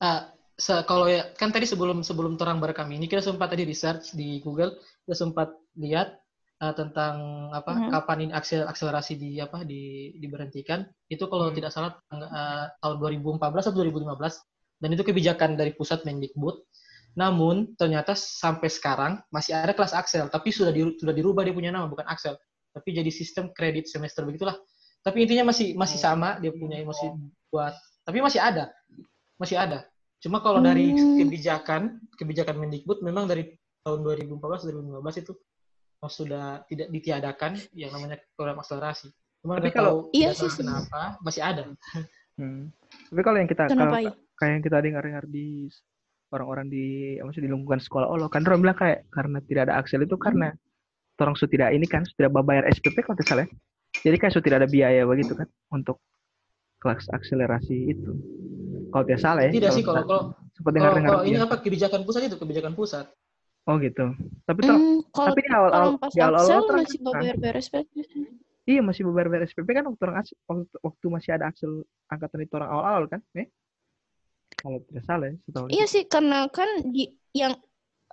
Ah, 0.00 0.32
se- 0.58 0.84
kalau 0.90 1.06
ya 1.08 1.30
kan 1.38 1.50
tadi 1.54 1.64
sebelum 1.70 2.02
sebelum 2.02 2.34
terang 2.40 2.58
berekam 2.62 2.90
ini 2.90 3.06
kita 3.10 3.22
sempat 3.24 3.54
tadi 3.54 3.64
research 3.64 4.12
di 4.18 4.42
Google, 4.44 4.76
kita 5.06 5.14
sempat 5.16 5.48
lihat 5.78 6.18
ah, 6.58 6.74
tentang 6.74 7.14
apa 7.54 7.72
Mhm. 7.78 7.90
kapan 7.94 8.18
ini 8.26 8.32
aksel 8.34 8.66
akselerasi 8.66 9.14
di 9.22 9.30
apa 9.38 9.62
di 9.62 10.12
diberhentikan. 10.18 10.82
Itu 11.06 11.30
kalau 11.30 11.50
Hmm. 11.50 11.56
tidak 11.56 11.70
salah 11.70 11.94
ah, 12.12 12.66
tahun 12.82 12.96
2014 12.98 13.70
atau 13.70 13.78
2015 13.78 14.34
dan 14.82 14.88
itu 14.94 15.02
kebijakan 15.06 15.54
dari 15.58 15.72
pusat 15.78 16.02
Mendikbud. 16.02 16.58
Namun 17.18 17.74
ternyata 17.74 18.14
sampai 18.14 18.70
sekarang 18.70 19.18
masih 19.34 19.54
ada 19.58 19.74
kelas 19.74 19.90
Axel, 19.96 20.30
tapi 20.30 20.54
sudah 20.54 20.70
di, 20.70 20.86
sudah 20.98 21.10
dirubah 21.14 21.42
dia 21.42 21.54
punya 21.56 21.70
nama 21.74 21.90
bukan 21.90 22.06
Axel, 22.06 22.38
tapi 22.70 22.94
jadi 22.94 23.10
sistem 23.10 23.50
kredit 23.54 23.90
semester 23.90 24.22
begitulah. 24.22 24.54
Tapi 25.02 25.26
intinya 25.26 25.50
masih 25.50 25.74
masih 25.78 25.98
sama 25.98 26.38
dia 26.42 26.50
punya 26.54 26.82
masih 26.86 27.10
buat 27.50 27.74
tapi 28.06 28.18
masih 28.22 28.38
ada. 28.42 28.70
Masih 29.38 29.56
ada. 29.58 29.86
Cuma 30.18 30.42
kalau 30.42 30.58
dari 30.58 30.90
Hmm. 30.90 31.18
kebijakan 31.22 31.82
kebijakan 32.18 32.56
Mendikbud 32.58 33.00
memang 33.00 33.30
dari 33.30 33.54
tahun 33.82 34.02
2014 34.02 34.66
2015 34.66 35.22
itu 35.22 35.32
sudah 36.00 36.62
tidak 36.66 36.88
ditiadakan 36.90 37.58
yang 37.74 37.90
namanya 37.90 38.18
program 38.34 38.58
akselerasi. 38.58 39.10
Cuma 39.42 39.58
Tapi 39.58 39.70
kalau- 39.70 40.10
tahu 40.10 40.14
Iya 40.14 40.30
sih, 40.34 40.50
kenapa 40.50 41.18
masih 41.22 41.42
ada. 41.42 41.62
Hmm. 42.38 42.70
Tapi 43.10 43.20
kalau 43.22 43.38
yang 43.38 43.50
kita 43.50 43.66
Kenapa 43.66 43.98
kalau 43.98 44.06
ya? 44.06 44.12
kayak 44.38 44.52
yang 44.54 44.62
kita 44.62 44.76
dengar-dengar 44.78 45.24
di 45.26 45.66
orang-orang 46.30 46.66
di 46.68 46.84
maksudnya 47.18 47.46
di 47.46 47.52
lingkungan 47.54 47.80
sekolah 47.80 48.06
Allah 48.06 48.28
kan 48.30 48.44
orang 48.44 48.60
bilang 48.62 48.78
kayak 48.78 49.08
karena 49.10 49.38
tidak 49.42 49.62
ada 49.66 49.74
Axel 49.80 50.04
itu 50.04 50.14
karena 50.14 50.54
orang 51.18 51.34
sudah 51.34 51.50
tidak 51.50 51.70
ini 51.74 51.86
kan 51.90 52.06
sudah 52.06 52.30
bayar 52.30 52.62
SPP 52.70 53.02
kalau 53.02 53.18
tidak 53.18 53.26
salah 53.26 53.42
ya. 53.42 53.50
Jadi 54.06 54.16
kan 54.22 54.28
sudah 54.30 54.44
tidak 54.44 54.58
ada 54.62 54.70
biaya 54.70 55.02
begitu 55.02 55.34
kan 55.34 55.48
untuk 55.74 55.98
kelas 56.78 57.10
akselerasi 57.10 57.90
itu. 57.90 58.12
Kalau 58.88 59.04
tidak 59.04 59.20
salah 59.20 59.42
ya. 59.44 59.50
Tidak 59.52 59.70
sih 59.72 59.84
kalau 59.84 60.02
kalau 60.04 60.22
kalau, 60.58 60.70
dengar-dengar. 60.74 61.08
kalau 61.12 61.22
ini 61.24 61.38
apa 61.38 61.56
kebijakan 61.60 62.00
pusat 62.02 62.20
itu 62.26 62.36
kebijakan 62.36 62.72
pusat. 62.74 63.06
Oh 63.68 63.76
gitu. 63.76 64.16
Tapi 64.48 64.60
Hmm, 64.64 65.04
kalau 65.12 65.28
tapi 65.30 65.40
di 65.44 65.50
awal-awal 65.52 65.76
orang 65.92 65.96
pas 66.00 66.12
di 66.12 66.20
awal-awal 66.24 66.44
Axel 66.48 66.60
orang 66.64 66.82
masih 66.82 66.98
kan- 66.98 67.12
bayar 67.20 67.36
bayar 67.36 67.56
SPP. 67.60 67.92
Iya 68.68 68.80
masih 68.84 69.02
beberapa 69.08 69.34
SPP 69.44 69.68
kan 69.72 69.84
waktu 69.88 70.04
waktu, 70.44 70.76
waktu 70.80 71.06
masih 71.08 71.30
ada 71.36 71.44
Axel 71.48 71.72
angkatan 72.08 72.44
itu 72.44 72.52
orang 72.56 72.70
awal-awal 72.72 73.04
kan, 73.08 73.20
eh? 73.32 73.48
Kalau 74.58 74.80
tidak 74.88 75.04
salah 75.04 75.26
ya, 75.30 75.34
setahu 75.44 75.64
Iya 75.70 75.86
sih, 75.86 76.02
karena 76.04 76.38
kan 76.50 76.68
di 76.84 77.04
yang 77.32 77.54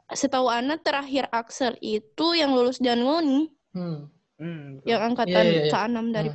setahu 0.08 0.48
anak 0.48 0.86
terakhir 0.86 1.26
Axel 1.34 1.74
itu 1.80 2.36
yang 2.38 2.54
lulus 2.54 2.78
Danoni, 2.78 3.50
Hmm. 3.74 4.08
Hmm, 4.36 4.80
betul. 4.80 4.88
yang 4.92 5.02
angkatan 5.12 5.32
Iya, 5.32 5.52
iya, 5.52 5.64
iya. 5.66 5.72
ke-6 5.72 6.06
dari 6.12 6.30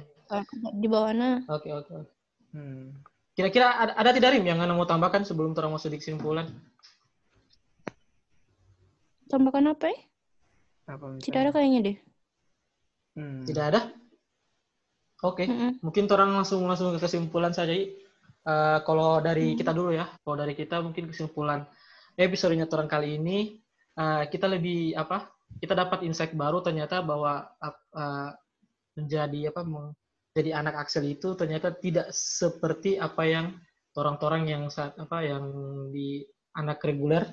di 0.76 0.86
bawah 0.88 1.12
Ana. 1.12 1.30
Oke 1.48 1.68
oke. 1.72 1.92
oke. 1.92 2.12
Hmm. 2.56 2.96
Kira-kira 3.40 3.72
ada, 3.72 3.92
ada 3.96 4.10
tidak 4.12 4.36
Rim 4.36 4.44
yang 4.44 4.60
anda 4.60 4.76
mau 4.76 4.84
tambahkan 4.84 5.24
sebelum 5.24 5.56
terang 5.56 5.72
masuk 5.72 5.88
di 5.88 5.96
kesimpulan? 5.96 6.44
Tambahkan 9.32 9.64
apa 9.72 9.88
ya? 9.88 9.96
Apa 10.92 11.16
Tidak 11.24 11.40
ada 11.40 11.48
kayaknya 11.48 11.80
deh. 11.88 11.96
Hmm. 13.16 13.40
Tidak 13.48 13.64
ada? 13.64 13.88
Oke. 15.24 15.48
Mm-mm. 15.48 15.80
mungkin 15.80 16.04
orang 16.12 16.36
langsung 16.36 16.68
langsung 16.68 16.92
ke 16.92 17.00
kesimpulan 17.00 17.56
saja. 17.56 17.72
Eh, 17.72 18.78
kalau 18.84 19.24
dari 19.24 19.56
Hmm. 19.56 19.56
kita 19.56 19.72
dulu 19.72 19.96
ya, 19.96 20.04
kalau 20.20 20.36
dari 20.36 20.52
kita 20.52 20.84
mungkin 20.84 21.08
kesimpulan 21.08 21.64
episodenya 22.20 22.68
orang 22.68 22.92
kali 22.92 23.16
ini 23.16 23.56
eh, 23.96 24.22
kita 24.28 24.52
lebih 24.52 25.00
apa? 25.00 25.32
Kita 25.56 25.72
dapat 25.72 26.04
insight 26.04 26.36
baru 26.36 26.60
ternyata 26.60 27.00
bahwa 27.00 27.56
eh, 27.64 28.30
menjadi 29.00 29.48
apa? 29.48 29.64
Menjadi 30.30 30.50
anak 30.54 30.74
Axel 30.86 31.04
itu 31.10 31.34
ternyata 31.34 31.74
tidak 31.74 32.14
seperti 32.14 32.96
apa 32.96 33.22
yang 33.26 33.46
orang-orang 33.98 34.46
yang 34.46 34.62
saat 34.70 34.94
apa 34.94 35.26
yang 35.26 35.44
di 35.90 36.22
anak 36.54 36.78
reguler 36.86 37.26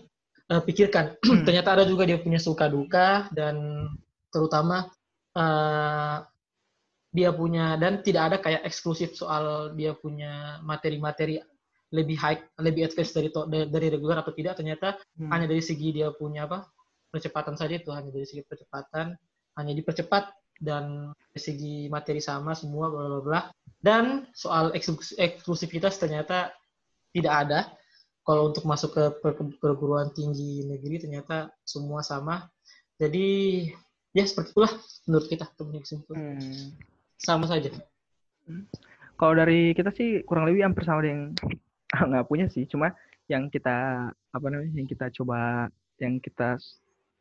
eh, 0.49 0.61
pikirkan. 0.61 1.17
ternyata 1.45 1.77
ada 1.77 1.83
juga 1.85 2.09
dia 2.09 2.17
punya 2.17 2.41
suka 2.41 2.65
duka 2.65 3.29
dan 3.33 3.85
terutama 4.33 4.89
eh, 5.37 6.17
dia 7.13 7.29
punya 7.33 7.79
dan 7.79 8.03
tidak 8.05 8.23
ada 8.33 8.37
kayak 8.37 8.61
eksklusif 8.67 9.15
soal 9.15 9.73
dia 9.73 9.95
punya 9.97 10.61
materi-materi 10.61 11.41
lebih 11.87 12.17
high, 12.19 12.39
lebih 12.59 12.91
advance 12.91 13.15
dari, 13.15 13.31
dari 13.71 13.87
reguler 13.87 14.19
atau 14.19 14.35
tidak 14.35 14.59
ternyata 14.59 14.99
Hmm. 15.17 15.33
hanya 15.33 15.49
dari 15.49 15.63
segi 15.65 15.97
dia 15.97 16.13
punya 16.13 16.45
apa 16.45 16.69
percepatan 17.09 17.57
saja 17.57 17.79
itu 17.79 17.89
hanya 17.89 18.13
dari 18.13 18.27
segi 18.27 18.45
percepatan 18.45 19.17
hanya 19.57 19.73
dipercepat 19.73 20.29
dan 20.61 21.13
dari 21.13 21.41
segi 21.41 21.75
materi 21.87 22.21
sama 22.21 22.57
semua 22.57 22.89
bla 22.89 23.05
bla 23.07 23.21
bla. 23.21 23.41
Dan 23.77 24.25
soal 24.33 24.73
eksklusi- 24.73 25.17
eksklusivitas 25.17 26.01
ternyata 26.01 26.51
tidak 27.13 27.33
ada. 27.47 27.59
Kalau 28.27 28.51
untuk 28.51 28.67
masuk 28.67 28.91
ke 28.91 29.03
per- 29.23 29.55
perguruan 29.61 30.11
tinggi 30.11 30.67
negeri 30.67 30.99
ternyata 30.99 31.47
semua 31.63 32.03
sama. 32.03 32.49
Jadi 32.99 33.63
ya 34.11 34.25
seperti 34.25 34.51
itulah 34.51 34.73
menurut 35.05 35.27
kita 35.29 35.45
teman 35.53 35.79
kesimpulan. 35.79 36.41
Hmm. 36.41 36.73
sama 37.17 37.49
saja. 37.49 37.73
Kalau 39.17 39.33
dari 39.33 39.73
kita 39.73 39.89
sih 39.89 40.21
kurang 40.21 40.45
lebih 40.45 40.61
hampir 40.69 40.85
sama 40.85 41.01
dengan 41.01 41.33
nggak 42.13 42.27
punya 42.29 42.45
sih, 42.45 42.69
cuma 42.69 42.93
yang 43.25 43.49
kita 43.49 44.07
apa 44.13 44.45
namanya, 44.47 44.71
yang 44.77 44.87
kita 44.87 45.09
coba, 45.11 45.67
yang 45.97 46.21
kita 46.21 46.61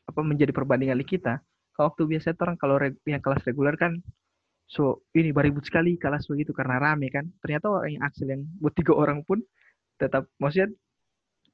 apa 0.07 0.20
menjadi 0.22 0.53
perbandingan 0.53 1.01
di 1.01 1.07
kita. 1.09 1.41
Kalau 1.77 1.93
waktu 1.93 2.03
biasa 2.09 2.33
orang 2.41 2.57
kalau 2.57 2.81
yang 3.05 3.20
kelas 3.20 3.45
reguler 3.45 3.77
kan, 3.77 4.01
so 4.64 5.05
ini 5.12 5.29
beribut 5.29 5.61
sekali 5.62 6.01
kelas 6.01 6.24
begitu 6.24 6.57
karena 6.57 6.81
rame 6.81 7.12
kan. 7.12 7.29
Ternyata 7.45 7.68
orang 7.68 8.01
yang 8.01 8.03
Axel 8.03 8.33
yang 8.33 8.43
buat 8.57 8.72
tiga 8.72 8.97
orang 9.03 9.20
pun 9.22 9.45
tetap 10.01 10.24
maksudnya 10.41 10.72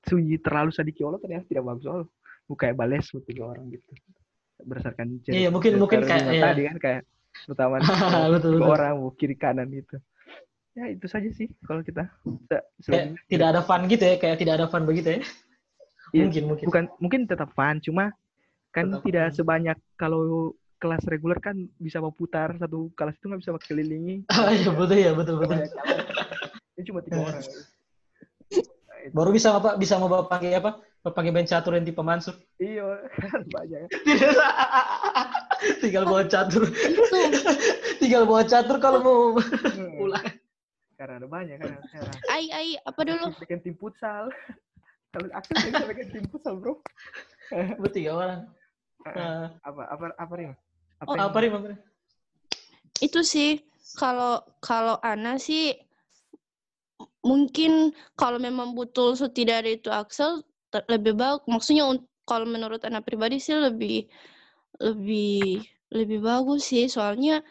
sunyi 0.03 0.39
terlalu 0.39 0.71
sedikit 0.71 1.11
Allah 1.11 1.19
ternyata 1.19 1.45
tidak 1.51 1.65
bagus 1.67 1.85
Allah. 1.85 2.07
Bukan 2.47 2.59
kayak 2.59 2.77
bales 2.79 3.07
buat 3.11 3.25
tiga 3.27 3.43
orang 3.51 3.67
gitu. 3.69 3.91
Berdasarkan 4.63 5.07
Iya, 5.27 5.51
mungkin- 5.51 5.75
mungkin 5.75 6.07
cerita 6.07 6.15
kayak- 6.15 6.31
iya. 6.31 6.43
tadi 6.47 6.63
kan 6.71 6.77
kayak 6.79 7.03
pertama 7.51 7.75
Betul, 8.39 8.51
tiga 8.55 8.63
betul. 8.63 8.75
orang 8.79 8.95
kiri 9.19 9.35
kanan 9.35 9.69
gitu 9.73 9.97
ya 10.73 10.89
itu 10.89 11.05
saja 11.05 11.29
sih 11.33 11.49
kalau 11.65 11.85
kita 11.85 12.09
kayak 12.89 13.13
tidak 13.29 13.47
ada 13.53 13.61
fun 13.61 13.85
gitu 13.89 14.05
ya 14.05 14.17
kayak 14.17 14.37
tidak 14.41 14.55
ada 14.57 14.67
fun 14.69 14.85
begitu 14.85 15.17
ya 15.17 15.21
Iya, 16.13 16.29
mungkin 16.29 16.45
mungkin 16.49 16.65
bukan 16.69 16.85
mungkin 17.01 17.21
tetap 17.25 17.49
fun 17.53 17.77
cuma 17.81 18.13
kan 18.73 18.89
Tetap 18.89 19.05
tidak 19.05 19.27
sebanyak 19.33 19.79
kalau 19.95 20.53
kelas 20.77 21.05
reguler 21.07 21.39
kan 21.39 21.55
bisa 21.77 22.01
memutar 22.01 22.57
satu 22.57 22.91
kelas 22.93 23.15
itu 23.15 23.29
nggak 23.29 23.41
bisa 23.41 23.53
kelilingi. 23.63 24.17
Ah, 24.33 24.51
iya 24.51 24.71
betul 24.71 24.99
ya 24.99 25.13
betul 25.13 25.37
betul. 25.39 25.61
Ini 26.75 26.83
cuma 26.83 26.99
tiga 27.01 27.21
orang. 27.29 27.39
Nah. 27.39 27.65
Baru 29.11 29.31
bisa 29.31 29.53
apa? 29.53 29.75
Bisa 29.77 29.99
mau 29.99 30.07
bawa 30.07 30.27
pakai 30.27 30.57
apa? 30.57 30.79
Pakai 31.03 31.31
bench 31.31 31.51
catur 31.51 31.75
yang 31.75 31.83
tipe 31.83 31.99
Mansur. 31.99 32.39
Iya, 32.57 33.03
kan 33.19 33.43
banyak. 33.57 33.91
Tinggal 35.79 36.05
bawa 36.05 36.23
catur. 36.25 36.63
Itu 36.67 37.03
Tinggal 37.99 38.23
bawa 38.25 38.43
catur 38.43 38.79
kalau 38.79 38.99
mau 39.03 39.19
Hmm. 39.75 39.99
pulang. 39.99 40.27
Karena 40.95 41.19
ada 41.19 41.27
banyak 41.27 41.57
kan 41.59 41.83
sekarang. 41.85 42.15
ai 42.31 42.45
ai 42.51 42.69
apa 42.79 43.01
dulu? 43.03 43.27
Bikin 43.43 43.59
tim 43.61 43.75
futsal. 43.75 44.31
Kalau 45.11 45.27
aktif 45.33 45.55
bisa 45.61 45.85
bikin 45.85 46.07
tim 46.09 46.25
futsal, 46.31 46.55
Bro. 46.57 46.79
Bertiga 47.77 48.11
orang. 48.15 48.41
Ah, 49.03 49.51
apa 49.67 49.83
apa 49.91 50.05
apa 50.15 50.33
Rim? 50.39 50.53
oh, 51.07 51.15
yang- 51.19 51.27
apa 51.31 51.39
nih, 51.43 51.51
Bang? 51.51 51.65
Itu 53.03 53.21
sih 53.27 53.59
kalau 53.99 54.47
kalau 54.63 54.97
Ana 55.03 55.37
sih 55.43 55.75
mungkin 57.27 57.91
kalau 58.15 58.39
memang 58.39 58.75
betul 58.79 59.19
so 59.19 59.27
tidak 59.27 59.67
ada 59.67 59.71
itu 59.75 59.89
Axel 59.91 60.47
lebih 60.87 61.19
bagus. 61.19 61.43
Maksudnya 61.51 61.85
un- 61.91 62.07
kalau 62.23 62.47
menurut 62.47 62.79
Ana 62.87 63.03
pribadi 63.03 63.43
sih 63.43 63.59
lebih 63.59 64.07
lebih 64.79 65.67
lebih 65.93 66.19
bagus 66.23 66.71
sih 66.73 66.87
soalnya 66.89 67.43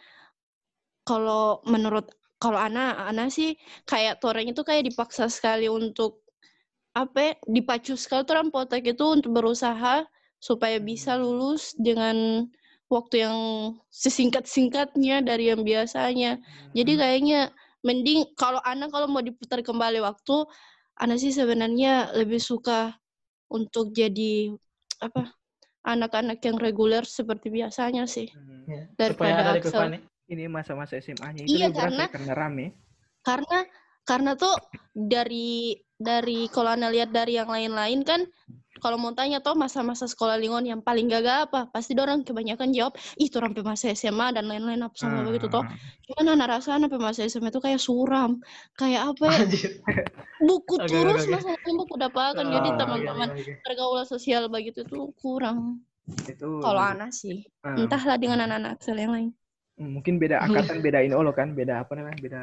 kalau 1.06 1.60
menurut 1.68 2.10
kalau 2.42 2.58
Ana 2.58 3.06
Ana 3.06 3.30
sih 3.30 3.54
kayak 3.86 4.18
Toreng 4.18 4.50
itu 4.50 4.62
kayak 4.66 4.88
dipaksa 4.90 5.28
sekali 5.30 5.70
untuk 5.70 6.24
apa 6.92 7.18
ya, 7.20 7.32
dipacu 7.48 7.96
sekali 7.96 8.26
tuh 8.26 8.36
orang 8.36 8.50
potek 8.52 8.92
itu 8.92 9.04
untuk 9.06 9.32
berusaha 9.32 10.04
supaya 10.42 10.82
bisa 10.82 11.14
lulus 11.14 11.70
dengan 11.78 12.50
waktu 12.90 13.22
yang 13.22 13.38
sesingkat-singkatnya 13.88 15.22
dari 15.22 15.54
yang 15.54 15.62
biasanya. 15.62 16.42
Jadi 16.74 16.92
kayaknya 16.98 17.54
mending 17.80 18.34
kalau 18.34 18.58
Ana 18.60 18.90
kalau 18.90 19.06
mau 19.06 19.22
diputar 19.22 19.62
kembali 19.62 20.02
waktu, 20.02 20.42
Ana 20.98 21.14
sih 21.14 21.30
sebenarnya 21.30 22.10
lebih 22.12 22.42
suka 22.42 22.90
untuk 23.48 23.94
jadi 23.94 24.50
apa 24.98 25.30
anak-anak 25.82 26.38
yang 26.42 26.58
reguler 26.58 27.02
seperti 27.02 27.50
biasanya 27.50 28.06
sih 28.06 28.30
Hmm. 28.34 28.62
Ya, 28.70 28.86
Daripada 28.94 29.58
supaya. 29.58 29.98
Ini 30.30 30.46
masa-masa 30.46 30.96
SMA-nya 30.96 31.42
itu 31.42 31.58
Iya, 31.58 31.68
berat 31.68 31.74
ya, 31.74 31.82
karena- 31.82 32.08
karena 32.08 32.32
rame. 32.32 32.66
karena 33.22 33.58
karena 34.02 34.30
tuh 34.38 34.54
dari 34.94 35.74
dari 36.02 36.50
kalau 36.50 36.74
Ana 36.74 36.90
lihat 36.90 37.10
dari 37.10 37.38
yang 37.38 37.48
lain-lain 37.48 38.02
kan 38.02 38.26
kalau 38.82 38.98
mau 38.98 39.14
tanya 39.14 39.38
tuh 39.38 39.54
masa-masa 39.54 40.10
sekolah 40.10 40.34
lingon 40.34 40.66
yang 40.66 40.80
paling 40.82 41.06
gagal 41.06 41.46
apa 41.46 41.70
pasti 41.70 41.94
orang 41.94 42.26
kebanyakan 42.26 42.74
jawab 42.74 42.98
ih 43.14 43.30
tuh 43.30 43.38
sampai 43.38 43.62
masa 43.62 43.94
SMA 43.94 44.34
dan 44.34 44.50
lain-lain 44.50 44.82
apa 44.82 44.96
sama 44.98 45.22
begitu 45.22 45.46
toh 45.46 45.62
cuman 46.10 46.34
Ana 46.34 46.58
rasa 46.58 46.74
sampai 46.74 46.98
masa 46.98 47.22
SMA 47.30 47.54
itu 47.54 47.62
kayak 47.62 47.78
suram 47.78 48.42
kayak 48.74 49.14
apa 49.14 49.24
ya 49.30 49.38
Anjir. 49.46 49.72
buku 50.42 50.74
Oke, 50.74 50.90
terus 50.90 51.22
oke, 51.22 51.22
oke. 51.22 51.30
masalahnya 51.30 51.72
buku 51.78 51.94
dapatkan 51.94 52.46
jadi 52.50 52.68
Ah, 52.68 52.76
teman-teman 52.82 53.28
Oke, 53.30 53.38
oke, 53.38 53.52
oke. 53.54 53.62
pergaulan 53.62 54.06
sosial 54.10 54.42
begitu 54.50 54.82
tuh 54.82 55.14
kurang 55.14 55.86
Itu 56.26 56.58
kalau 56.58 56.82
lebih- 56.82 56.98
Ana 56.98 57.08
sih 57.14 57.46
ah, 57.62 57.78
entahlah 57.78 58.18
dengan 58.18 58.42
anak-anak 58.42 58.82
Axel 58.82 58.98
yang 58.98 59.14
lain 59.14 59.30
mungkin 59.78 60.18
beda 60.18 60.38
angkatan, 60.42 60.78
beda 60.78 61.02
ini 61.02 61.14
oh 61.16 61.26
kan, 61.34 61.58
beda 61.58 61.82
apa 61.82 61.98
namanya? 61.98 62.18
Beda 62.22 62.42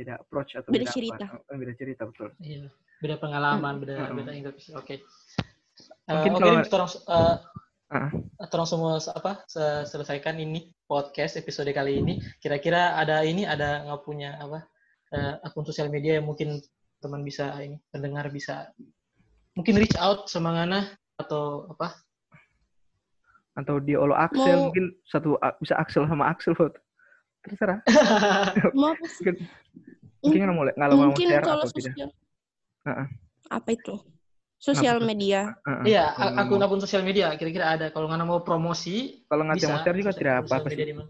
beda 0.00 0.16
approach 0.16 0.56
atau 0.56 0.72
Beda 0.72 0.88
beda, 0.88 0.94
cerita. 0.96 1.24
Apa? 1.28 1.44
Oh, 1.52 1.56
beda 1.60 1.72
cerita 1.76 2.02
betul. 2.08 2.28
Iya. 2.40 2.72
Beda 3.00 3.16
pengalaman, 3.16 3.74
beda 3.76 3.94
Hmm. 4.00 4.16
beda 4.16 4.30
Inggris. 4.32 4.72
Oke. 4.72 4.94
Eh, 4.96 5.04
Mungkin 6.08 6.32
Oke, 6.32 6.40
kalau- 6.40 6.64
tolong 6.68 6.90
eh, 6.90 7.36
Ah. 7.90 8.10
tolong 8.48 8.68
semua 8.68 8.96
apa 9.02 9.42
se- 9.44 9.84
selesaikan 9.84 10.38
ini 10.38 10.70
podcast 10.86 11.36
episode 11.36 11.68
kali 11.70 11.98
ini. 11.98 12.16
Kira-kira 12.38 12.94
ada 12.94 13.20
ini 13.22 13.42
ada 13.44 13.84
nggak 13.84 14.00
punya 14.02 14.36
apa 14.36 14.64
eh, 15.10 15.34
akun 15.42 15.66
sosial 15.66 15.90
media 15.90 16.16
yang 16.16 16.26
mungkin 16.26 16.62
teman 17.02 17.20
bisa 17.20 17.50
ini 17.58 17.80
pendengar 17.90 18.30
bisa 18.30 18.70
mungkin 19.58 19.74
reach 19.74 19.98
out 19.98 20.30
sama 20.30 20.54
Ngana 20.54 20.86
atau 21.18 21.66
apa? 21.66 21.98
Atau 23.58 23.82
di 23.82 23.98
Olo 23.98 24.14
Axel 24.14 24.54
Mau- 24.54 24.64
mungkin 24.70 24.94
satu 25.02 25.34
bisa 25.58 25.74
Axel 25.74 26.06
sama 26.06 26.30
Axel. 26.30 26.54
Terserah. 27.42 27.80
mau 28.78 28.92
apa 28.94 29.06
sih? 29.08 29.32
Mungkin 30.20 30.40
mungkin 30.40 30.40
nggak 30.44 30.56
mau 30.56 30.64
nggak 30.68 30.88
mau 30.90 31.08
mungkin 31.08 31.26
share 31.26 31.42
kalau 31.42 31.62
atau 31.62 31.72
tidak. 31.72 31.92
sosial 31.92 32.08
Heeh. 32.80 33.06
apa 33.50 33.68
itu 33.70 33.94
sosial 34.56 34.96
media. 35.00 35.40
Iya, 35.82 36.04
nggak 36.12 36.30
mau- 36.30 36.40
akun-akun 36.44 36.80
sosial 36.80 37.00
media 37.00 37.32
kira-kira 37.34 37.66
ada. 37.70 37.86
Kalau 37.88 38.06
Ngana 38.06 38.24
mau 38.24 38.40
promosi 38.40 39.24
Kalau 39.24 39.42
nggak 39.42 39.56
mau 39.58 39.80
share 39.80 39.96
juga 39.96 40.12
tidak 40.12 40.34
media 40.66 40.84
sih. 40.92 41.06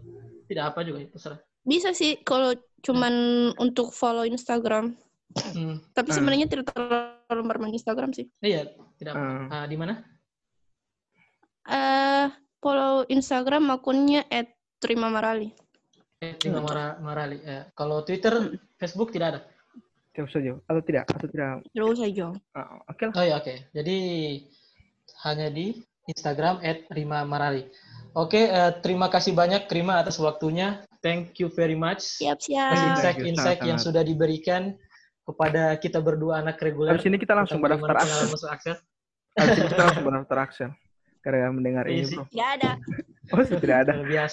Tidak 0.47 0.63
apa 0.65 0.79
juga 0.81 0.99
itu 0.99 1.11
terserah. 1.11 1.39
bisa 1.61 1.93
sih 1.93 2.17
kalau 2.19 2.51
cuman 2.81 3.13
untuk 3.55 3.91
follow 3.91 4.25
Instagram 4.25 4.97
Hmm. 5.53 5.79
tapi 5.93 6.09
Hmm. 6.09 6.17
sebenarnya 6.17 6.43
tidak 6.43 6.73
terlalu 6.73 7.41
bermain 7.45 7.71
Instagram 7.71 8.11
sih 8.11 8.27
Iya, 8.39 8.67
tidak 8.97 9.13
apa. 9.13 9.21
Hmm. 9.21 9.47
Ah, 9.47 9.63
di 9.63 9.77
mana? 9.77 9.93
eh 11.63 12.27
follow 12.57 13.05
Instagram 13.07 13.69
akunnya 13.69 14.25
@trimamarali 14.77 15.53
Eh, 16.21 16.37
Prima 16.37 16.61
Mara- 16.61 17.01
Marali. 17.01 17.41
Eh, 17.41 17.73
kalau 17.73 18.05
Twitter, 18.05 18.29
Hmm. 18.29 18.53
Facebook 18.77 19.09
tidak 19.09 19.27
ada. 19.33 19.41
Terus 20.13 20.29
saja 20.29 20.53
atau 20.69 20.81
tidak 20.83 21.07
atau 21.09 21.25
tidak. 21.25 21.63
terus 21.71 21.97
aja 21.97 22.35
Ah, 22.53 22.77
Oke 22.85 23.09
lah. 23.09 23.13
Oh 23.17 23.23
ya 23.25 23.35
oke. 23.39 23.55
Jadi 23.73 23.97
hanya 25.25 25.47
di 25.49 25.81
Instagram 26.05 26.59
@rima_marali. 26.91 27.65
Oke, 28.13 28.43
eh, 28.43 28.71
terima 28.83 29.07
kasih 29.07 29.31
banyak 29.31 29.65
Rima 29.65 29.97
atas 29.97 30.19
waktunya. 30.19 30.83
Thank 30.99 31.39
you 31.39 31.47
very 31.49 31.73
much. 31.73 32.03
siap 32.03 32.37
siap 32.37 32.75
insight-insight 32.75 33.63
yang 33.65 33.79
sangat-sangat. 33.79 33.87
sudah 33.87 34.03
diberikan 34.03 34.61
kepada 35.23 35.79
kita 35.79 36.03
berdua 36.03 36.43
anak 36.43 36.59
reguler. 36.59 36.91
Habis 36.93 37.07
ini 37.07 37.17
kita 37.17 37.33
langsung 37.33 37.57
berdaftar 37.63 37.97
Axel. 37.97 38.05
pengalaman 38.05 38.29
masuk 38.29 38.49
Axel. 38.51 38.75
Habis 39.33 39.57
ini 39.57 39.67
kita 39.71 39.81
langsung 39.81 40.05
berdaftar 40.05 40.37
Axel. 40.37 40.69
Karena 41.23 41.49
mendengar 41.49 41.85
Iya 41.87 41.97
ini 41.97 42.13
bro. 42.13 42.25
nggak 42.29 42.49
ada 42.59 42.71
Oh 43.31 43.41
tidak 43.47 43.77
ada. 43.87 43.93
Luar 43.95 44.29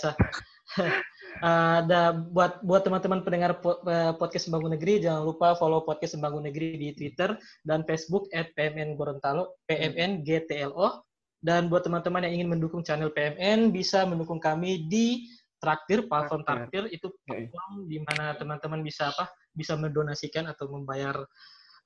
biasa. 1.28 1.84
Ada 1.84 2.00
buat 2.16 2.52
buat 2.64 2.82
teman-teman 2.82 3.20
pendengar 3.20 3.60
po- 3.60 3.78
eh, 3.84 4.12
podcast 4.16 4.48
Sembangun 4.48 4.74
Negeri 4.74 5.04
jangan 5.04 5.22
lupa 5.22 5.52
follow 5.54 5.84
podcast 5.84 6.16
Sembangun 6.16 6.48
Negeri 6.48 6.80
di 6.80 6.88
Twitter 6.96 7.36
dan 7.62 7.84
Facebook 7.84 8.26
@pmn 8.32 8.96
Gorontalo 8.96 9.60
PMN 9.68 10.24
GTLO 10.24 11.04
dan 11.38 11.70
buat 11.70 11.86
teman-teman 11.86 12.26
yang 12.26 12.42
ingin 12.42 12.48
mendukung 12.50 12.82
channel 12.82 13.14
PMN 13.14 13.70
bisa 13.70 14.02
mendukung 14.08 14.42
kami 14.42 14.88
di 14.88 15.28
Traktir 15.58 16.06
platform 16.06 16.46
Traktir. 16.46 16.86
Itu 16.90 17.10
platform 17.26 17.90
di 17.90 17.98
mana 17.98 18.30
teman-teman 18.38 18.78
bisa 18.82 19.10
apa? 19.10 19.26
Bisa 19.50 19.74
mendonasikan 19.74 20.46
atau 20.46 20.70
membayar 20.70 21.18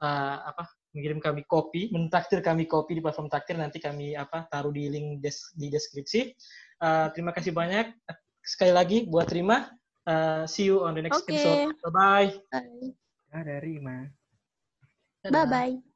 eh, 0.03 0.37
apa? 0.45 0.69
Mengirim 0.93 1.25
kami 1.25 1.49
kopi 1.49 1.89
mentraktir 1.89 2.45
kami 2.45 2.69
kopi 2.69 3.01
di 3.01 3.03
platform 3.05 3.33
Traktir. 3.33 3.57
Nanti 3.57 3.81
kami 3.81 4.13
apa? 4.13 4.45
Taruh 4.53 4.73
di 4.73 4.93
link 4.93 5.25
des- 5.25 5.53
di 5.57 5.73
deskripsi. 5.73 6.21
Eh, 6.83 7.07
terima 7.17 7.33
kasih 7.33 7.55
banyak 7.57 7.97
sekali 8.43 8.73
lagi 8.75 8.99
buat 9.07 9.31
Rima. 9.31 9.71
Eh, 10.03 10.45
see 10.51 10.67
you 10.67 10.83
on 10.83 10.99
the 10.99 11.03
next 11.03 11.23
Oke. 11.23 11.31
episode. 11.31 11.79
Bye 11.79 11.95
bye. 11.95 12.31
Ada 13.33 13.63
Rima. 13.63 14.11
bye 15.31 15.47
bye 15.47 15.83